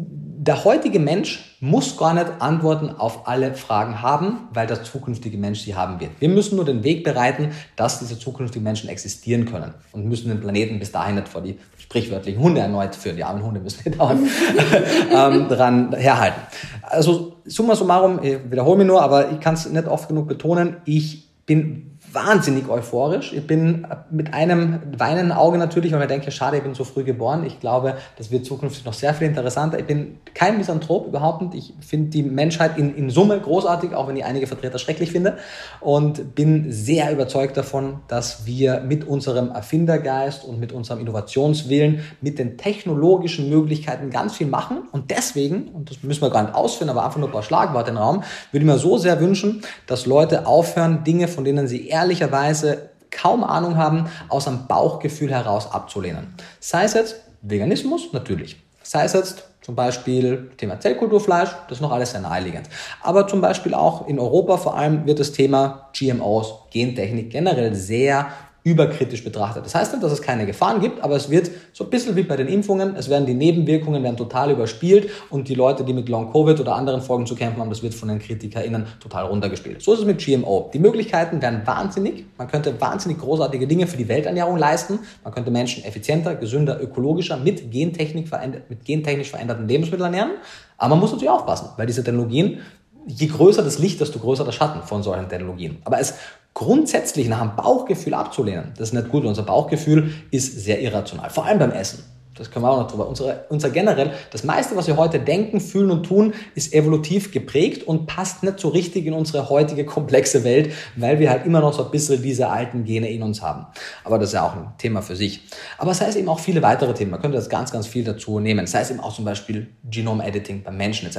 der 0.00 0.64
heutige 0.64 1.00
Mensch 1.00 1.56
muss 1.60 1.96
gar 1.96 2.14
nicht 2.14 2.26
Antworten 2.38 2.90
auf 2.90 3.26
alle 3.26 3.54
Fragen 3.54 4.00
haben, 4.00 4.48
weil 4.54 4.66
der 4.68 4.84
zukünftige 4.84 5.36
Mensch 5.36 5.60
sie 5.60 5.74
haben 5.74 5.98
wird. 5.98 6.12
Wir 6.20 6.28
müssen 6.28 6.54
nur 6.54 6.64
den 6.64 6.84
Weg 6.84 7.02
bereiten, 7.02 7.50
dass 7.74 7.98
diese 7.98 8.16
zukünftigen 8.16 8.62
Menschen 8.62 8.88
existieren 8.88 9.44
können 9.44 9.74
und 9.90 10.06
müssen 10.06 10.28
den 10.28 10.40
Planeten 10.40 10.78
bis 10.78 10.92
dahin 10.92 11.16
nicht 11.16 11.28
vor 11.28 11.42
die 11.42 11.58
sprichwörtlichen 11.78 12.40
Hunde 12.40 12.60
erneut 12.60 12.94
führen. 12.94 13.16
Die 13.16 13.24
armen 13.24 13.42
Hunde 13.42 13.58
müssen 13.58 13.82
nicht 13.84 13.98
dauernd 13.98 14.30
ähm, 15.12 15.48
dran 15.48 15.92
herhalten. 15.96 16.42
Also 16.82 17.36
summa 17.44 17.74
summarum, 17.74 18.22
ich 18.22 18.38
wiederhole 18.48 18.78
mich 18.78 18.86
nur, 18.86 19.02
aber 19.02 19.32
ich 19.32 19.40
kann 19.40 19.54
es 19.54 19.68
nicht 19.68 19.88
oft 19.88 20.06
genug 20.06 20.28
betonen, 20.28 20.76
ich 20.84 21.28
bin 21.44 21.97
wahnsinnig 22.18 22.68
euphorisch. 22.68 23.32
Ich 23.32 23.46
bin 23.46 23.86
mit 24.10 24.34
einem 24.34 24.80
weinenden 24.96 25.32
Auge 25.32 25.56
natürlich, 25.56 25.92
weil 25.92 26.02
ich 26.02 26.08
denke, 26.08 26.30
schade, 26.30 26.56
ich 26.56 26.62
bin 26.62 26.74
so 26.74 26.84
früh 26.84 27.04
geboren. 27.04 27.44
Ich 27.46 27.60
glaube, 27.60 27.94
das 28.16 28.30
wird 28.30 28.44
zukünftig 28.44 28.84
noch 28.84 28.92
sehr 28.92 29.14
viel 29.14 29.28
interessanter. 29.28 29.78
Ich 29.78 29.86
bin 29.86 30.18
kein 30.34 30.58
Misanthrop, 30.58 31.06
überhaupt 31.06 31.42
nicht. 31.42 31.74
Ich 31.78 31.86
finde 31.86 32.10
die 32.10 32.22
Menschheit 32.22 32.76
in, 32.76 32.94
in 32.96 33.10
Summe 33.10 33.38
großartig, 33.38 33.94
auch 33.94 34.08
wenn 34.08 34.16
ich 34.16 34.24
einige 34.24 34.46
Vertreter 34.46 34.78
schrecklich 34.78 35.12
finde. 35.12 35.38
Und 35.80 36.34
bin 36.34 36.72
sehr 36.72 37.12
überzeugt 37.12 37.56
davon, 37.56 38.00
dass 38.08 38.46
wir 38.46 38.80
mit 38.80 39.06
unserem 39.06 39.50
Erfindergeist 39.50 40.44
und 40.44 40.58
mit 40.58 40.72
unserem 40.72 41.00
Innovationswillen, 41.00 42.00
mit 42.20 42.38
den 42.38 42.58
technologischen 42.58 43.48
Möglichkeiten 43.48 44.10
ganz 44.10 44.34
viel 44.34 44.48
machen. 44.48 44.82
Und 44.90 45.10
deswegen, 45.10 45.68
und 45.68 45.90
das 45.90 46.02
müssen 46.02 46.22
wir 46.22 46.30
gar 46.30 46.42
nicht 46.42 46.54
ausführen, 46.54 46.90
aber 46.90 47.04
einfach 47.04 47.18
nur 47.18 47.28
ein 47.28 47.32
paar 47.32 47.42
Schlagworte 47.42 47.90
in 47.90 47.96
den 47.96 48.02
Raum, 48.02 48.24
würde 48.50 48.64
ich 48.64 48.70
mir 48.70 48.78
so 48.78 48.98
sehr 48.98 49.20
wünschen, 49.20 49.62
dass 49.86 50.06
Leute 50.06 50.46
aufhören, 50.46 51.04
Dinge, 51.04 51.28
von 51.28 51.44
denen 51.44 51.68
sie 51.68 51.88
ehrlicherweise 52.08 52.88
kaum 53.10 53.44
Ahnung 53.44 53.76
haben, 53.76 54.08
aus 54.28 54.48
einem 54.48 54.66
Bauchgefühl 54.66 55.30
heraus 55.30 55.70
abzulehnen. 55.70 56.34
Sei 56.60 56.84
es 56.84 56.94
jetzt 56.94 57.16
Veganismus, 57.42 58.12
natürlich. 58.12 58.56
Sei 58.82 59.04
es 59.04 59.12
jetzt 59.12 59.44
zum 59.60 59.74
Beispiel 59.74 60.50
Thema 60.56 60.80
Zellkulturfleisch, 60.80 61.50
das 61.68 61.78
ist 61.78 61.82
noch 61.82 61.92
alles 61.92 62.12
sehr 62.12 62.20
naheliegend. 62.20 62.68
Aber 63.02 63.26
zum 63.26 63.42
Beispiel 63.42 63.74
auch 63.74 64.08
in 64.08 64.18
Europa 64.18 64.56
vor 64.56 64.76
allem 64.76 65.04
wird 65.06 65.20
das 65.20 65.32
Thema 65.32 65.90
GMOs, 65.92 66.54
Gentechnik 66.70 67.30
generell 67.30 67.74
sehr 67.74 68.28
überkritisch 68.64 69.24
betrachtet. 69.24 69.64
Das 69.64 69.74
heißt 69.74 69.92
nicht, 69.92 70.02
dass 70.02 70.12
es 70.12 70.20
keine 70.20 70.44
Gefahren 70.44 70.80
gibt, 70.80 71.02
aber 71.02 71.16
es 71.16 71.30
wird 71.30 71.50
so 71.72 71.84
ein 71.84 71.90
bisschen 71.90 72.16
wie 72.16 72.22
bei 72.22 72.36
den 72.36 72.48
Impfungen, 72.48 72.96
es 72.96 73.08
werden 73.08 73.24
die 73.24 73.34
Nebenwirkungen 73.34 74.02
werden 74.02 74.16
total 74.16 74.50
überspielt 74.50 75.10
und 75.30 75.48
die 75.48 75.54
Leute, 75.54 75.84
die 75.84 75.92
mit 75.92 76.08
Long 76.08 76.32
Covid 76.32 76.58
oder 76.60 76.74
anderen 76.74 77.00
Folgen 77.00 77.24
zu 77.26 77.34
kämpfen 77.34 77.60
haben, 77.60 77.70
das 77.70 77.82
wird 77.82 77.94
von 77.94 78.08
den 78.08 78.18
KritikerInnen 78.18 78.86
total 79.00 79.26
runtergespielt. 79.26 79.80
So 79.80 79.92
ist 79.92 80.00
es 80.00 80.04
mit 80.04 80.18
GMO. 80.18 80.70
Die 80.74 80.78
Möglichkeiten 80.78 81.40
werden 81.40 81.62
wahnsinnig. 81.64 82.26
Man 82.36 82.48
könnte 82.48 82.78
wahnsinnig 82.80 83.18
großartige 83.18 83.66
Dinge 83.66 83.86
für 83.86 83.96
die 83.96 84.08
Welternährung 84.08 84.56
leisten. 84.56 84.98
Man 85.24 85.32
könnte 85.32 85.50
Menschen 85.50 85.84
effizienter, 85.84 86.34
gesünder, 86.34 86.82
ökologischer 86.82 87.36
mit, 87.36 87.70
Gentechnik 87.70 88.28
mit 88.68 88.84
gentechnisch 88.84 89.30
veränderten 89.30 89.68
Lebensmitteln 89.68 90.12
ernähren. 90.12 90.38
Aber 90.76 90.90
man 90.90 91.00
muss 91.00 91.12
natürlich 91.12 91.30
aufpassen, 91.30 91.70
weil 91.76 91.86
diese 91.86 92.04
Technologien 92.04 92.60
je 93.06 93.26
größer 93.26 93.62
das 93.62 93.78
Licht, 93.78 94.00
desto 94.00 94.18
größer 94.18 94.44
der 94.44 94.52
Schatten 94.52 94.82
von 94.82 95.02
solchen 95.02 95.28
Technologien. 95.28 95.78
Aber 95.84 95.98
es 95.98 96.14
grundsätzlich 96.54 97.28
nach 97.28 97.40
einem 97.40 97.56
Bauchgefühl 97.56 98.14
abzulehnen, 98.14 98.72
das 98.76 98.88
ist 98.88 98.94
nicht 98.94 99.10
gut. 99.10 99.24
Unser 99.24 99.44
Bauchgefühl 99.44 100.12
ist 100.30 100.58
sehr 100.60 100.80
irrational, 100.80 101.30
vor 101.30 101.46
allem 101.46 101.58
beim 101.58 101.72
Essen. 101.72 102.02
Das 102.38 102.50
können 102.50 102.64
wir 102.64 102.70
auch 102.70 102.78
noch 102.78 102.90
drüber. 102.90 103.08
Unsere, 103.08 103.44
unser 103.48 103.70
generell, 103.70 104.12
das 104.30 104.44
meiste, 104.44 104.76
was 104.76 104.86
wir 104.86 104.96
heute 104.96 105.18
denken, 105.18 105.60
fühlen 105.60 105.90
und 105.90 106.04
tun, 106.04 106.34
ist 106.54 106.72
evolutiv 106.72 107.32
geprägt 107.32 107.86
und 107.86 108.06
passt 108.06 108.42
nicht 108.44 108.60
so 108.60 108.68
richtig 108.68 109.06
in 109.06 109.12
unsere 109.12 109.50
heutige 109.50 109.84
komplexe 109.84 110.44
Welt, 110.44 110.72
weil 110.96 111.18
wir 111.18 111.30
halt 111.30 111.44
immer 111.44 111.60
noch 111.60 111.72
so 111.72 111.84
ein 111.84 111.90
bisschen 111.90 112.22
diese 112.22 112.48
alten 112.48 112.84
Gene 112.84 113.10
in 113.10 113.22
uns 113.22 113.42
haben. 113.42 113.66
Aber 114.04 114.18
das 114.18 114.28
ist 114.28 114.34
ja 114.34 114.46
auch 114.46 114.54
ein 114.54 114.72
Thema 114.78 115.02
für 115.02 115.16
sich. 115.16 115.42
Aber 115.78 115.90
es 115.90 116.00
heißt 116.00 116.16
eben 116.16 116.28
auch 116.28 116.38
viele 116.38 116.62
weitere 116.62 116.94
Themen. 116.94 117.10
Man 117.10 117.20
könnte 117.20 117.36
das 117.36 117.48
ganz, 117.48 117.72
ganz 117.72 117.86
viel 117.86 118.04
dazu 118.04 118.38
nehmen. 118.38 118.60
Das 118.60 118.74
heißt 118.74 118.92
eben 118.92 119.00
auch 119.00 119.14
zum 119.14 119.24
Beispiel 119.24 119.68
Genome-Editing 119.90 120.62
beim 120.62 120.76
Menschen 120.76 121.08
etc. 121.08 121.18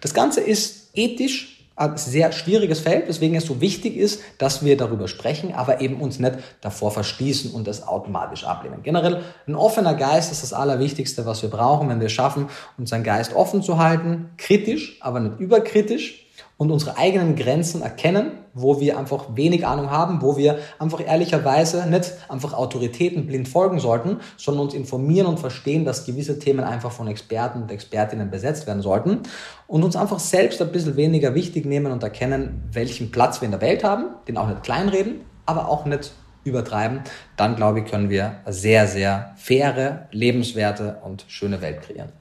Das 0.00 0.14
Ganze 0.14 0.40
ist 0.40 0.90
ethisch 0.94 1.63
sehr 1.96 2.32
schwieriges 2.32 2.80
Feld, 2.80 3.08
weswegen 3.08 3.36
es 3.36 3.46
so 3.46 3.60
wichtig 3.60 3.96
ist, 3.96 4.22
dass 4.38 4.64
wir 4.64 4.76
darüber 4.76 5.08
sprechen, 5.08 5.54
aber 5.54 5.80
eben 5.80 6.00
uns 6.00 6.18
nicht 6.20 6.36
davor 6.60 6.90
verschließen 6.92 7.50
und 7.50 7.66
das 7.66 7.86
automatisch 7.86 8.44
ablehnen. 8.44 8.82
Generell 8.82 9.22
ein 9.48 9.56
offener 9.56 9.94
Geist 9.94 10.30
ist 10.30 10.42
das 10.42 10.52
Allerwichtigste, 10.52 11.26
was 11.26 11.42
wir 11.42 11.50
brauchen, 11.50 11.88
wenn 11.88 12.00
wir 12.00 12.08
schaffen, 12.08 12.48
unseren 12.78 13.02
Geist 13.02 13.34
offen 13.34 13.62
zu 13.62 13.78
halten, 13.78 14.30
kritisch, 14.36 14.98
aber 15.00 15.20
nicht 15.20 15.40
überkritisch, 15.40 16.24
und 16.56 16.70
unsere 16.70 16.96
eigenen 16.96 17.36
Grenzen 17.36 17.82
erkennen, 17.82 18.43
wo 18.54 18.80
wir 18.80 18.98
einfach 18.98 19.24
wenig 19.34 19.66
Ahnung 19.66 19.90
haben, 19.90 20.22
wo 20.22 20.36
wir 20.36 20.58
einfach 20.78 21.00
ehrlicherweise 21.04 21.88
nicht 21.90 22.12
einfach 22.28 22.54
Autoritäten 22.54 23.26
blind 23.26 23.48
folgen 23.48 23.80
sollten, 23.80 24.20
sondern 24.36 24.66
uns 24.66 24.74
informieren 24.74 25.26
und 25.26 25.40
verstehen, 25.40 25.84
dass 25.84 26.06
gewisse 26.06 26.38
Themen 26.38 26.64
einfach 26.64 26.92
von 26.92 27.08
Experten 27.08 27.62
und 27.62 27.70
Expertinnen 27.70 28.30
besetzt 28.30 28.66
werden 28.66 28.82
sollten 28.82 29.20
und 29.66 29.82
uns 29.82 29.96
einfach 29.96 30.20
selbst 30.20 30.62
ein 30.62 30.72
bisschen 30.72 30.96
weniger 30.96 31.34
wichtig 31.34 31.66
nehmen 31.66 31.92
und 31.92 32.02
erkennen, 32.02 32.68
welchen 32.72 33.10
Platz 33.10 33.40
wir 33.40 33.46
in 33.46 33.52
der 33.52 33.60
Welt 33.60 33.84
haben, 33.84 34.06
den 34.28 34.36
auch 34.36 34.48
nicht 34.48 34.62
kleinreden, 34.62 35.22
aber 35.46 35.68
auch 35.68 35.84
nicht 35.84 36.12
übertreiben, 36.44 37.00
dann 37.36 37.56
glaube 37.56 37.80
ich, 37.80 37.86
können 37.86 38.10
wir 38.10 38.36
eine 38.44 38.52
sehr, 38.52 38.86
sehr 38.86 39.34
faire, 39.36 40.08
lebenswerte 40.12 41.00
und 41.02 41.24
schöne 41.28 41.60
Welt 41.60 41.82
kreieren. 41.82 42.12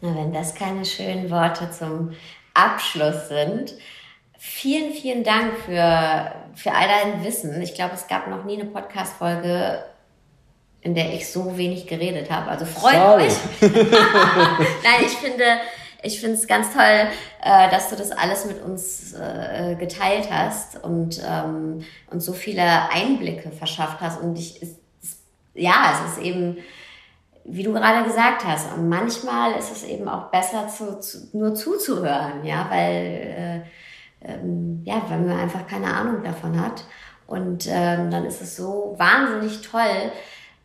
Na, 0.00 0.14
wenn 0.14 0.32
das 0.32 0.54
keine 0.54 0.84
schönen 0.84 1.30
Worte 1.30 1.70
zum 1.70 2.12
Abschluss 2.54 3.28
sind. 3.28 3.74
Vielen, 4.48 4.92
vielen 4.92 5.24
Dank 5.24 5.54
für, 5.64 6.32
für 6.54 6.72
all 6.72 6.86
dein 6.88 7.24
Wissen. 7.24 7.60
Ich 7.60 7.74
glaube, 7.74 7.94
es 7.94 8.06
gab 8.06 8.28
noch 8.28 8.44
nie 8.44 8.60
eine 8.60 8.70
Podcast-Folge, 8.70 9.84
in 10.80 10.94
der 10.94 11.12
ich 11.12 11.28
so 11.30 11.58
wenig 11.58 11.86
geredet 11.86 12.30
habe. 12.30 12.50
Also 12.50 12.64
freut 12.64 12.94
Sorry. 12.94 13.24
euch. 13.24 13.34
Nein, 13.60 15.04
ich 15.04 15.16
finde, 15.16 15.44
ich 16.02 16.20
finde 16.20 16.36
es 16.36 16.46
ganz 16.46 16.72
toll, 16.72 17.08
äh, 17.42 17.70
dass 17.70 17.90
du 17.90 17.96
das 17.96 18.12
alles 18.12 18.46
mit 18.46 18.62
uns 18.62 19.14
äh, 19.14 19.74
geteilt 19.74 20.28
hast 20.30 20.82
und 20.82 21.20
ähm, 21.28 21.84
und 22.10 22.20
so 22.20 22.32
viele 22.32 22.88
Einblicke 22.90 23.50
verschafft 23.50 24.00
hast. 24.00 24.20
Und 24.20 24.38
ich, 24.38 24.62
ist, 24.62 24.78
ja, 25.54 25.92
es 25.92 26.12
ist 26.12 26.24
eben 26.24 26.58
wie 27.48 27.62
du 27.62 27.72
gerade 27.72 28.04
gesagt 28.04 28.44
hast, 28.44 28.72
und 28.72 28.88
manchmal 28.88 29.52
ist 29.52 29.70
es 29.70 29.84
eben 29.84 30.08
auch 30.08 30.30
besser, 30.30 30.66
zu, 30.66 30.98
zu, 30.98 31.28
nur 31.32 31.54
zuzuhören, 31.54 32.44
ja, 32.44 32.66
weil, 32.68 33.62
äh, 33.64 33.68
ähm, 34.20 34.82
ja, 34.84 35.02
weil 35.08 35.20
man 35.20 35.38
einfach 35.38 35.66
keine 35.66 35.92
Ahnung 35.92 36.22
davon 36.22 36.60
hat. 36.60 36.84
Und 37.26 37.66
ähm, 37.68 38.10
dann 38.10 38.24
ist 38.24 38.40
es 38.40 38.56
so 38.56 38.94
wahnsinnig 38.98 39.60
toll, 39.62 40.12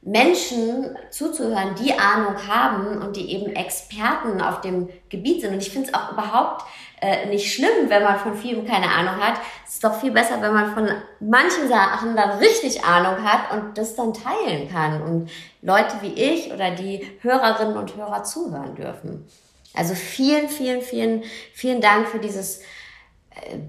Menschen 0.03 0.97
zuzuhören, 1.11 1.75
die 1.75 1.93
Ahnung 1.93 2.35
haben 2.47 3.01
und 3.01 3.15
die 3.15 3.33
eben 3.33 3.55
Experten 3.55 4.41
auf 4.41 4.61
dem 4.61 4.89
Gebiet 5.09 5.41
sind. 5.41 5.53
Und 5.53 5.61
ich 5.61 5.69
finde 5.69 5.89
es 5.89 5.93
auch 5.93 6.13
überhaupt 6.13 6.65
äh, 7.01 7.27
nicht 7.27 7.53
schlimm, 7.53 7.87
wenn 7.87 8.03
man 8.03 8.17
von 8.17 8.35
vielem 8.35 8.65
keine 8.65 8.89
Ahnung 8.89 9.17
hat. 9.17 9.35
Es 9.67 9.75
ist 9.75 9.83
doch 9.83 9.99
viel 9.99 10.11
besser, 10.11 10.41
wenn 10.41 10.53
man 10.53 10.73
von 10.73 10.89
manchen 11.19 11.67
Sachen 11.67 12.15
dann 12.15 12.39
richtig 12.39 12.83
Ahnung 12.83 13.23
hat 13.23 13.51
und 13.51 13.77
das 13.77 13.95
dann 13.95 14.13
teilen 14.13 14.69
kann 14.69 15.01
und 15.03 15.29
Leute 15.61 15.95
wie 16.01 16.13
ich 16.13 16.51
oder 16.51 16.71
die 16.71 17.07
Hörerinnen 17.21 17.77
und 17.77 17.95
Hörer 17.95 18.23
zuhören 18.23 18.75
dürfen. 18.75 19.27
Also 19.75 19.93
vielen, 19.93 20.49
vielen, 20.49 20.81
vielen, 20.81 21.23
vielen 21.53 21.79
Dank 21.79 22.07
für 22.07 22.19
dieses 22.19 22.61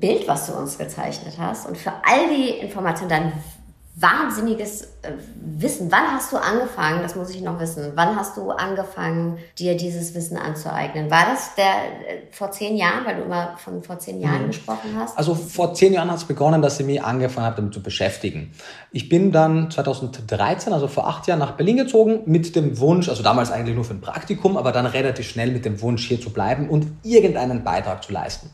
Bild, 0.01 0.27
was 0.29 0.47
du 0.47 0.53
uns 0.53 0.79
gezeichnet 0.79 1.35
hast 1.39 1.67
und 1.67 1.77
für 1.77 1.93
all 2.05 2.29
die 2.35 2.51
Informationen, 2.51 3.09
dein 3.09 3.33
wahnsinniges 3.95 4.83
äh, 5.03 5.13
Wissen. 5.35 5.93
Wann 5.93 6.13
hast 6.13 6.33
du 6.33 6.39
angefangen, 6.39 7.03
das 7.03 7.15
muss 7.15 7.29
ich 7.29 7.43
noch 7.43 7.61
wissen, 7.61 7.93
wann 7.95 8.17
hast 8.17 8.39
du 8.39 8.51
angefangen, 8.51 9.37
dir 9.59 9.77
dieses 9.77 10.15
Wissen 10.15 10.39
anzueignen? 10.39 11.11
War 11.11 11.27
das 11.31 11.55
der 11.57 11.67
äh, 11.67 12.23
vor 12.31 12.51
zehn 12.53 12.79
Jahren, 12.79 13.05
weil 13.05 13.17
du 13.17 13.23
immer 13.25 13.55
von 13.59 13.83
vor 13.83 13.99
zehn 13.99 14.21
Jahren 14.23 14.45
mhm. 14.45 14.47
gesprochen 14.47 14.97
hast? 14.97 15.19
Also 15.19 15.35
vor 15.35 15.75
zehn 15.75 15.93
Jahren 15.93 16.11
hat 16.11 16.17
es 16.17 16.25
begonnen, 16.25 16.63
dass 16.63 16.81
ich 16.81 16.87
mich 16.87 17.03
angefangen 17.03 17.45
habe, 17.45 17.57
damit 17.57 17.75
zu 17.75 17.83
beschäftigen. 17.83 18.53
Ich 18.93 19.11
bin 19.11 19.31
dann 19.31 19.71
2013, 19.71 20.73
also 20.73 20.89
vor 20.89 21.07
acht 21.07 21.27
Jahren, 21.27 21.41
nach 21.41 21.53
Berlin 21.53 21.77
gezogen 21.77 22.23
mit 22.25 22.57
dem 22.57 22.79
Wunsch, 22.79 23.11
also 23.11 23.23
damals 23.23 23.51
eigentlich 23.51 23.75
nur 23.75 23.85
für 23.85 23.93
ein 23.93 24.01
Praktikum, 24.01 24.57
aber 24.57 24.73
dann 24.73 24.87
relativ 24.87 25.29
schnell 25.29 25.51
mit 25.51 25.67
dem 25.67 25.83
Wunsch, 25.83 26.09
hier 26.09 26.21
zu 26.21 26.31
bleiben 26.31 26.71
und 26.71 26.87
irgendeinen 27.03 27.63
Beitrag 27.63 28.03
zu 28.03 28.13
leisten. 28.13 28.51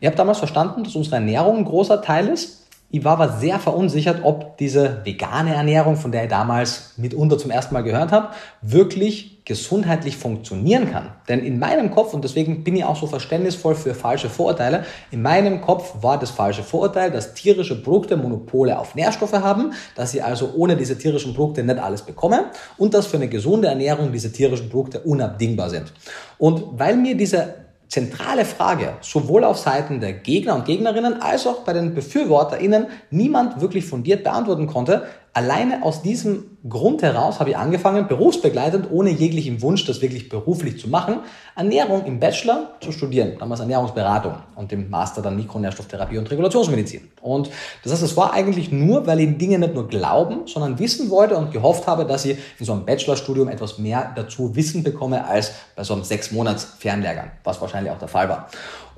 Ich 0.00 0.06
habe 0.06 0.16
damals 0.16 0.38
verstanden, 0.38 0.82
dass 0.82 0.96
unsere 0.96 1.16
Ernährung 1.16 1.58
ein 1.58 1.64
großer 1.64 2.02
Teil 2.02 2.28
ist 2.28 2.60
ich 2.92 3.04
war 3.04 3.12
aber 3.12 3.38
sehr 3.38 3.60
verunsichert, 3.60 4.24
ob 4.24 4.58
diese 4.58 5.04
vegane 5.04 5.54
Ernährung, 5.54 5.96
von 5.96 6.10
der 6.10 6.24
ich 6.24 6.28
damals 6.28 6.94
mitunter 6.96 7.38
zum 7.38 7.52
ersten 7.52 7.72
Mal 7.72 7.82
gehört 7.82 8.10
habe, 8.10 8.30
wirklich 8.62 9.44
gesundheitlich 9.44 10.16
funktionieren 10.16 10.90
kann. 10.90 11.12
Denn 11.28 11.38
in 11.38 11.60
meinem 11.60 11.92
Kopf, 11.92 12.14
und 12.14 12.24
deswegen 12.24 12.64
bin 12.64 12.74
ich 12.74 12.84
auch 12.84 12.96
so 12.96 13.06
verständnisvoll 13.06 13.76
für 13.76 13.94
falsche 13.94 14.28
Vorurteile, 14.28 14.84
in 15.12 15.22
meinem 15.22 15.60
Kopf 15.60 16.02
war 16.02 16.18
das 16.18 16.30
falsche 16.30 16.64
Vorurteil, 16.64 17.12
dass 17.12 17.34
tierische 17.34 17.80
Produkte 17.80 18.16
Monopole 18.16 18.76
auf 18.76 18.96
Nährstoffe 18.96 19.34
haben, 19.34 19.72
dass 19.94 20.12
ich 20.12 20.24
also 20.24 20.54
ohne 20.56 20.76
diese 20.76 20.98
tierischen 20.98 21.32
Produkte 21.32 21.62
nicht 21.62 21.78
alles 21.78 22.02
bekomme 22.02 22.46
und 22.76 22.92
dass 22.92 23.06
für 23.06 23.18
eine 23.18 23.28
gesunde 23.28 23.68
Ernährung 23.68 24.10
diese 24.10 24.32
tierischen 24.32 24.68
Produkte 24.68 24.98
unabdingbar 24.98 25.70
sind. 25.70 25.92
Und 26.38 26.76
weil 26.76 26.96
mir 26.96 27.16
diese 27.16 27.54
zentrale 27.90 28.44
Frage, 28.44 28.94
sowohl 29.00 29.44
auf 29.44 29.58
Seiten 29.58 30.00
der 30.00 30.12
Gegner 30.12 30.54
und 30.54 30.64
Gegnerinnen 30.64 31.20
als 31.20 31.46
auch 31.46 31.64
bei 31.64 31.72
den 31.72 31.92
BefürworterInnen 31.92 32.86
niemand 33.10 33.60
wirklich 33.60 33.84
fundiert 33.84 34.22
beantworten 34.22 34.68
konnte. 34.68 35.06
Alleine 35.32 35.82
aus 35.82 36.00
diesem 36.00 36.49
Grund 36.68 37.02
heraus 37.02 37.40
habe 37.40 37.50
ich 37.50 37.56
angefangen, 37.56 38.06
berufsbegleitend, 38.06 38.88
ohne 38.90 39.08
jeglichen 39.08 39.62
Wunsch, 39.62 39.86
das 39.86 40.02
wirklich 40.02 40.28
beruflich 40.28 40.78
zu 40.78 40.88
machen, 40.88 41.20
Ernährung 41.56 42.04
im 42.04 42.20
Bachelor 42.20 42.72
zu 42.80 42.92
studieren, 42.92 43.36
damals 43.38 43.60
Ernährungsberatung 43.60 44.34
und 44.56 44.70
im 44.70 44.90
Master 44.90 45.22
dann 45.22 45.36
Mikronährstofftherapie 45.36 46.18
und 46.18 46.30
Regulationsmedizin. 46.30 47.08
Und 47.22 47.50
das 47.82 47.92
heißt, 47.92 48.02
es 48.02 48.16
war 48.16 48.34
eigentlich 48.34 48.70
nur, 48.70 49.06
weil 49.06 49.20
ich 49.20 49.38
Dinge 49.38 49.58
nicht 49.58 49.74
nur 49.74 49.88
glauben, 49.88 50.46
sondern 50.46 50.78
wissen 50.78 51.08
wollte 51.08 51.34
und 51.36 51.50
gehofft 51.50 51.86
habe, 51.86 52.04
dass 52.04 52.26
ich 52.26 52.36
in 52.58 52.66
so 52.66 52.72
einem 52.72 52.84
Bachelorstudium 52.84 53.48
etwas 53.48 53.78
mehr 53.78 54.12
dazu 54.14 54.54
Wissen 54.54 54.82
bekomme 54.82 55.26
als 55.26 55.52
bei 55.74 55.82
so 55.82 55.94
einem 55.94 56.04
sechs 56.04 56.30
Monats 56.30 56.64
Fernlehrgang, 56.78 57.30
was 57.42 57.58
wahrscheinlich 57.62 57.90
auch 57.90 57.98
der 57.98 58.08
Fall 58.08 58.28
war. 58.28 58.48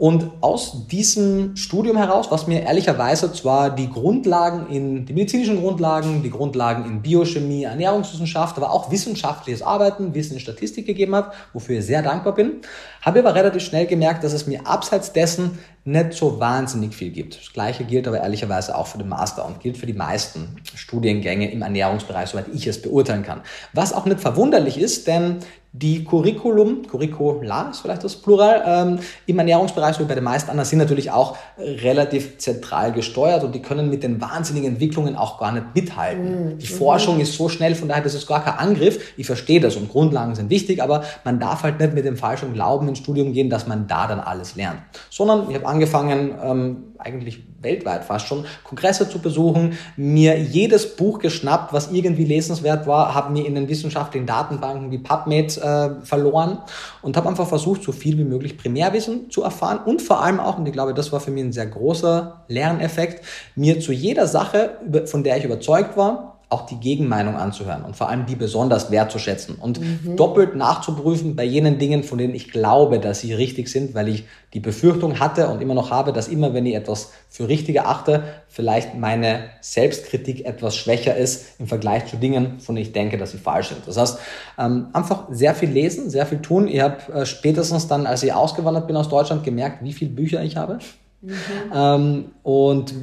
Und 0.03 0.33
aus 0.41 0.89
diesem 0.89 1.55
Studium 1.55 1.97
heraus, 1.97 2.27
was 2.29 2.49
mir 2.49 2.63
ehrlicherweise 2.63 3.33
zwar 3.33 3.71
die 3.71 3.89
Grundlagen 3.89 4.67
in, 4.67 5.07
die 5.07 5.13
medizinischen 5.13 5.61
Grundlagen, 5.61 6.25
die 6.25 6.31
Grundlagen 6.31 6.87
in 6.87 7.03
Biochemie, 7.03 7.63
Ernährungswissenschaft, 7.63 8.57
aber 8.57 8.73
auch 8.73 8.91
wissenschaftliches 8.91 9.63
Arbeiten, 9.63 10.13
Wissen 10.13 10.35
in 10.35 10.41
Statistik 10.41 10.87
gegeben 10.87 11.15
hat, 11.15 11.33
wofür 11.53 11.79
ich 11.79 11.87
sehr 11.87 12.03
dankbar 12.03 12.35
bin, 12.35 12.63
habe 13.01 13.21
aber 13.21 13.37
relativ 13.37 13.63
schnell 13.63 13.87
gemerkt, 13.87 14.25
dass 14.25 14.33
es 14.33 14.49
mir 14.49 14.67
abseits 14.67 15.13
dessen 15.13 15.61
nicht 15.85 16.15
so 16.15 16.41
wahnsinnig 16.41 16.97
viel 16.97 17.11
gibt. 17.11 17.39
Das 17.39 17.53
Gleiche 17.53 17.85
gilt 17.85 18.09
aber 18.09 18.19
ehrlicherweise 18.19 18.77
auch 18.77 18.89
für 18.89 18.99
den 18.99 19.09
Master 19.09 19.47
und 19.47 19.61
gilt 19.61 19.79
für 19.79 19.87
die 19.87 19.93
meisten 19.93 20.57
Studiengänge 20.75 21.53
im 21.53 21.63
Ernährungsbereich, 21.63 22.31
soweit 22.31 22.47
ich 22.53 22.67
es 22.67 22.83
beurteilen 22.83 23.23
kann. 23.23 23.43
Was 23.73 23.93
auch 23.93 24.07
nicht 24.07 24.19
verwunderlich 24.19 24.79
ist, 24.79 25.07
denn 25.07 25.39
die 25.75 26.05
Curriculum, 26.05 26.87
Curricula 26.87 27.71
ist 27.71 27.81
vielleicht 27.81 28.05
das 28.05 28.17
Plural, 28.17 28.63
ähm, 28.67 28.99
im 29.25 29.39
Ernährungsbereich, 29.39 29.97
so 29.97 30.05
wie 30.05 30.09
bei 30.09 30.15
den 30.15 30.25
meisten 30.25 30.51
anderen, 30.51 30.69
sind 30.69 30.79
natürlich 30.79 31.11
auch 31.11 31.39
relativ 31.57 32.37
zentral 32.37 32.93
gesteuert 32.93 33.43
und 33.43 33.55
die 33.55 33.63
können 33.63 33.89
mit 33.89 34.03
den 34.03 34.21
wahnsinnigen 34.21 34.73
Entwicklungen 34.73 35.17
auch 35.17 35.39
gar 35.39 35.51
nicht 35.51 35.75
mithalten. 35.75 36.55
Mhm. 36.55 36.59
Die 36.59 36.67
Forschung 36.67 37.21
ist 37.21 37.33
so 37.33 37.49
schnell, 37.49 37.75
von 37.75 37.89
daher, 37.89 38.03
das 38.03 38.13
ist 38.13 38.27
gar 38.27 38.45
kein 38.45 38.59
Angriff. 38.59 39.15
Ich 39.17 39.25
verstehe 39.25 39.61
das 39.61 39.77
und 39.77 39.91
Grundlagen 39.91 40.35
sind 40.35 40.51
wichtig, 40.51 40.83
aber 40.83 41.05
man 41.25 41.41
darf 41.41 41.63
halt 41.63 41.81
nicht 41.81 41.95
mit 41.95 42.05
dem 42.05 42.19
falschen 42.19 42.53
Glauben 42.53 42.89
ins 42.89 42.99
Studium 42.99 43.33
gehen, 43.33 43.49
dass 43.49 43.67
man 43.67 43.87
da 43.87 44.07
dann 44.07 44.21
alles 44.21 44.57
lernt. 44.57 44.83
Sondern 45.09 45.49
ich 45.49 45.55
habe 45.55 45.67
angefangen, 45.67 46.35
ähm, 46.45 46.77
eigentlich 46.99 47.41
weltweit 47.63 48.05
fast 48.05 48.27
schon, 48.27 48.45
Kongresse 48.65 49.09
zu 49.09 49.19
besuchen, 49.19 49.79
mir 49.97 50.39
jedes 50.39 50.97
Buch 50.97 51.19
geschnappt, 51.19 51.73
was 51.73 51.93
irgendwie 51.93 52.25
lesenswert 52.25 52.87
war, 52.87 53.15
habe 53.15 53.33
mir 53.33 53.47
in 53.47 53.55
den 53.55 53.69
wissenschaftlichen 53.69 54.27
Datenbanken 54.27 54.91
wie 54.91 54.99
PubMed 54.99 55.61
äh, 55.63 56.05
verloren 56.05 56.59
und 57.01 57.17
habe 57.17 57.29
einfach 57.29 57.49
versucht, 57.49 57.83
so 57.83 57.93
viel 57.93 58.19
wie 58.19 58.25
möglich 58.25 58.59
Primärwissen 58.59 59.31
zu 59.31 59.43
erfahren 59.43 59.81
und 59.85 60.03
vor 60.03 60.23
allem 60.23 60.41
auch, 60.41 60.59
und 60.59 60.67
ich 60.67 60.73
glaube, 60.73 60.95
das 60.95 61.13
war 61.13 61.21
für 61.21 61.31
mich 61.31 61.45
ein 61.45 61.53
sehr 61.53 61.67
großer 61.67 62.45
Lerneffekt, 62.49 63.25
mir 63.55 63.81
zu 63.81 63.93
jeder 63.93 64.27
Sache, 64.27 64.79
von 65.07 65.25
der 65.25 65.37
ich 65.37 65.45
überzeugt 65.45 65.97
war, 65.97 66.32
auch 66.53 66.67
die 66.67 66.77
Gegenmeinung 66.77 67.37
anzuhören 67.37 67.83
und 67.85 67.97
vor 67.97 68.09
allem 68.09 68.27
die 68.27 68.37
besonders 68.37 68.91
wertzuschätzen 68.91 69.57
und 69.57 69.81
mhm. 69.81 70.17
doppelt 70.17 70.55
nachzuprüfen 70.55 71.35
bei 71.35 71.45
jenen 71.45 71.79
Dingen, 71.79 72.05
von 72.05 72.19
denen 72.19 72.35
ich 72.35 72.51
glaube, 72.51 73.01
dass 73.01 73.21
sie 73.21 73.33
richtig 73.33 73.69
sind, 73.69 73.95
weil 73.95 74.09
ich 74.09 74.25
die 74.53 74.61
Befürchtung 74.61 75.19
hatte 75.19 75.49
und 75.49 75.63
immer 75.63 75.75
noch 75.75 75.91
habe, 75.91 76.13
dass 76.13 76.29
immer, 76.29 76.53
wenn 76.53 76.67
ich 76.67 76.75
etwas 76.75 77.11
für 77.31 77.49
richtig 77.49 77.77
erachte, 77.77 78.23
vielleicht 78.49 78.95
meine 78.95 79.45
Selbstkritik 79.63 80.45
etwas 80.45 80.77
schwächer 80.77 81.17
ist 81.17 81.59
im 81.59 81.67
Vergleich 81.67 82.07
zu 82.07 82.17
Dingen, 82.17 82.61
von 82.61 82.75
denen 82.75 82.87
ich 82.87 82.93
denke, 82.93 83.17
dass 83.17 83.31
sie 83.31 83.39
falsch 83.39 83.69
sind. 83.69 83.81
Das 83.87 83.97
heißt, 83.97 84.19
ähm, 84.59 84.89
einfach 84.93 85.29
sehr 85.31 85.55
viel 85.55 85.71
lesen, 85.71 86.11
sehr 86.11 86.27
viel 86.27 86.43
tun. 86.43 86.69
Ich 86.69 86.81
habe 86.81 87.13
äh, 87.13 87.25
spätestens 87.25 87.89
dann, 87.89 88.07
als 88.07 88.23
ich 88.23 88.33
ausgewandert 88.35 88.87
bin 88.87 88.97
aus 88.97 89.09
Deutschland, 89.09 89.43
gemerkt, 89.43 89.83
wie 89.83 89.95
viele 89.95 90.11
Bücher 90.11 90.43
ich 90.43 90.57
habe. 90.57 90.79
Mhm. 91.23 91.33
Ähm, 91.73 92.25
und 92.43 92.95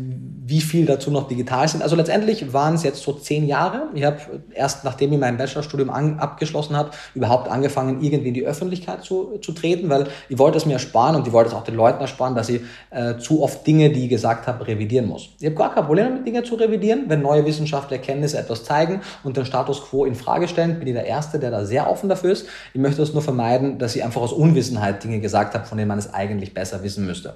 wie 0.50 0.62
viel 0.62 0.86
dazu 0.86 1.12
noch 1.12 1.28
digital 1.28 1.68
sind. 1.68 1.84
Also 1.84 1.96
letztendlich 1.96 2.52
waren 2.54 2.74
es 2.74 2.84
jetzt 2.84 3.04
so 3.04 3.14
zehn 3.14 3.46
Jahre. 3.46 3.84
Ich 3.94 4.04
habe 4.04 4.18
erst, 4.54 4.84
nachdem 4.84 5.14
ich 5.14 5.20
mein 5.20 5.38
Bachelorstudium 5.38 5.92
an, 5.92 6.18
abgeschlossen 6.18 6.76
habe, 6.76 6.90
überhaupt 7.14 7.50
angefangen, 7.50 8.02
irgendwie 8.02 8.30
in 8.30 8.34
die 8.34 8.46
Öffentlichkeit 8.46 9.04
zu, 9.04 9.38
zu 9.42 9.52
treten, 9.52 9.90
weil 9.90 10.08
ich 10.28 10.40
wollte 10.40 10.58
es 10.58 10.66
mir 10.66 10.74
ersparen 10.74 11.16
und 11.16 11.28
ich 11.28 11.34
wollte 11.34 11.50
es 11.50 11.56
auch 11.56 11.64
den 11.64 11.76
Leuten 11.76 12.02
ersparen, 12.02 12.36
dass 12.36 12.50
ich 12.50 12.62
äh, 12.90 13.18
zu 13.18 13.44
oft 13.44 13.66
Dinge, 13.66 13.92
die 13.92 14.06
ich 14.06 14.10
gesagt 14.10 14.48
habe, 14.48 14.66
revidieren 14.66 15.08
muss. 15.08 15.30
Ich 15.40 15.46
habe 15.46 15.56
gar 15.56 15.74
kein 15.74 15.86
Problem 15.86 16.06
damit, 16.10 16.26
Dinge 16.26 16.44
zu 16.44 16.56
revidieren. 16.56 17.06
Wenn 17.08 17.22
neue 17.22 17.46
wissenschaftliche 17.46 18.02
Erkenntnisse 18.02 18.40
etwas 18.40 18.64
zeigen 18.64 19.02
und 19.24 19.38
den 19.38 19.46
Status 19.46 19.82
quo 19.84 20.06
in 20.06 20.16
Frage 20.16 20.48
stellen, 20.48 20.80
bin 20.80 20.88
ich 20.88 20.96
der 20.96 21.06
Erste, 21.06 21.38
der 21.38 21.52
da 21.52 21.64
sehr 21.64 21.90
offen 21.90 22.10
dafür 22.10 22.32
ist. 22.32 22.48
Ich 22.74 22.82
möchte 22.82 23.04
es 23.04 23.14
nur 23.14 23.22
vermeiden, 23.22 23.78
dass 23.78 23.96
ich 23.96 24.04
einfach 24.04 24.22
aus 24.22 24.34
Unwissenheit 24.34 25.04
Dinge 25.04 25.20
gesagt 25.20 25.54
habe, 25.54 25.66
von 25.66 25.78
denen 25.78 25.90
man 25.90 26.00
es 26.00 26.12
eigentlich 26.12 26.56
besser 26.56 26.82
wissen 26.82 27.06
müsste. 27.06 27.36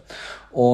Und 0.52 0.73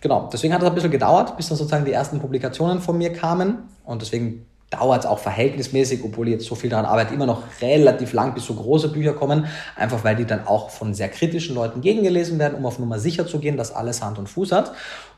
genau, 0.00 0.28
deswegen 0.32 0.54
hat 0.54 0.62
es 0.62 0.68
ein 0.68 0.74
bisschen 0.74 0.90
gedauert, 0.90 1.36
bis 1.36 1.48
dann 1.48 1.58
sozusagen 1.58 1.84
die 1.84 1.92
ersten 1.92 2.20
Publikationen 2.20 2.80
von 2.80 2.96
mir 2.98 3.12
kamen. 3.12 3.68
Und 3.84 4.02
deswegen 4.02 4.46
dauert 4.70 5.00
es 5.00 5.06
auch 5.06 5.18
verhältnismäßig, 5.18 6.04
obwohl 6.04 6.28
ich 6.28 6.34
jetzt 6.34 6.46
so 6.46 6.54
viel 6.54 6.70
daran 6.70 6.86
arbeite, 6.86 7.12
immer 7.12 7.26
noch 7.26 7.42
relativ 7.60 8.12
lang, 8.12 8.34
bis 8.34 8.46
so 8.46 8.54
große 8.54 8.88
Bücher 8.88 9.12
kommen, 9.12 9.46
einfach 9.76 10.04
weil 10.04 10.14
die 10.14 10.24
dann 10.24 10.46
auch 10.46 10.70
von 10.70 10.94
sehr 10.94 11.08
kritischen 11.08 11.56
Leuten 11.56 11.80
gegengelesen 11.80 12.38
werden, 12.38 12.54
um 12.54 12.64
auf 12.64 12.78
Nummer 12.78 12.98
sicher 12.98 13.26
zu 13.26 13.40
gehen, 13.40 13.56
dass 13.56 13.74
alles 13.74 14.02
Hand 14.02 14.18
und 14.18 14.28
Fuß 14.28 14.52
hat. 14.52 14.72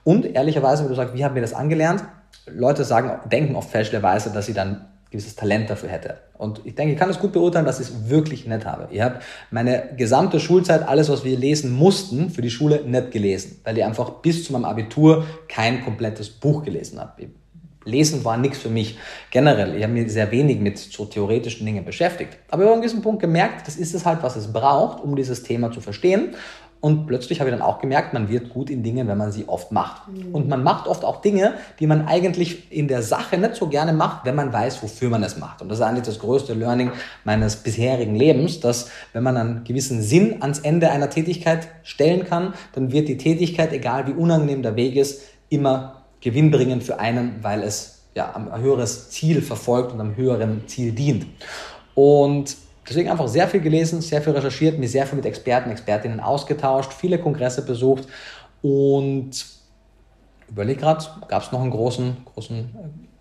Und 0.05 0.25
ehrlicherweise, 0.25 0.83
wenn 0.83 0.89
du 0.89 0.97
sagst, 0.97 1.15
wie 1.15 1.25
haben 1.25 1.35
wir 1.35 1.43
das 1.43 1.53
angelernt? 1.53 2.03
Leute 2.47 2.85
sagen, 2.85 3.29
denken 3.31 3.55
oft 3.55 3.71
fälschlicherweise, 3.71 4.31
dass 4.31 4.47
sie 4.47 4.55
dann 4.55 4.87
gewisses 5.13 5.37
Talent 5.37 5.71
dafür 5.71 5.91
hätte. 5.91 6.17
Und 6.37 6.63
ich 6.65 6.75
denke, 6.75 6.95
ich 6.95 6.99
kann 6.99 7.09
es 7.09 7.21
gut 7.21 7.33
beurteilen, 7.33 7.65
dass 7.65 7.79
ich 7.79 7.87
es 7.87 8.11
wirklich 8.11 8.47
nicht 8.47 8.67
habe. 8.67 8.89
Ich 8.91 9.01
habe 9.01 9.21
meine 9.53 9.91
gesamte 9.97 10.41
Schulzeit, 10.41 10.89
alles, 10.89 11.09
was 11.09 11.23
wir 11.23 11.39
lesen 11.39 11.73
mussten, 11.73 12.31
für 12.31 12.43
die 12.43 12.51
Schule 12.51 12.83
nicht 12.85 13.13
gelesen, 13.13 13.61
weil 13.63 13.79
ich 13.79 13.85
einfach 13.85 14.11
bis 14.23 14.45
zu 14.45 14.53
meinem 14.53 14.65
Abitur 14.65 15.25
kein 15.47 15.85
komplettes 15.85 16.31
Buch 16.31 16.65
gelesen 16.65 16.99
habe. 16.99 17.29
Lesen 17.85 18.25
war 18.25 18.37
nichts 18.37 18.59
für 18.59 18.69
mich 18.69 18.99
generell. 19.31 19.77
Ich 19.77 19.83
habe 19.83 19.93
mich 19.93 20.13
sehr 20.13 20.31
wenig 20.31 20.61
mit 20.61 20.79
so 20.79 21.05
theoretischen 21.05 21.67
Dingen 21.67 21.85
beschäftigt. 21.85 22.39
Aber 22.49 22.63
ich 22.63 22.69
habe 22.69 22.77
an 22.77 22.83
diesem 22.83 23.03
Punkt 23.03 23.21
gemerkt, 23.21 23.67
das 23.67 23.77
ist 23.77 23.95
es 23.95 24.07
halt, 24.07 24.23
was 24.23 24.37
es 24.37 24.53
braucht, 24.53 25.03
um 25.03 25.17
dieses 25.17 25.43
Thema 25.43 25.73
zu 25.73 25.81
verstehen. 25.81 26.35
Und 26.83 27.07
plötzlich 27.07 27.39
habe 27.39 27.49
ich 27.49 27.57
dann 27.57 27.65
auch 27.65 27.79
gemerkt, 27.79 28.13
man 28.13 28.29
wird 28.29 28.49
gut 28.49 28.69
in 28.69 28.83
Dingen, 28.83 29.07
wenn 29.07 29.17
man 29.17 29.31
sie 29.31 29.47
oft 29.47 29.71
macht. 29.71 30.09
Mhm. 30.09 30.35
Und 30.35 30.49
man 30.49 30.65
macht 30.65 30.89
oft 30.89 31.05
auch 31.05 31.21
Dinge, 31.21 31.55
die 31.79 31.87
man 31.87 32.09
eigentlich 32.09 32.73
in 32.73 32.89
der 32.89 33.03
Sache 33.03 33.39
nicht 33.39 33.55
so 33.55 33.69
gerne 33.69 33.93
macht, 33.93 34.25
wenn 34.25 34.35
man 34.35 34.53
weiß, 34.53 34.83
wofür 34.83 35.09
man 35.09 35.23
es 35.23 35.39
macht. 35.39 35.63
Und 35.63 35.69
das 35.69 35.79
ist 35.79 35.85
eigentlich 35.85 36.07
das 36.07 36.19
größte 36.19 36.55
Learning 36.55 36.91
meines 37.23 37.55
bisherigen 37.55 38.17
Lebens, 38.17 38.59
dass 38.59 38.91
wenn 39.13 39.23
man 39.23 39.37
einen 39.37 39.63
gewissen 39.63 40.03
Sinn 40.03 40.43
ans 40.43 40.59
Ende 40.59 40.91
einer 40.91 41.09
Tätigkeit 41.09 41.69
stellen 41.85 42.27
kann, 42.27 42.53
dann 42.73 42.91
wird 42.91 43.07
die 43.07 43.17
Tätigkeit, 43.17 43.73
egal 43.73 44.09
wie 44.09 44.13
unangenehm 44.15 44.65
der 44.65 44.75
Weg 44.75 44.97
ist, 44.97 45.23
immer 45.51 46.03
gewinnbringend 46.21 46.83
für 46.83 46.99
einen, 46.99 47.37
weil 47.43 47.63
es 47.63 48.01
ja 48.17 48.35
ein 48.35 48.61
höheres 48.61 49.11
Ziel 49.11 49.41
verfolgt 49.41 49.93
und 49.93 50.01
einem 50.01 50.17
höheren 50.17 50.67
Ziel 50.67 50.91
dient. 50.91 51.27
Und 51.95 52.57
Deswegen 52.89 53.11
einfach 53.11 53.29
sehr 53.29 53.49
viel 53.49 53.61
gelesen, 53.61 54.01
sehr 54.01 54.23
viel 54.23 54.33
recherchiert, 54.33 54.79
mich 54.79 54.91
sehr 54.91 55.07
viel 55.07 55.17
mit 55.17 55.27
Experten, 55.27 55.71
Expertinnen 55.71 56.21
ausgetauscht, 56.21 56.93
viele 56.93 57.19
Kongresse 57.19 57.65
besucht 57.65 58.09
und 58.61 59.31
überlege 60.49 60.81
gerade, 60.81 61.05
gab 61.29 61.43
es 61.43 61.53
noch 61.53 61.61
einen 61.61 61.71
großen, 61.71 62.17
großen 62.35 62.71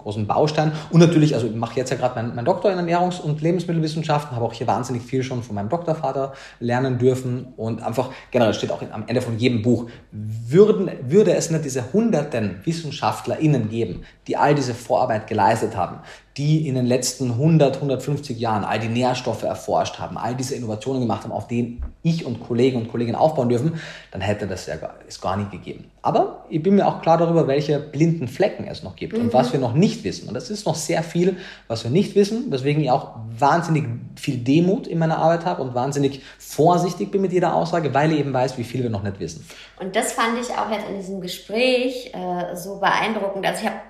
großen 0.01 0.27
Baustein. 0.27 0.71
Und 0.91 0.99
natürlich, 0.99 1.33
also 1.33 1.47
ich 1.47 1.55
mache 1.55 1.75
jetzt 1.75 1.89
ja 1.89 1.97
gerade 1.97 2.15
meinen 2.15 2.35
mein 2.35 2.45
Doktor 2.45 2.71
in 2.71 2.79
Ernährungs- 2.79 3.21
und 3.21 3.41
Lebensmittelwissenschaften, 3.41 4.35
habe 4.35 4.45
auch 4.45 4.53
hier 4.53 4.67
wahnsinnig 4.67 5.03
viel 5.03 5.23
schon 5.23 5.43
von 5.43 5.55
meinem 5.55 5.69
Doktorvater 5.69 6.33
lernen 6.59 6.97
dürfen. 6.97 7.53
Und 7.57 7.81
einfach 7.81 8.09
generell 8.31 8.53
steht 8.53 8.71
auch 8.71 8.81
am 8.91 9.03
Ende 9.07 9.21
von 9.21 9.37
jedem 9.37 9.61
Buch, 9.61 9.89
würden, 10.11 10.89
würde 11.07 11.33
es 11.33 11.51
nicht 11.51 11.65
diese 11.65 11.93
hunderten 11.93 12.61
WissenschaftlerInnen 12.63 13.69
geben, 13.69 14.03
die 14.27 14.37
all 14.37 14.55
diese 14.55 14.73
Vorarbeit 14.73 15.27
geleistet 15.27 15.75
haben, 15.75 15.99
die 16.37 16.67
in 16.67 16.75
den 16.75 16.85
letzten 16.85 17.31
100, 17.31 17.75
150 17.75 18.39
Jahren 18.39 18.63
all 18.63 18.79
die 18.79 18.87
Nährstoffe 18.87 19.43
erforscht 19.43 19.99
haben, 19.99 20.17
all 20.17 20.33
diese 20.33 20.55
Innovationen 20.55 21.01
gemacht 21.01 21.23
haben, 21.23 21.33
auf 21.33 21.47
denen 21.47 21.83
ich 22.03 22.25
und 22.25 22.39
Kollegen 22.39 22.77
und 22.77 22.89
Kolleginnen 22.89 23.17
aufbauen 23.17 23.49
dürfen, 23.49 23.81
dann 24.11 24.21
hätte 24.21 24.47
das 24.47 24.65
ja 24.65 24.77
gar, 24.77 24.95
es 25.07 25.19
gar 25.19 25.35
nicht 25.35 25.51
gegeben. 25.51 25.91
Aber 26.01 26.45
ich 26.49 26.63
bin 26.63 26.75
mir 26.75 26.87
auch 26.87 27.01
klar 27.01 27.17
darüber, 27.17 27.47
welche 27.47 27.79
blinden 27.79 28.29
Flecken 28.29 28.65
es 28.65 28.81
noch 28.81 28.95
gibt 28.95 29.13
mhm. 29.13 29.25
und 29.25 29.33
was 29.33 29.51
wir 29.51 29.59
noch 29.59 29.73
nicht 29.73 30.05
wissen. 30.05 30.29
Und 30.29 30.33
das 30.33 30.49
ist 30.49 30.65
noch 30.65 30.75
sehr 30.75 31.03
viel, 31.03 31.35
was 31.67 31.83
wir 31.83 31.91
nicht 31.91 32.15
wissen, 32.15 32.49
weswegen 32.49 32.81
ich 32.81 32.89
auch 32.89 33.11
wahnsinnig 33.37 33.85
viel 34.15 34.37
Demut 34.37 34.87
in 34.87 34.99
meiner 34.99 35.17
Arbeit 35.17 35.45
habe 35.45 35.61
und 35.61 35.75
wahnsinnig 35.75 36.21
vorsichtig 36.39 37.11
bin 37.11 37.21
mit 37.21 37.33
jeder 37.33 37.53
Aussage, 37.53 37.93
weil 37.93 38.13
ich 38.13 38.19
eben 38.19 38.33
weiß, 38.33 38.57
wie 38.57 38.63
viel 38.63 38.83
wir 38.83 38.89
noch 38.89 39.03
nicht 39.03 39.19
wissen. 39.19 39.45
Und 39.79 39.95
das 39.95 40.13
fand 40.13 40.39
ich 40.39 40.49
auch 40.51 40.71
jetzt 40.71 40.87
in 40.89 40.95
diesem 40.95 41.21
Gespräch 41.21 42.11
äh, 42.13 42.55
so 42.55 42.79
beeindruckend. 42.79 43.45
Also 43.45 43.61
ich 43.63 43.67
habe 43.67 43.81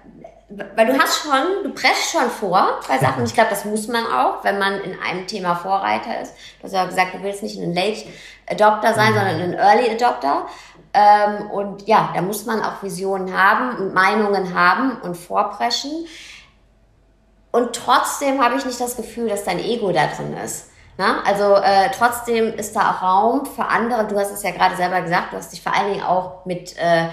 weil 0.75 0.85
du 0.87 0.99
hast 0.99 1.23
schon, 1.23 1.63
du 1.63 1.73
presst 1.73 2.11
schon 2.11 2.29
vor 2.29 2.79
bei 2.87 2.97
Sachen. 2.97 3.23
Ich 3.25 3.33
glaube, 3.33 3.49
das 3.49 3.65
muss 3.65 3.87
man 3.87 4.05
auch, 4.05 4.43
wenn 4.43 4.59
man 4.59 4.81
in 4.81 4.99
einem 4.99 5.27
Thema 5.27 5.55
Vorreiter 5.55 6.21
ist. 6.21 6.33
Du 6.59 6.65
hast 6.65 6.73
ja 6.73 6.85
gesagt, 6.85 7.13
du 7.13 7.23
willst 7.23 7.43
nicht 7.43 7.57
ein 7.59 7.73
Late 7.73 8.05
Adopter 8.49 8.93
sein, 8.93 9.11
mhm. 9.11 9.17
sondern 9.17 9.41
ein 9.41 9.53
Early 9.53 9.89
Adopter. 9.91 10.47
Ähm, 10.93 11.49
und 11.51 11.87
ja, 11.87 12.11
da 12.13 12.21
muss 12.21 12.45
man 12.45 12.61
auch 12.61 12.83
Visionen 12.83 13.37
haben 13.37 13.77
und 13.77 13.93
Meinungen 13.93 14.53
haben 14.53 14.99
und 15.01 15.15
vorpreschen. 15.15 16.05
Und 17.51 17.75
trotzdem 17.75 18.43
habe 18.43 18.55
ich 18.55 18.65
nicht 18.65 18.79
das 18.79 18.97
Gefühl, 18.97 19.29
dass 19.29 19.45
dein 19.45 19.59
Ego 19.59 19.91
da 19.91 20.07
drin 20.07 20.35
ist. 20.43 20.69
Na? 20.97 21.21
Also 21.25 21.55
äh, 21.55 21.89
trotzdem 21.97 22.53
ist 22.53 22.75
da 22.75 22.91
auch 22.91 23.01
Raum 23.01 23.45
für 23.45 23.65
andere. 23.65 24.05
Du 24.07 24.17
hast 24.19 24.31
es 24.31 24.43
ja 24.43 24.51
gerade 24.51 24.75
selber 24.75 25.01
gesagt, 25.01 25.31
du 25.31 25.37
hast 25.37 25.51
dich 25.51 25.61
vor 25.61 25.73
allen 25.73 25.93
Dingen 25.93 26.03
auch 26.03 26.45
mit 26.45 26.75
äh, 26.77 27.07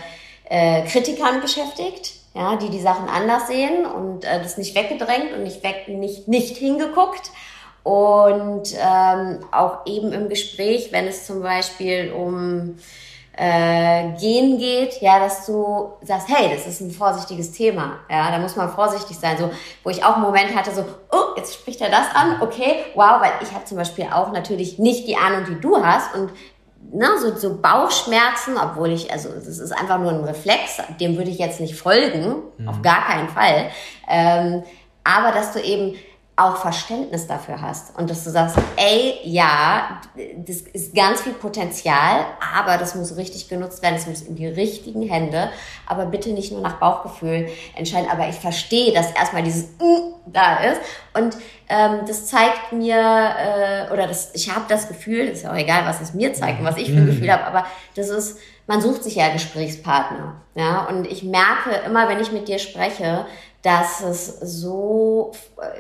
äh, 0.45 0.85
Kritikern 0.87 1.41
beschäftigt 1.41 2.18
ja, 2.39 2.55
die 2.55 2.71
die 2.71 2.81
Sachen 2.81 3.09
anders 3.09 3.49
sehen 3.49 3.85
und 3.85 4.25
äh, 4.25 4.41
das 4.41 4.59
nicht 4.59 4.77
weggedrängt 4.77 5.33
und 5.35 5.43
nicht 5.43 5.65
weg, 5.65 5.89
nicht, 5.89 6.29
nicht 6.29 6.57
hingeguckt. 6.57 7.33
Und 7.83 8.75
ähm, 8.75 9.41
auch 9.51 9.87
eben 9.87 10.13
im 10.13 10.29
Gespräch, 10.29 10.93
wenn 10.93 11.09
es 11.09 11.27
zum 11.27 11.43
Beispiel 11.43 12.13
um 12.13 12.77
äh, 13.33 14.13
Gehen 14.21 14.59
geht, 14.59 15.01
ja, 15.01 15.19
dass 15.19 15.47
du 15.47 15.93
sagst, 16.03 16.29
hey, 16.29 16.51
das 16.55 16.67
ist 16.67 16.81
ein 16.81 16.93
vorsichtiges 16.93 17.51
Thema, 17.53 17.99
ja, 18.09 18.31
da 18.31 18.39
muss 18.39 18.55
man 18.55 18.71
vorsichtig 18.71 19.17
sein, 19.19 19.37
so, 19.37 19.51
wo 19.83 19.91
ich 19.91 20.05
auch 20.05 20.15
einen 20.15 20.25
Moment 20.25 20.55
hatte, 20.55 20.73
so, 20.73 20.85
oh, 21.11 21.37
jetzt 21.37 21.55
spricht 21.55 21.81
er 21.81 21.91
das 21.91 22.15
an, 22.15 22.41
okay, 22.41 22.85
wow, 22.95 23.21
weil 23.21 23.33
ich 23.43 23.53
habe 23.53 23.65
zum 23.65 23.79
Beispiel 23.79 24.07
auch 24.13 24.33
natürlich 24.33 24.79
nicht 24.79 25.09
die 25.09 25.17
Ahnung, 25.17 25.45
die 25.49 25.61
du 25.61 25.83
hast 25.83 26.15
und 26.15 26.31
ne, 26.93 27.07
so, 27.21 27.37
so 27.37 27.61
Bauchschmerzen, 27.61 28.57
obwohl 28.57 28.91
ich, 28.91 29.13
also 29.13 29.31
das 29.31 29.47
ist 29.47 29.73
einfach 29.73 29.99
nur 29.99 30.13
ein 30.13 30.25
Reflex, 30.25 30.79
dem 31.01 31.17
würde 31.17 31.31
ich 31.31 31.39
jetzt 31.39 31.61
nicht 31.61 31.77
folgen, 31.77 32.37
mhm. 32.57 32.69
auf 32.69 32.83
gar 32.83 33.07
keinen 33.07 33.29
Fall. 33.29 33.71
Ähm, 34.09 34.63
aber 35.05 35.33
dass 35.33 35.53
du 35.53 35.61
eben 35.61 35.95
auch 36.37 36.57
Verständnis 36.57 37.27
dafür 37.27 37.61
hast 37.61 37.99
und 37.99 38.09
dass 38.09 38.23
du 38.23 38.31
sagst, 38.31 38.57
ey, 38.77 39.19
ja, 39.25 40.01
das 40.37 40.61
ist 40.61 40.95
ganz 40.95 41.23
viel 41.23 41.33
Potenzial, 41.33 42.27
aber 42.55 42.79
das 42.79 42.95
muss 42.95 43.17
richtig 43.17 43.49
genutzt 43.49 43.83
werden, 43.83 43.97
es 43.97 44.07
muss 44.07 44.23
in 44.23 44.37
die 44.37 44.47
richtigen 44.47 45.03
Hände, 45.03 45.51
aber 45.85 46.07
bitte 46.07 46.31
nicht 46.31 46.53
nur 46.53 46.61
nach 46.61 46.79
Bauchgefühl 46.79 47.49
entscheiden, 47.75 48.09
aber 48.09 48.29
ich 48.29 48.37
verstehe, 48.37 48.95
dass 48.95 49.11
erstmal 49.13 49.43
dieses 49.43 49.65
mm 49.81 50.18
da 50.33 50.59
ist 50.59 50.81
und 51.15 51.37
ähm, 51.69 52.01
das 52.07 52.27
zeigt 52.27 52.73
mir, 52.73 52.97
äh, 52.97 53.93
oder 53.93 54.07
das, 54.07 54.35
ich 54.35 54.55
habe 54.55 54.65
das 54.69 54.89
Gefühl, 54.89 55.27
ist 55.27 55.45
ja 55.45 55.53
auch 55.53 55.57
egal, 55.57 55.85
was 55.85 56.01
es 56.01 56.15
mir 56.15 56.33
zeigt 56.35 56.61
und 56.61 56.67
was 56.67 56.77
ich 56.77 56.91
für 56.91 56.97
ein 56.97 57.05
mhm. 57.05 57.11
Gefühl 57.11 57.33
habe, 57.33 57.45
aber 57.45 57.67
das 57.95 58.09
ist, 58.09 58.39
man 58.67 58.81
sucht 58.81 59.05
sich 59.05 59.17
ja 59.17 59.33
Gesprächspartner, 59.33 60.41
ja, 60.55 60.85
und 60.87 61.07
ich 61.07 61.23
merke 61.23 61.71
immer, 61.87 62.09
wenn 62.09 62.21
ich 62.21 62.33
mit 62.33 62.49
dir 62.49 62.59
spreche, 62.59 63.27
dass 63.63 64.01
es 64.01 64.27
so 64.41 65.33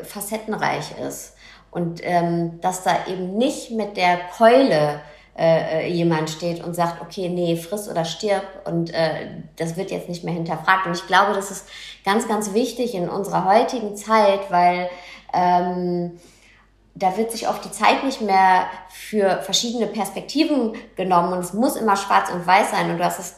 facettenreich 0.02 0.98
ist 1.06 1.34
und 1.70 2.00
ähm, 2.02 2.60
dass 2.60 2.82
da 2.82 3.06
eben 3.06 3.36
nicht 3.36 3.70
mit 3.70 3.96
der 3.96 4.18
Keule 4.36 5.00
äh, 5.38 5.86
äh, 5.86 5.88
jemand 5.88 6.30
steht 6.30 6.64
und 6.64 6.74
sagt, 6.74 7.00
okay, 7.00 7.28
nee, 7.28 7.56
friss 7.56 7.88
oder 7.88 8.04
stirb 8.04 8.42
und 8.64 8.92
äh, 8.92 9.28
das 9.54 9.76
wird 9.76 9.92
jetzt 9.92 10.08
nicht 10.08 10.24
mehr 10.24 10.34
hinterfragt. 10.34 10.86
Und 10.86 10.96
ich 10.96 11.06
glaube, 11.06 11.32
das 11.32 11.52
ist 11.52 11.68
ganz, 12.04 12.26
ganz 12.26 12.54
wichtig 12.54 12.94
in 12.94 13.08
unserer 13.08 13.44
heutigen 13.44 13.96
Zeit, 13.96 14.50
weil 14.50 14.90
ähm, 15.32 16.18
da 16.96 17.16
wird 17.16 17.30
sich 17.30 17.48
oft 17.48 17.64
die 17.64 17.70
Zeit 17.70 18.02
nicht 18.02 18.20
mehr 18.20 18.66
für 18.90 19.40
verschiedene 19.42 19.86
Perspektiven 19.86 20.72
genommen 20.96 21.32
und 21.32 21.38
es 21.38 21.54
muss 21.54 21.76
immer 21.76 21.96
schwarz 21.96 22.30
und 22.32 22.44
weiß 22.44 22.72
sein. 22.72 22.90
Und 22.90 22.98
du 22.98 23.04
hast 23.04 23.20
es 23.20 23.36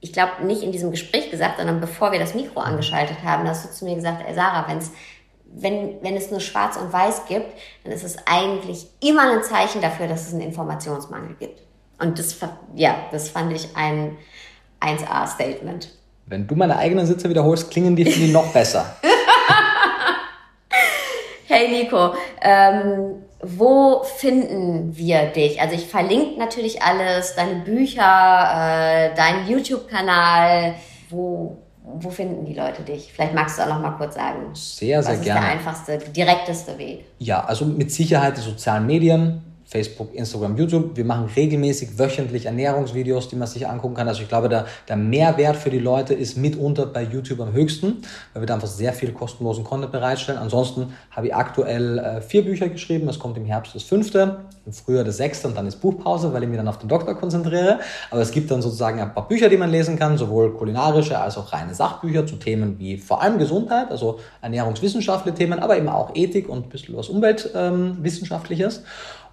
ich 0.00 0.12
glaube, 0.12 0.44
nicht 0.44 0.62
in 0.62 0.70
diesem 0.72 0.90
Gespräch 0.90 1.30
gesagt, 1.30 1.58
sondern 1.58 1.80
bevor 1.80 2.12
wir 2.12 2.20
das 2.20 2.34
Mikro 2.34 2.60
angeschaltet 2.60 3.16
haben, 3.24 3.48
hast 3.48 3.64
du 3.64 3.72
zu 3.72 3.84
mir 3.84 3.96
gesagt, 3.96 4.22
ey 4.26 4.34
Sarah, 4.34 4.68
wenn's, 4.68 4.92
wenn, 5.54 6.02
wenn 6.02 6.16
es 6.16 6.30
nur 6.30 6.40
schwarz 6.40 6.76
und 6.76 6.92
weiß 6.92 7.26
gibt, 7.26 7.46
dann 7.84 7.92
ist 7.92 8.04
es 8.04 8.16
eigentlich 8.26 8.86
immer 9.02 9.30
ein 9.30 9.42
Zeichen 9.42 9.80
dafür, 9.80 10.06
dass 10.06 10.28
es 10.28 10.34
einen 10.34 10.42
Informationsmangel 10.42 11.36
gibt. 11.38 11.62
Und 12.00 12.18
das, 12.18 12.36
ja, 12.74 12.96
das 13.10 13.30
fand 13.30 13.52
ich 13.52 13.68
ein 13.74 14.16
1A-Statement. 14.80 15.90
Wenn 16.26 16.46
du 16.46 16.54
meine 16.54 16.76
eigenen 16.76 17.06
Sitze 17.06 17.28
wiederholst, 17.28 17.70
klingen 17.70 17.96
die 17.96 18.04
für 18.04 18.20
mich 18.20 18.32
noch 18.32 18.52
besser. 18.52 18.96
hey 21.46 21.68
Nico, 21.68 22.14
ähm, 22.42 23.24
wo 23.40 24.02
finden 24.02 24.96
wir 24.96 25.26
dich? 25.26 25.60
Also 25.60 25.74
ich 25.74 25.86
verlinke 25.86 26.38
natürlich 26.38 26.82
alles, 26.82 27.34
deine 27.34 27.60
Bücher, 27.60 28.02
äh, 28.02 29.14
deinen 29.14 29.48
YouTube-Kanal. 29.48 30.74
Wo, 31.08 31.56
wo 31.94 32.10
finden 32.10 32.44
die 32.44 32.54
Leute 32.54 32.82
dich? 32.82 33.12
Vielleicht 33.12 33.34
magst 33.34 33.58
du 33.58 33.62
auch 33.62 33.68
noch 33.68 33.80
mal 33.80 33.92
kurz 33.92 34.14
sagen. 34.14 34.54
Sehr, 34.54 35.02
sehr 35.02 35.14
was 35.14 35.22
gerne. 35.22 35.40
Was 35.40 35.76
ist 35.76 35.86
der 35.86 35.96
einfachste, 35.96 36.12
direkteste 36.12 36.78
Weg? 36.78 37.04
Ja, 37.18 37.44
also 37.44 37.64
mit 37.64 37.90
Sicherheit 37.92 38.36
die 38.36 38.42
sozialen 38.42 38.86
Medien. 38.86 39.42
Facebook, 39.68 40.14
Instagram, 40.14 40.56
YouTube. 40.56 40.96
Wir 40.96 41.04
machen 41.04 41.28
regelmäßig 41.36 41.98
wöchentlich 41.98 42.46
Ernährungsvideos, 42.46 43.28
die 43.28 43.36
man 43.36 43.46
sich 43.46 43.68
angucken 43.68 43.96
kann. 43.96 44.08
Also 44.08 44.22
ich 44.22 44.28
glaube, 44.28 44.48
der, 44.48 44.64
der 44.88 44.96
Mehrwert 44.96 45.56
für 45.56 45.68
die 45.68 45.78
Leute 45.78 46.14
ist 46.14 46.38
mitunter 46.38 46.86
bei 46.86 47.02
YouTube 47.02 47.38
am 47.40 47.52
höchsten, 47.52 47.98
weil 48.32 48.42
wir 48.42 48.46
da 48.46 48.54
einfach 48.54 48.66
sehr 48.66 48.94
viel 48.94 49.12
kostenlosen 49.12 49.64
Content 49.64 49.92
bereitstellen. 49.92 50.40
Ansonsten 50.40 50.94
habe 51.10 51.26
ich 51.26 51.34
aktuell 51.34 51.98
äh, 51.98 52.22
vier 52.22 52.46
Bücher 52.46 52.70
geschrieben. 52.70 53.10
Es 53.10 53.18
kommt 53.18 53.36
im 53.36 53.44
Herbst 53.44 53.74
das 53.74 53.82
fünfte, 53.82 54.38
im 54.64 54.72
Frühjahr 54.72 55.04
das 55.04 55.18
sechste 55.18 55.46
und 55.46 55.54
dann 55.54 55.66
ist 55.66 55.76
Buchpause, 55.82 56.32
weil 56.32 56.44
ich 56.44 56.48
mich 56.48 56.56
dann 56.56 56.68
auf 56.68 56.78
den 56.78 56.88
Doktor 56.88 57.14
konzentriere. 57.14 57.80
Aber 58.10 58.22
es 58.22 58.30
gibt 58.30 58.50
dann 58.50 58.62
sozusagen 58.62 58.98
ein 59.00 59.12
paar 59.12 59.28
Bücher, 59.28 59.50
die 59.50 59.58
man 59.58 59.70
lesen 59.70 59.98
kann, 59.98 60.16
sowohl 60.16 60.54
kulinarische 60.54 61.18
als 61.18 61.36
auch 61.36 61.52
reine 61.52 61.74
Sachbücher 61.74 62.26
zu 62.26 62.36
Themen 62.36 62.78
wie 62.78 62.96
vor 62.96 63.20
allem 63.20 63.36
Gesundheit, 63.36 63.90
also 63.90 64.18
ernährungswissenschaftliche 64.40 65.36
Themen, 65.36 65.58
aber 65.58 65.76
eben 65.76 65.90
auch 65.90 66.14
Ethik 66.14 66.48
und 66.48 66.66
ein 66.66 66.68
bisschen 66.70 66.96
was 66.96 67.10
Umweltwissenschaftliches. 67.10 68.78
Ähm, 68.78 68.84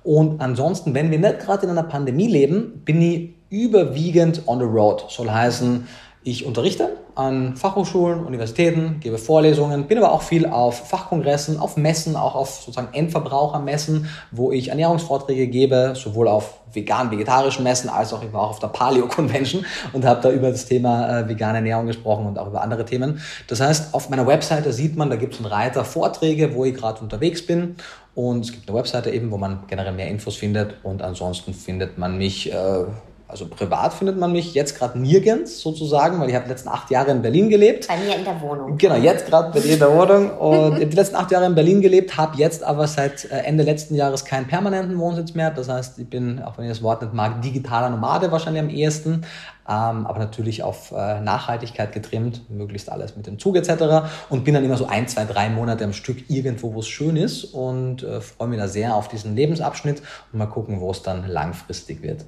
und 0.05 0.39
ansonsten, 0.39 0.93
wenn 0.93 1.09
wir 1.09 1.17
nicht 1.17 1.39
gerade 1.39 1.63
in 1.63 1.71
einer 1.71 1.83
Pandemie 1.83 2.27
leben, 2.27 2.83
bin 2.85 3.01
ich 3.01 3.33
überwiegend 3.49 4.43
on 4.45 4.59
the 4.59 4.65
road. 4.65 5.03
Soll 5.09 5.31
heißen, 5.31 5.87
ich 6.23 6.45
unterrichte 6.45 6.89
an 7.15 7.55
Fachhochschulen, 7.55 8.23
Universitäten, 8.23 8.99
gebe 8.99 9.17
Vorlesungen, 9.17 9.87
bin 9.87 9.97
aber 9.97 10.11
auch 10.11 10.21
viel 10.21 10.45
auf 10.45 10.89
Fachkongressen, 10.89 11.59
auf 11.59 11.77
Messen, 11.77 12.15
auch 12.15 12.35
auf 12.35 12.55
sozusagen 12.55 12.93
Endverbrauchermessen, 12.93 14.07
wo 14.31 14.51
ich 14.51 14.67
Ernährungsvorträge 14.67 15.47
gebe, 15.47 15.93
sowohl 15.95 16.27
auf 16.27 16.59
vegan-vegetarischen 16.73 17.63
Messen 17.63 17.89
als 17.89 18.13
auch 18.13 18.21
ich 18.21 18.31
war 18.33 18.41
auch 18.41 18.49
auf 18.49 18.59
der 18.59 18.67
Paleo 18.67 19.07
Convention 19.07 19.65
und 19.93 20.05
habe 20.05 20.21
da 20.21 20.29
über 20.29 20.51
das 20.51 20.65
Thema 20.65 21.21
äh, 21.21 21.29
vegane 21.29 21.59
Ernährung 21.59 21.87
gesprochen 21.87 22.27
und 22.27 22.37
auch 22.37 22.47
über 22.47 22.61
andere 22.61 22.85
Themen. 22.85 23.21
Das 23.47 23.61
heißt, 23.61 23.93
auf 23.93 24.09
meiner 24.09 24.27
Webseite 24.27 24.71
sieht 24.73 24.97
man, 24.97 25.09
da 25.09 25.15
gibt 25.15 25.33
es 25.33 25.39
einen 25.39 25.47
Reiter 25.47 25.85
Vorträge, 25.85 26.53
wo 26.53 26.65
ich 26.65 26.75
gerade 26.75 27.01
unterwegs 27.01 27.45
bin 27.45 27.77
und 28.16 28.45
es 28.45 28.51
gibt 28.53 28.70
eine 28.70 28.78
Webseite 28.78 29.11
eben, 29.11 29.30
wo 29.30 29.38
man 29.38 29.68
generell 29.68 29.93
mehr 29.93 30.07
Infos 30.07 30.38
findet. 30.38 30.76
Und 30.84 31.01
ansonsten 31.01 31.53
findet 31.53 31.97
man 31.97 32.18
mich, 32.18 32.51
äh, 32.51 32.86
also 33.28 33.47
privat 33.47 33.93
findet 33.93 34.17
man 34.17 34.32
mich 34.32 34.53
jetzt 34.53 34.78
gerade 34.78 34.99
nirgends 34.99 35.59
sozusagen, 35.59 36.19
weil 36.19 36.30
ich 36.30 36.36
habe 36.36 36.45
die 36.45 36.51
letzten 36.51 36.69
acht 36.69 36.91
Jahre 36.91 37.11
in 37.11 37.21
Berlin 37.21 37.49
gelebt. 37.49 37.88
Bei 37.88 37.97
mir 37.97 38.15
in 38.15 38.23
der 38.23 38.39
Wohnung. 38.41 38.78
Genau, 38.78 38.95
jetzt 38.95 39.28
gerade 39.28 39.51
bei 39.51 39.59
dir 39.59 39.73
in 39.73 39.80
der 39.80 39.91
Wohnung. 39.91 40.30
Und 40.38 40.80
die 40.91 40.95
letzten 40.95 41.15
acht 41.15 41.32
Jahre 41.32 41.45
in 41.45 41.55
Berlin 41.55 41.82
gelebt, 41.82 42.17
habe 42.17 42.38
jetzt 42.38 42.63
aber 42.63 42.88
seit 42.88 43.26
äh, 43.26 43.38
Ende 43.39 43.63
letzten 43.63 43.95
Jahres 43.95 44.26
keinen 44.26 44.47
permanenten 44.47 44.97
Wohnsitz 44.99 45.34
mehr. 45.34 45.51
Das 45.51 45.69
heißt, 45.69 45.97
ich 45.99 46.09
bin, 46.09 46.41
auch 46.41 46.57
wenn 46.57 46.65
ich 46.65 46.71
das 46.71 46.84
Wort 46.84 47.01
nicht 47.01 47.13
mag, 47.13 47.41
digitaler 47.41 47.89
Nomade 47.89 48.32
wahrscheinlich 48.32 48.61
am 48.61 48.69
ehesten 48.69 49.26
ähm, 49.67 50.05
aber 50.05 50.19
natürlich 50.19 50.61
auf 50.61 50.91
äh, 50.91 51.19
Nachhaltigkeit 51.21 51.91
getrimmt, 51.91 52.49
möglichst 52.51 52.91
alles 52.91 53.15
mit 53.15 53.26
dem 53.26 53.39
Zug 53.39 53.55
etc. 53.55 54.07
Und 54.30 54.43
bin 54.43 54.53
dann 54.53 54.63
immer 54.63 54.78
so 54.78 54.86
ein, 54.86 55.07
zwei, 55.07 55.26
drei 55.26 55.49
Monate 55.49 55.84
am 55.84 55.93
Stück 55.93 56.30
irgendwo, 56.30 56.76
wo 56.76 56.82
es 56.82 56.88
schön 56.88 57.15
ist 57.15 57.45
und 57.45 58.03
äh, 58.03 58.21
freue 58.21 58.47
mich 58.47 58.59
da 58.59 58.67
sehr 58.67 58.95
auf 58.95 59.07
diesen 59.07 59.36
Lebensabschnitt 59.36 60.03
und 60.32 60.38
mal 60.38 60.45
gucken, 60.45 60.82
wo 60.82 60.91
es 60.91 61.01
dann 61.01 61.28
langfristig 61.28 62.03
wird. 62.03 62.26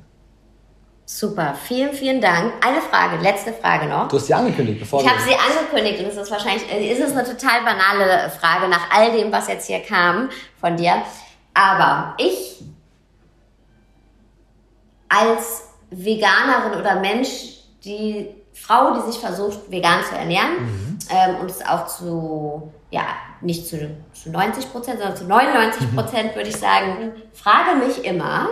Super, 1.10 1.56
vielen, 1.56 1.94
vielen 1.94 2.20
Dank. 2.20 2.54
Eine 2.60 2.82
Frage, 2.82 3.16
letzte 3.24 3.54
Frage 3.54 3.86
noch. 3.86 4.10
Du 4.10 4.18
hast 4.18 4.28
sie 4.28 4.34
angekündigt, 4.34 4.82
bevor 4.82 5.02
Ich 5.02 5.10
habe 5.10 5.22
sie 5.22 5.34
angekündigt 5.34 6.02
und 6.02 6.08
es 6.08 6.18
ist 6.18 6.30
wahrscheinlich, 6.30 6.70
äh, 6.70 6.92
ist 6.92 7.00
es 7.00 7.14
eine 7.14 7.24
total 7.24 7.62
banale 7.64 8.30
Frage 8.30 8.68
nach 8.68 8.92
all 8.92 9.14
dem, 9.14 9.32
was 9.32 9.48
jetzt 9.48 9.68
hier 9.68 9.80
kam 9.80 10.30
von 10.60 10.76
dir. 10.76 11.02
Aber 11.54 12.14
ich 12.18 12.62
als 15.08 15.70
Veganerin 15.92 16.78
oder 16.78 17.00
Mensch, 17.00 17.30
die 17.86 18.28
Frau, 18.52 18.94
die 18.96 19.10
sich 19.10 19.22
versucht, 19.22 19.72
vegan 19.72 20.04
zu 20.04 20.14
ernähren 20.14 20.58
mhm. 20.60 21.00
ähm, 21.10 21.36
und 21.38 21.50
es 21.50 21.66
auch 21.66 21.88
zu, 21.88 22.70
ja, 22.92 23.06
nicht 23.40 23.66
zu, 23.66 23.78
zu 24.12 24.30
90 24.30 24.74
Prozent, 24.74 25.00
sondern 25.00 25.16
zu 25.16 25.24
99 25.24 25.96
Prozent, 25.96 26.32
mhm. 26.32 26.36
würde 26.36 26.50
ich 26.50 26.58
sagen, 26.58 27.14
frage 27.34 27.78
mich 27.78 28.04
immer, 28.04 28.50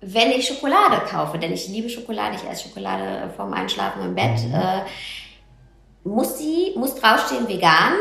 wenn 0.00 0.30
ich 0.30 0.46
Schokolade 0.46 1.02
kaufe, 1.08 1.38
denn 1.38 1.52
ich 1.52 1.68
liebe 1.68 1.88
Schokolade, 1.88 2.36
ich 2.36 2.48
esse 2.48 2.68
Schokolade 2.68 3.30
vorm 3.36 3.52
Einschlafen 3.52 4.02
im 4.02 4.14
Bett, 4.14 4.40
mhm. 4.46 4.54
äh, 4.54 4.82
muss 6.04 6.38
sie, 6.38 6.72
muss 6.76 6.94
draufstehen 6.94 7.48
vegan. 7.48 7.94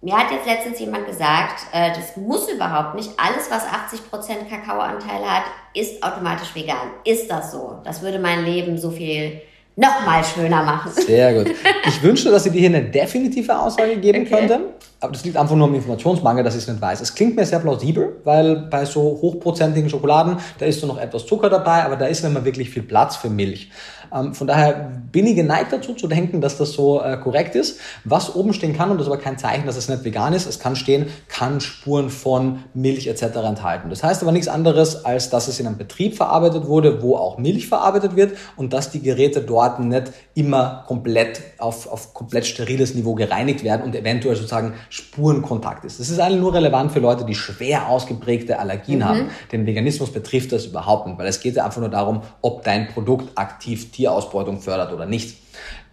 Mir 0.00 0.16
hat 0.16 0.30
jetzt 0.30 0.46
letztens 0.46 0.78
jemand 0.78 1.06
gesagt, 1.06 1.66
äh, 1.72 1.90
das 1.90 2.16
muss 2.16 2.48
überhaupt 2.48 2.94
nicht. 2.94 3.10
Alles, 3.16 3.50
was 3.50 3.64
80% 3.64 4.48
Kakaoanteil 4.48 5.24
hat, 5.24 5.44
ist 5.74 6.02
automatisch 6.02 6.54
vegan. 6.54 6.90
Ist 7.04 7.30
das 7.30 7.52
so? 7.52 7.80
Das 7.84 8.02
würde 8.02 8.18
mein 8.18 8.44
Leben 8.44 8.78
so 8.78 8.90
viel 8.90 9.40
noch 9.78 10.04
mal 10.04 10.24
schöner 10.24 10.62
machen. 10.64 10.90
Sehr 10.92 11.32
gut. 11.34 11.54
Ich 11.86 12.02
wünschte, 12.02 12.30
dass 12.30 12.44
Sie 12.44 12.50
dir 12.50 12.60
hier 12.60 12.68
eine 12.68 12.82
definitive 12.82 13.56
Aussage 13.56 13.96
geben 13.96 14.22
okay. 14.22 14.30
könnten. 14.30 14.64
Aber 15.00 15.12
das 15.12 15.24
liegt 15.24 15.36
einfach 15.36 15.54
nur 15.54 15.68
am 15.68 15.74
Informationsmangel, 15.74 16.42
dass 16.42 16.56
ich 16.56 16.62
es 16.62 16.68
nicht 16.68 16.80
weiß. 16.80 17.00
Es 17.00 17.14
klingt 17.14 17.36
mir 17.36 17.46
sehr 17.46 17.60
plausibel, 17.60 18.16
weil 18.24 18.56
bei 18.56 18.84
so 18.84 19.00
hochprozentigen 19.00 19.88
Schokoladen, 19.88 20.38
da 20.58 20.66
ist 20.66 20.80
so 20.80 20.88
noch 20.88 20.98
etwas 20.98 21.24
Zucker 21.24 21.48
dabei, 21.48 21.84
aber 21.84 21.96
da 21.96 22.06
ist 22.06 22.24
immer 22.24 22.44
wirklich 22.44 22.70
viel 22.70 22.82
Platz 22.82 23.14
für 23.14 23.30
Milch. 23.30 23.70
Ähm, 24.14 24.34
von 24.34 24.46
daher 24.46 24.90
bin 25.12 25.26
ich 25.26 25.36
geneigt 25.36 25.72
dazu 25.72 25.94
zu 25.94 26.08
denken, 26.08 26.40
dass 26.40 26.58
das 26.58 26.72
so 26.72 27.00
äh, 27.00 27.16
korrekt 27.16 27.54
ist. 27.54 27.80
Was 28.04 28.34
oben 28.34 28.52
stehen 28.52 28.76
kann, 28.76 28.90
und 28.90 28.98
das 28.98 29.06
ist 29.06 29.12
aber 29.12 29.22
kein 29.22 29.38
Zeichen, 29.38 29.66
dass 29.66 29.76
es 29.76 29.88
nicht 29.88 30.04
vegan 30.04 30.32
ist, 30.32 30.46
es 30.46 30.58
kann 30.58 30.76
stehen, 30.76 31.06
kann 31.28 31.60
Spuren 31.60 32.10
von 32.10 32.64
Milch 32.74 33.06
etc. 33.06 33.22
enthalten. 33.44 33.90
Das 33.90 34.02
heißt 34.02 34.22
aber 34.22 34.32
nichts 34.32 34.48
anderes, 34.48 35.04
als 35.04 35.30
dass 35.30 35.48
es 35.48 35.60
in 35.60 35.66
einem 35.66 35.78
Betrieb 35.78 36.16
verarbeitet 36.16 36.66
wurde, 36.66 37.02
wo 37.02 37.16
auch 37.16 37.38
Milch 37.38 37.68
verarbeitet 37.68 38.16
wird 38.16 38.36
und 38.56 38.72
dass 38.72 38.90
die 38.90 39.00
Geräte 39.00 39.42
dort 39.42 39.80
nicht 39.80 40.12
immer 40.34 40.84
komplett 40.86 41.40
auf, 41.58 41.86
auf 41.90 42.14
komplett 42.14 42.46
steriles 42.46 42.94
Niveau 42.94 43.14
gereinigt 43.14 43.64
werden 43.64 43.82
und 43.82 43.94
eventuell 43.94 44.36
sozusagen 44.36 44.74
Spurenkontakt 44.90 45.84
ist. 45.84 46.00
Das 46.00 46.10
ist 46.10 46.18
eigentlich 46.18 46.40
nur 46.40 46.54
relevant 46.54 46.92
für 46.92 47.00
Leute, 47.00 47.24
die 47.24 47.34
schwer 47.34 47.88
ausgeprägte 47.88 48.58
Allergien 48.58 49.00
mhm. 49.00 49.04
haben. 49.04 49.30
Den 49.52 49.66
Veganismus 49.66 50.12
betrifft 50.12 50.52
das 50.52 50.66
überhaupt 50.66 51.06
nicht, 51.06 51.18
weil 51.18 51.26
es 51.26 51.40
geht 51.40 51.56
ja 51.56 51.64
einfach 51.64 51.80
nur 51.80 51.90
darum, 51.90 52.22
ob 52.42 52.64
dein 52.64 52.88
Produkt 52.88 53.36
aktiv 53.36 53.90
Tierausbeutung 53.90 54.60
fördert 54.60 54.92
oder 54.92 55.06
nicht. 55.06 55.36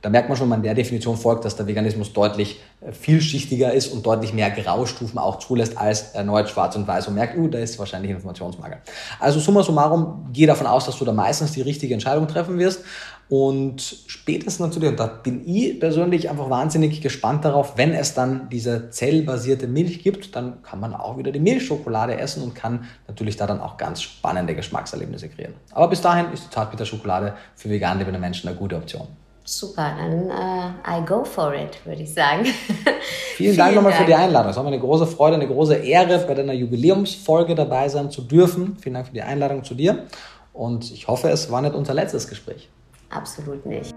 Da 0.05 0.11
merkt 0.11 0.29
man 0.29 0.37
schon, 0.37 0.45
wenn 0.45 0.59
man 0.59 0.61
der 0.61 0.75
Definition 0.75 1.17
folgt, 1.17 1.45
dass 1.45 1.55
der 1.55 1.65
Veganismus 1.65 2.13
deutlich 2.13 2.59
äh, 2.79 2.91
vielschichtiger 2.91 3.73
ist 3.73 3.87
und 3.87 4.05
deutlich 4.05 4.33
mehr 4.33 4.51
Graustufen 4.51 5.17
auch 5.17 5.39
zulässt 5.39 5.79
als 5.79 6.11
erneut 6.13 6.47
schwarz 6.47 6.75
und 6.75 6.87
weiß 6.87 7.07
und 7.07 7.15
merkt, 7.15 7.35
uh, 7.35 7.47
da 7.47 7.57
ist 7.57 7.79
wahrscheinlich 7.79 8.11
Informationsmangel. 8.11 8.77
Also 9.19 9.39
summa 9.39 9.63
summarum, 9.63 10.27
gehe 10.31 10.45
davon 10.45 10.67
aus, 10.67 10.85
dass 10.85 10.99
du 10.99 11.05
da 11.05 11.11
meistens 11.11 11.53
die 11.53 11.61
richtige 11.61 11.95
Entscheidung 11.95 12.27
treffen 12.27 12.59
wirst. 12.59 12.83
Und 13.27 13.81
spätestens 14.05 14.59
natürlich, 14.59 14.89
und 14.89 14.99
da 14.99 15.07
bin 15.07 15.47
ich 15.47 15.79
persönlich 15.79 16.29
einfach 16.29 16.49
wahnsinnig 16.49 17.01
gespannt 17.01 17.43
darauf, 17.43 17.75
wenn 17.75 17.93
es 17.93 18.13
dann 18.13 18.49
diese 18.49 18.91
zellbasierte 18.91 19.67
Milch 19.67 20.03
gibt, 20.03 20.35
dann 20.35 20.61
kann 20.61 20.79
man 20.79 20.93
auch 20.93 21.17
wieder 21.17 21.31
die 21.31 21.39
Milchschokolade 21.39 22.17
essen 22.17 22.43
und 22.43 22.53
kann 22.53 22.87
natürlich 23.07 23.35
da 23.35 23.47
dann 23.47 23.61
auch 23.61 23.77
ganz 23.77 24.03
spannende 24.03 24.53
Geschmackserlebnisse 24.53 25.29
kreieren. 25.29 25.55
Aber 25.71 25.87
bis 25.87 26.01
dahin 26.01 26.31
ist 26.33 26.45
die 26.45 26.49
Zartbitterschokolade 26.51 27.33
für 27.55 27.69
vegan 27.69 27.97
lebende 27.97 28.19
Menschen 28.19 28.47
eine 28.47 28.57
gute 28.57 28.75
Option. 28.75 29.07
Super, 29.47 29.93
dann 29.95 30.25
uh, 30.25 30.73
I 30.87 31.05
go 31.05 31.23
for 31.23 31.53
it, 31.53 31.77
würde 31.85 32.01
ich 32.01 32.11
sagen. 32.11 32.45
Vielen, 33.35 33.55
Dank 33.55 33.75
nochmal 33.75 33.93
für 33.93 34.05
die 34.05 34.15
Einladung. 34.15 34.49
Es 34.49 34.57
war 34.57 34.63
mir 34.63 34.69
eine 34.69 34.79
große 34.79 35.05
Freude, 35.05 35.35
eine 35.35 35.47
große 35.47 35.75
Ehre, 35.75 36.17
bei 36.27 36.33
deiner 36.33 36.53
Jubiläumsfolge 36.53 37.53
dabei 37.53 37.87
sein 37.89 38.09
zu 38.09 38.23
dürfen. 38.23 38.75
Vielen 38.81 38.95
Dank 38.95 39.07
für 39.07 39.13
die 39.13 39.21
Einladung 39.21 39.63
zu 39.63 39.75
dir. 39.75 40.05
Und 40.51 40.91
ich 40.91 41.07
hoffe, 41.07 41.29
es 41.29 41.51
war 41.51 41.61
nicht 41.61 41.75
unser 41.75 41.93
letztes 41.93 42.27
Gespräch. 42.27 42.69
Absolut 43.15 43.65
nicht. 43.65 43.95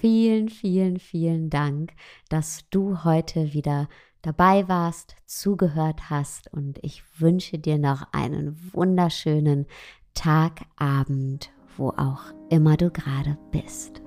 Vielen, 0.00 0.48
vielen, 0.48 0.98
vielen 0.98 1.50
Dank, 1.50 1.92
dass 2.28 2.68
du 2.70 3.04
heute 3.04 3.54
wieder 3.54 3.88
dabei 4.22 4.68
warst, 4.68 5.16
zugehört 5.26 6.10
hast 6.10 6.52
und 6.52 6.78
ich 6.82 7.02
wünsche 7.18 7.58
dir 7.58 7.78
noch 7.78 8.06
einen 8.12 8.58
wunderschönen 8.72 9.66
Tag, 10.14 10.62
Abend, 10.76 11.50
wo 11.76 11.90
auch 11.90 12.22
immer 12.50 12.76
du 12.76 12.90
gerade 12.90 13.38
bist. 13.50 14.04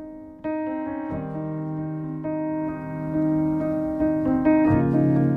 thank 1.09 1.37